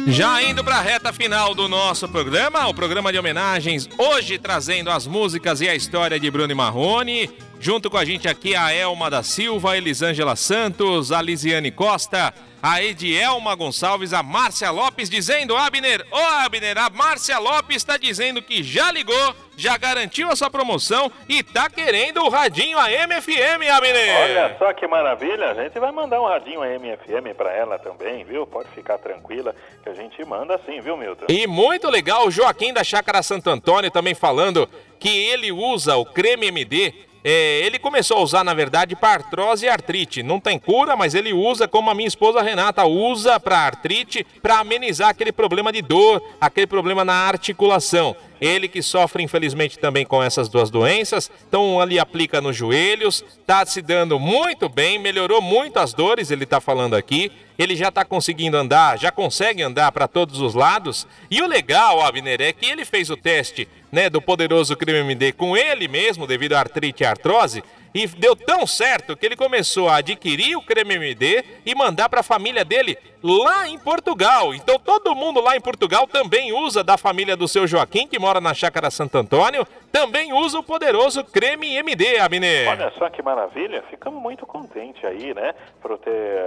Já 0.07 0.43
indo 0.43 0.65
para 0.65 0.77
a 0.77 0.81
reta 0.81 1.13
final 1.13 1.55
do 1.55 1.69
nosso 1.69 2.09
programa, 2.09 2.67
o 2.69 2.75
programa 2.75 3.13
de 3.13 3.19
homenagens, 3.19 3.87
hoje 3.99 4.39
trazendo 4.39 4.89
as 4.91 5.07
músicas 5.07 5.61
e 5.61 5.69
a 5.69 5.75
história 5.75 6.19
de 6.19 6.31
Bruno 6.31 6.57
Marrone. 6.57 7.29
Junto 7.61 7.91
com 7.91 7.99
a 7.99 8.05
gente 8.05 8.27
aqui 8.27 8.57
a 8.57 8.73
Elma 8.73 9.11
da 9.11 9.23
Silva, 9.23 9.73
a 9.73 9.77
Elisângela 9.77 10.35
Santos, 10.35 11.13
a 11.13 11.21
Lisiane 11.21 11.71
Costa, 11.71 12.33
a 12.63 12.81
Edielma 12.81 13.57
Gonçalves, 13.57 14.13
a 14.13 14.23
Márcia 14.23 14.71
Lopes 14.71 15.11
dizendo, 15.11 15.57
Abner, 15.57 16.07
ô 16.13 16.17
Abner, 16.17 16.79
a 16.79 16.89
Márcia 16.89 17.37
Lopes 17.41 17.79
está 17.79 17.97
dizendo 17.97 18.41
que 18.41 18.63
já 18.63 18.93
ligou, 18.93 19.35
já 19.57 19.77
garantiu 19.77 20.31
a 20.31 20.37
sua 20.37 20.49
promoção 20.49 21.11
e 21.29 21.43
tá 21.43 21.69
querendo 21.69 22.23
o 22.23 22.29
radinho 22.29 22.79
AM/FM, 22.79 23.69
Abner. 23.69 24.17
Olha 24.23 24.57
só 24.61 24.73
que 24.73 24.87
maravilha, 24.87 25.51
a 25.51 25.55
gente 25.55 25.77
vai 25.81 25.91
mandar 25.91 26.21
um 26.21 26.27
radinho 26.27 26.63
AM/FM 26.63 27.35
para 27.37 27.53
ela 27.53 27.81
também, 27.81 28.25
viu? 28.25 28.47
Pode 28.47 28.69
ficar 28.69 28.97
tranquila 28.99 29.57
que 29.83 29.89
a 29.89 29.95
gente 29.95 30.25
manda 30.25 30.57
sim, 30.65 30.81
viu, 30.81 30.97
Milton? 30.97 31.27
E 31.29 31.49
muito 31.49 31.91
legal, 31.91 32.29
o 32.29 32.31
Joaquim 32.31 32.73
da 32.73 32.85
Chácara 32.85 33.25
Santo 33.25 33.51
Antônio 33.51 33.91
também 33.91 34.15
falando 34.15 34.69
que 35.01 35.09
ele 35.09 35.51
usa 35.51 35.97
o 35.97 36.05
creme 36.05 36.47
MD 36.47 36.95
é, 37.25 37.61
ele 37.65 37.79
começou 37.79 38.17
a 38.19 38.23
usar, 38.23 38.43
na 38.43 38.53
verdade, 38.53 38.97
para 38.97 39.15
artrose 39.15 39.67
e 39.67 39.69
artrite. 39.69 40.23
Não 40.23 40.41
tem 40.41 40.59
cura, 40.59 40.97
mas 40.97 41.15
ele 41.15 41.33
usa 41.33 41.69
como 41.69 41.89
a 41.89 41.95
minha 41.95 42.09
esposa 42.09 42.43
Renata 42.43 42.85
usa 42.85 43.39
para 43.39 43.59
artrite, 43.59 44.27
para 44.43 44.59
amenizar 44.59 45.11
aquele 45.11 45.31
problema 45.31 45.73
de 45.73 45.83
dor, 45.83 46.23
aquele 46.41 46.67
problema 46.67 47.05
na 47.05 47.15
articulação. 47.15 48.17
Ele 48.41 48.67
que 48.67 48.83
sofre, 48.83 49.23
infelizmente, 49.23 49.79
também 49.79 50.05
com 50.05 50.21
essas 50.21 50.49
duas 50.49 50.69
doenças, 50.69 51.31
então 51.47 51.81
ali 51.81 52.01
aplica 52.01 52.41
nos 52.41 52.57
joelhos, 52.57 53.25
está 53.39 53.65
se 53.65 53.81
dando 53.81 54.19
muito 54.19 54.69
bem, 54.69 54.99
melhorou 54.99 55.41
muito 55.41 55.77
as 55.77 55.95
dores, 55.95 56.29
ele 56.33 56.43
está 56.43 56.61
falando 56.61 56.95
aqui. 56.95 57.31
Ele 57.57 57.77
já 57.77 57.89
está 57.89 58.05
conseguindo 58.05 58.57
andar, 58.57 58.99
já 58.99 59.13
consegue 59.13 59.63
andar 59.63 59.93
para 59.93 60.09
todos 60.09 60.41
os 60.41 60.55
lados. 60.55 61.07
E 61.31 61.41
o 61.41 61.47
legal, 61.47 62.01
Abner, 62.01 62.41
é 62.41 62.53
que 62.53 62.67
ele 62.67 62.85
fez 62.85 63.11
o 63.11 63.17
teste 63.17 63.69
né, 63.93 64.09
do 64.09 64.23
poderoso 64.23 64.75
creme 64.75 65.01
MD 65.01 65.33
com 65.33 65.55
ele 65.55 65.87
mesmo, 65.87 66.27
devido 66.27 66.55
à 66.55 66.61
artrite 66.61 67.03
e 67.03 67.07
artrose, 67.07 67.63
e 67.95 68.07
deu 68.07 68.35
tão 68.35 68.67
certo 68.67 69.17
que 69.17 69.27
ele 69.27 69.37
começou 69.37 69.89
a 69.89 69.97
adquirir 69.97 70.57
o 70.57 70.63
creme 70.63 70.95
MD 70.95 71.45
e 71.65 71.75
mandar 71.75 72.09
para 72.09 72.21
a 72.21 72.25
família 72.25 72.65
dele 72.65 72.97
lá 73.23 73.69
em 73.69 73.79
Portugal. 73.79 74.53
Então 74.55 74.79
todo 74.79 75.15
mundo 75.15 75.41
lá 75.41 75.57
em 75.57 75.61
Portugal 75.61 76.07
também 76.07 76.53
usa 76.53 76.83
da 76.83 76.99
família 76.99 77.37
do 77.37 77.47
seu 77.47 77.67
Joaquim, 77.67 78.07
que 78.07 78.19
mora 78.19 78.41
na 78.41 78.53
Chácara 78.53 78.91
Santo 78.91 79.17
Antônio, 79.17 79.67
também 79.93 80.33
usa 80.33 80.59
o 80.59 80.63
poderoso 80.63 81.23
creme 81.25 81.77
MD, 81.77 82.19
Abner. 82.19 82.69
Olha 82.69 82.93
só 82.99 83.09
que 83.11 83.23
maravilha, 83.23 83.83
ficamos 83.91 84.21
muito 84.21 84.47
contentes 84.47 85.05
aí, 85.05 85.33
né, 85.35 85.55
por 85.81 85.97
ter 85.99 86.39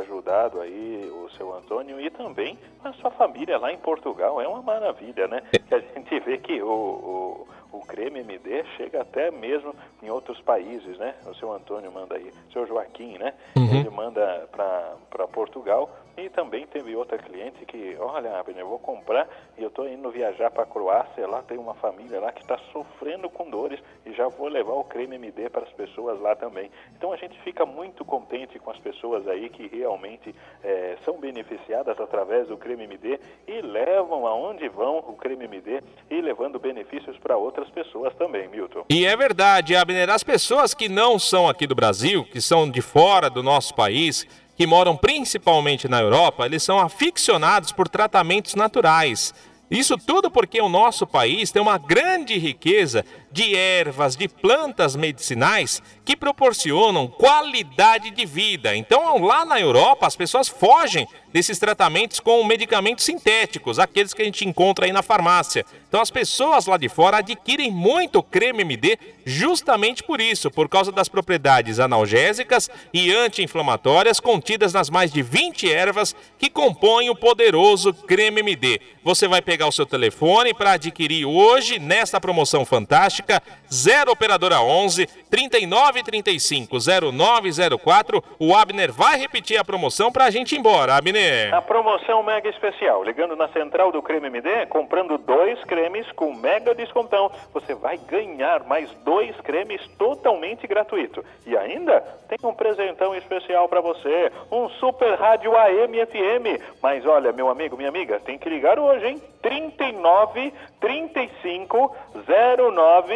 ajudado 0.00 0.60
aí 0.60 1.10
o 1.12 1.30
seu 1.36 1.54
Antônio 1.54 2.00
e 2.00 2.10
também 2.10 2.58
a 2.82 2.92
sua 2.94 3.10
família 3.10 3.58
lá 3.58 3.72
em 3.72 3.78
Portugal. 3.78 4.40
É 4.40 4.48
uma 4.48 4.62
maravilha, 4.62 5.28
né? 5.28 5.42
É. 5.52 5.58
Que 5.58 5.74
a 5.74 5.78
gente 5.78 6.20
vê 6.20 6.38
que 6.38 6.60
o, 6.62 6.66
o 6.68 7.46
o 7.74 7.80
creme 7.80 8.20
MD 8.20 8.64
chega 8.76 9.02
até 9.02 9.30
mesmo 9.30 9.74
em 10.02 10.08
outros 10.10 10.40
países, 10.40 10.96
né? 10.98 11.14
O 11.26 11.34
seu 11.34 11.52
Antônio 11.52 11.90
manda 11.90 12.14
aí, 12.16 12.32
o 12.48 12.52
seu 12.52 12.66
Joaquim, 12.66 13.18
né? 13.18 13.34
Uhum. 13.56 13.80
Ele 13.80 13.90
manda 13.90 14.48
para 14.50 15.26
Portugal 15.28 15.90
e 16.16 16.28
também 16.28 16.66
teve 16.66 16.94
outra 16.94 17.18
cliente 17.18 17.64
que, 17.66 17.96
olha, 17.98 18.38
Abner, 18.38 18.60
eu 18.60 18.68
vou 18.68 18.78
comprar 18.78 19.28
e 19.58 19.62
eu 19.62 19.68
estou 19.68 19.88
indo 19.88 20.10
viajar 20.10 20.50
para 20.50 20.62
a 20.62 20.66
Croácia, 20.66 21.26
lá 21.26 21.42
tem 21.42 21.58
uma 21.58 21.74
família 21.74 22.20
lá 22.20 22.32
que 22.32 22.42
está 22.42 22.58
sofrendo 22.72 23.28
com 23.28 23.50
dores 23.50 23.80
e 24.06 24.12
já 24.12 24.28
vou 24.28 24.48
levar 24.48 24.74
o 24.74 24.84
creme 24.84 25.16
MD 25.16 25.48
para 25.50 25.62
as 25.62 25.72
pessoas 25.72 26.20
lá 26.20 26.36
também. 26.36 26.70
Então 26.96 27.12
a 27.12 27.16
gente 27.16 27.38
fica 27.40 27.66
muito 27.66 28.04
contente 28.04 28.58
com 28.58 28.70
as 28.70 28.78
pessoas 28.78 29.26
aí 29.26 29.48
que 29.48 29.66
realmente 29.66 30.34
é, 30.62 30.96
são 31.04 31.18
beneficiadas 31.18 31.98
através 31.98 32.48
do 32.48 32.56
creme 32.56 32.84
MD 32.84 33.18
e 33.46 33.60
levam 33.60 34.26
aonde 34.26 34.68
vão 34.68 34.98
o 34.98 35.14
creme 35.16 35.44
MD 35.44 35.82
e 36.10 36.20
levando 36.20 36.58
benefícios 36.58 37.18
para 37.18 37.36
outras 37.36 37.68
pessoas 37.70 38.14
também, 38.14 38.48
Milton. 38.48 38.84
E 38.88 39.04
é 39.04 39.16
verdade, 39.16 39.74
Abner, 39.74 40.10
as 40.10 40.22
pessoas 40.22 40.74
que 40.74 40.88
não 40.88 41.18
são 41.18 41.48
aqui 41.48 41.66
do 41.66 41.74
Brasil, 41.74 42.24
que 42.24 42.40
são 42.40 42.70
de 42.70 42.80
fora 42.80 43.28
do 43.28 43.42
nosso 43.42 43.74
país, 43.74 44.26
que 44.56 44.66
moram 44.66 44.96
principalmente 44.96 45.88
na 45.88 46.00
Europa, 46.00 46.46
eles 46.46 46.62
são 46.62 46.78
aficionados 46.78 47.72
por 47.72 47.88
tratamentos 47.88 48.54
naturais. 48.54 49.34
Isso 49.70 49.96
tudo 49.96 50.30
porque 50.30 50.60
o 50.60 50.68
nosso 50.68 51.06
país 51.06 51.50
tem 51.50 51.60
uma 51.60 51.78
grande 51.78 52.38
riqueza 52.38 53.04
de 53.34 53.56
ervas, 53.56 54.14
de 54.14 54.28
plantas 54.28 54.94
medicinais 54.94 55.82
que 56.04 56.14
proporcionam 56.14 57.08
qualidade 57.08 58.10
de 58.10 58.24
vida. 58.24 58.76
Então, 58.76 59.18
lá 59.24 59.44
na 59.44 59.60
Europa, 59.60 60.06
as 60.06 60.14
pessoas 60.14 60.48
fogem 60.48 61.04
desses 61.32 61.58
tratamentos 61.58 62.20
com 62.20 62.44
medicamentos 62.44 63.04
sintéticos, 63.04 63.80
aqueles 63.80 64.14
que 64.14 64.22
a 64.22 64.24
gente 64.24 64.46
encontra 64.46 64.86
aí 64.86 64.92
na 64.92 65.02
farmácia. 65.02 65.66
Então, 65.88 66.00
as 66.00 66.10
pessoas 66.10 66.66
lá 66.66 66.76
de 66.76 66.88
fora 66.88 67.16
adquirem 67.16 67.72
muito 67.72 68.22
creme 68.22 68.62
MD 68.62 68.96
justamente 69.26 70.02
por 70.04 70.20
isso, 70.20 70.48
por 70.48 70.68
causa 70.68 70.92
das 70.92 71.08
propriedades 71.08 71.80
analgésicas 71.80 72.70
e 72.92 73.12
anti-inflamatórias 73.12 74.20
contidas 74.20 74.72
nas 74.72 74.88
mais 74.88 75.12
de 75.12 75.22
20 75.22 75.72
ervas 75.72 76.14
que 76.38 76.48
compõem 76.48 77.10
o 77.10 77.16
poderoso 77.16 77.92
creme 77.92 78.40
MD. 78.40 78.80
Você 79.02 79.26
vai 79.26 79.42
pegar 79.42 79.66
o 79.66 79.72
seu 79.72 79.86
telefone 79.86 80.54
para 80.54 80.72
adquirir 80.72 81.24
hoje, 81.24 81.80
nesta 81.80 82.20
promoção 82.20 82.64
fantástica, 82.64 83.23
0 83.72 84.12
Operadora 84.12 84.60
11 84.60 85.06
3935 85.30 86.78
0904. 87.12 88.22
O 88.38 88.54
Abner 88.54 88.92
vai 88.92 89.18
repetir 89.18 89.58
a 89.58 89.64
promoção 89.64 90.12
para 90.12 90.26
a 90.26 90.30
gente 90.30 90.54
ir 90.54 90.58
embora, 90.58 90.96
Abner. 90.96 91.52
A 91.54 91.62
promoção 91.62 92.22
mega 92.22 92.48
especial. 92.48 93.02
Ligando 93.02 93.36
na 93.36 93.48
central 93.48 93.90
do 93.90 94.02
Creme 94.02 94.28
MD, 94.28 94.66
comprando 94.66 95.18
dois 95.18 95.62
cremes 95.64 96.10
com 96.12 96.34
mega 96.34 96.74
descontão, 96.74 97.30
você 97.52 97.74
vai 97.74 97.98
ganhar 97.98 98.64
mais 98.64 98.90
dois 99.04 99.34
cremes 99.40 99.80
totalmente 99.98 100.66
gratuito. 100.66 101.24
E 101.46 101.56
ainda 101.56 102.00
tem 102.28 102.38
um 102.48 102.54
presentão 102.54 103.14
especial 103.14 103.68
para 103.68 103.80
você, 103.80 104.30
um 104.50 104.68
super 104.70 105.18
rádio 105.18 105.56
AM 105.56 105.94
FM. 106.06 106.62
Mas 106.82 107.04
olha, 107.06 107.32
meu 107.32 107.48
amigo, 107.48 107.76
minha 107.76 107.88
amiga, 107.88 108.20
tem 108.20 108.38
que 108.38 108.48
ligar 108.48 108.78
hoje, 108.78 109.06
hein? 109.06 109.22
39 109.42 110.52
35 110.80 111.94
09 112.16 113.13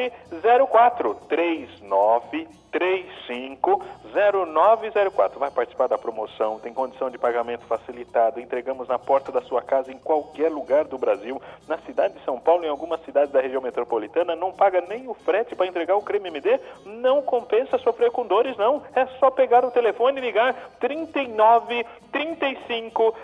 04 0.70 1.14
39 1.28 2.48
35 2.70 3.82
0904. 4.12 5.38
Vai 5.38 5.50
participar 5.50 5.86
da 5.86 5.98
promoção, 5.98 6.58
tem 6.58 6.72
condição 6.72 7.10
de 7.10 7.18
pagamento 7.18 7.64
facilitado. 7.66 8.40
Entregamos 8.40 8.88
na 8.88 8.98
porta 8.98 9.32
da 9.32 9.40
sua 9.42 9.62
casa 9.62 9.92
em 9.92 9.98
qualquer 9.98 10.50
lugar 10.50 10.84
do 10.84 10.98
Brasil. 10.98 11.40
Na 11.66 11.78
cidade 11.78 12.14
de 12.14 12.24
São 12.24 12.38
Paulo, 12.38 12.64
em 12.64 12.68
algumas 12.68 13.02
cidades 13.04 13.32
da 13.32 13.40
região 13.40 13.62
metropolitana, 13.62 14.36
não 14.36 14.52
paga 14.52 14.80
nem 14.82 15.08
o 15.08 15.14
frete 15.14 15.54
para 15.54 15.66
entregar 15.66 15.96
o 15.96 16.02
creme 16.02 16.28
MD. 16.28 16.60
Não 16.84 17.22
compensa 17.22 17.78
sofrer 17.78 18.10
com 18.10 18.26
dores, 18.26 18.56
não. 18.56 18.82
É 18.94 19.06
só 19.18 19.30
pegar 19.30 19.64
o 19.64 19.70
telefone 19.70 20.18
e 20.18 20.22
ligar 20.22 20.54
39 20.78 21.86
35 22.12 23.14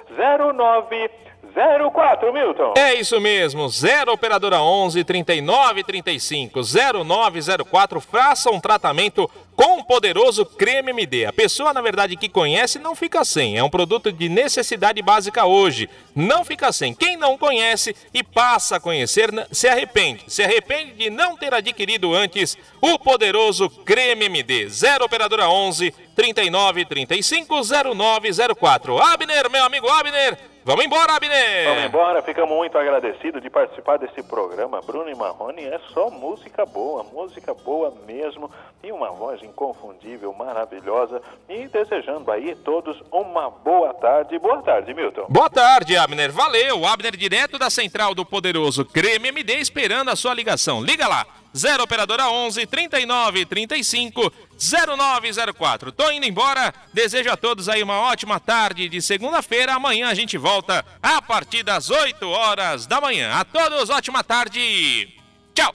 09 0.55 1.11
04, 1.55 2.33
Milton. 2.33 2.75
É 2.77 2.95
isso 2.95 3.21
mesmo, 3.21 3.69
0 3.69 4.13
operadora 4.13 4.61
11 4.61 5.05
39 5.05 5.85
35 5.85 6.61
0904. 7.05 8.01
Faça 8.01 8.51
um 8.51 8.59
tratamento 8.59 9.31
com 9.55 9.79
o 9.79 9.85
poderoso 9.85 10.45
creme 10.45 10.91
MD. 10.91 11.27
A 11.27 11.33
pessoa, 11.33 11.73
na 11.73 11.81
verdade, 11.81 12.17
que 12.17 12.29
conhece 12.29 12.79
não 12.79 12.97
fica 12.97 13.25
sem. 13.25 13.57
É 13.57 13.63
um 13.63 13.71
produto 13.71 14.11
de 14.11 14.29
necessidade 14.29 15.01
básica 15.01 15.45
hoje. 15.45 15.89
Não 16.15 16.45
fica 16.45 16.73
sem. 16.73 16.93
Quem 16.93 17.17
não 17.17 17.39
conhece 17.39 17.95
e 18.13 18.23
passa 18.23 18.77
a 18.77 18.81
conhecer 18.81 19.31
se 19.53 19.69
arrepende. 19.69 20.25
Se 20.27 20.43
arrepende 20.43 20.93
de 20.93 21.09
não 21.11 21.37
ter 21.37 21.55
adquirido 21.55 22.15
antes 22.15 22.59
o 22.81 22.99
poderoso 22.99 23.71
creme 23.71 24.25
MD. 24.27 24.69
0 24.69 25.05
operadora 25.05 25.49
11 25.49 25.93
39 26.17 26.85
35 26.85 27.61
0904. 27.95 28.99
Abner, 28.99 29.49
meu 29.51 29.65
amigo 29.65 29.89
Abner. 29.89 30.54
Vamos 30.67 30.83
embora, 30.87 31.13
Abner! 31.13 31.65
Vamos 31.67 31.85
embora, 31.85 32.23
ficamos 32.23 32.57
muito 32.57 32.79
agradecidos 32.79 33.43
de 33.43 33.51
participar 33.51 33.99
desse 33.99 34.23
programa. 34.23 34.81
Bruno 34.81 35.11
e 35.11 35.15
Marrone 35.15 35.63
é 35.63 35.79
só 35.93 36.09
música 36.09 36.65
boa, 36.65 37.05
música 37.05 37.53
boa 37.53 37.95
mesmo, 38.07 38.51
e 38.83 38.91
uma 38.91 39.11
voz 39.11 39.43
inconfundível, 39.43 40.33
maravilhosa. 40.33 41.21
E 41.51 41.69
desejando 41.69 42.33
aí 42.33 42.55
todos 42.55 42.99
uma 43.13 43.51
boa 43.51 43.93
tarde. 43.93 44.39
Boa 44.39 44.63
tarde, 44.63 44.95
Milton. 44.95 45.27
Boa 45.29 45.51
tarde, 45.51 45.99
Abner. 45.99 46.33
Valeu! 46.33 46.87
Abner 46.87 47.15
direto 47.15 47.59
da 47.59 47.69
central 47.69 48.15
do 48.15 48.25
poderoso 48.25 48.87
Creme 48.87 49.29
MD 49.29 49.57
esperando 49.57 50.09
a 50.09 50.17
sua 50.17 50.33
ligação. 50.33 50.83
Liga 50.83 51.07
lá! 51.07 51.27
0 51.57 51.85
operadora 51.85 52.29
11 52.29 52.67
39 52.67 53.47
35 53.47 54.33
0904. 54.59 55.93
Tô 55.93 56.11
indo 56.11 56.27
embora. 56.27 56.75
Desejo 56.93 57.31
a 57.31 57.37
todos 57.37 57.69
aí 57.69 57.81
uma 57.83 58.01
ótima 58.01 58.41
tarde 58.41 58.89
de 58.89 59.03
segunda-feira. 59.03 59.75
Amanhã 59.75 60.09
a 60.09 60.15
gente 60.15 60.39
volta 60.39 60.85
a 61.03 61.23
partir 61.23 61.63
das 61.63 61.91
8 61.91 62.27
horas 62.29 62.87
da 62.87 63.01
manhã. 63.01 63.33
A 63.33 63.45
todos, 63.45 63.91
ótima 63.91 64.25
tarde. 64.25 65.09
Tchau. 65.55 65.73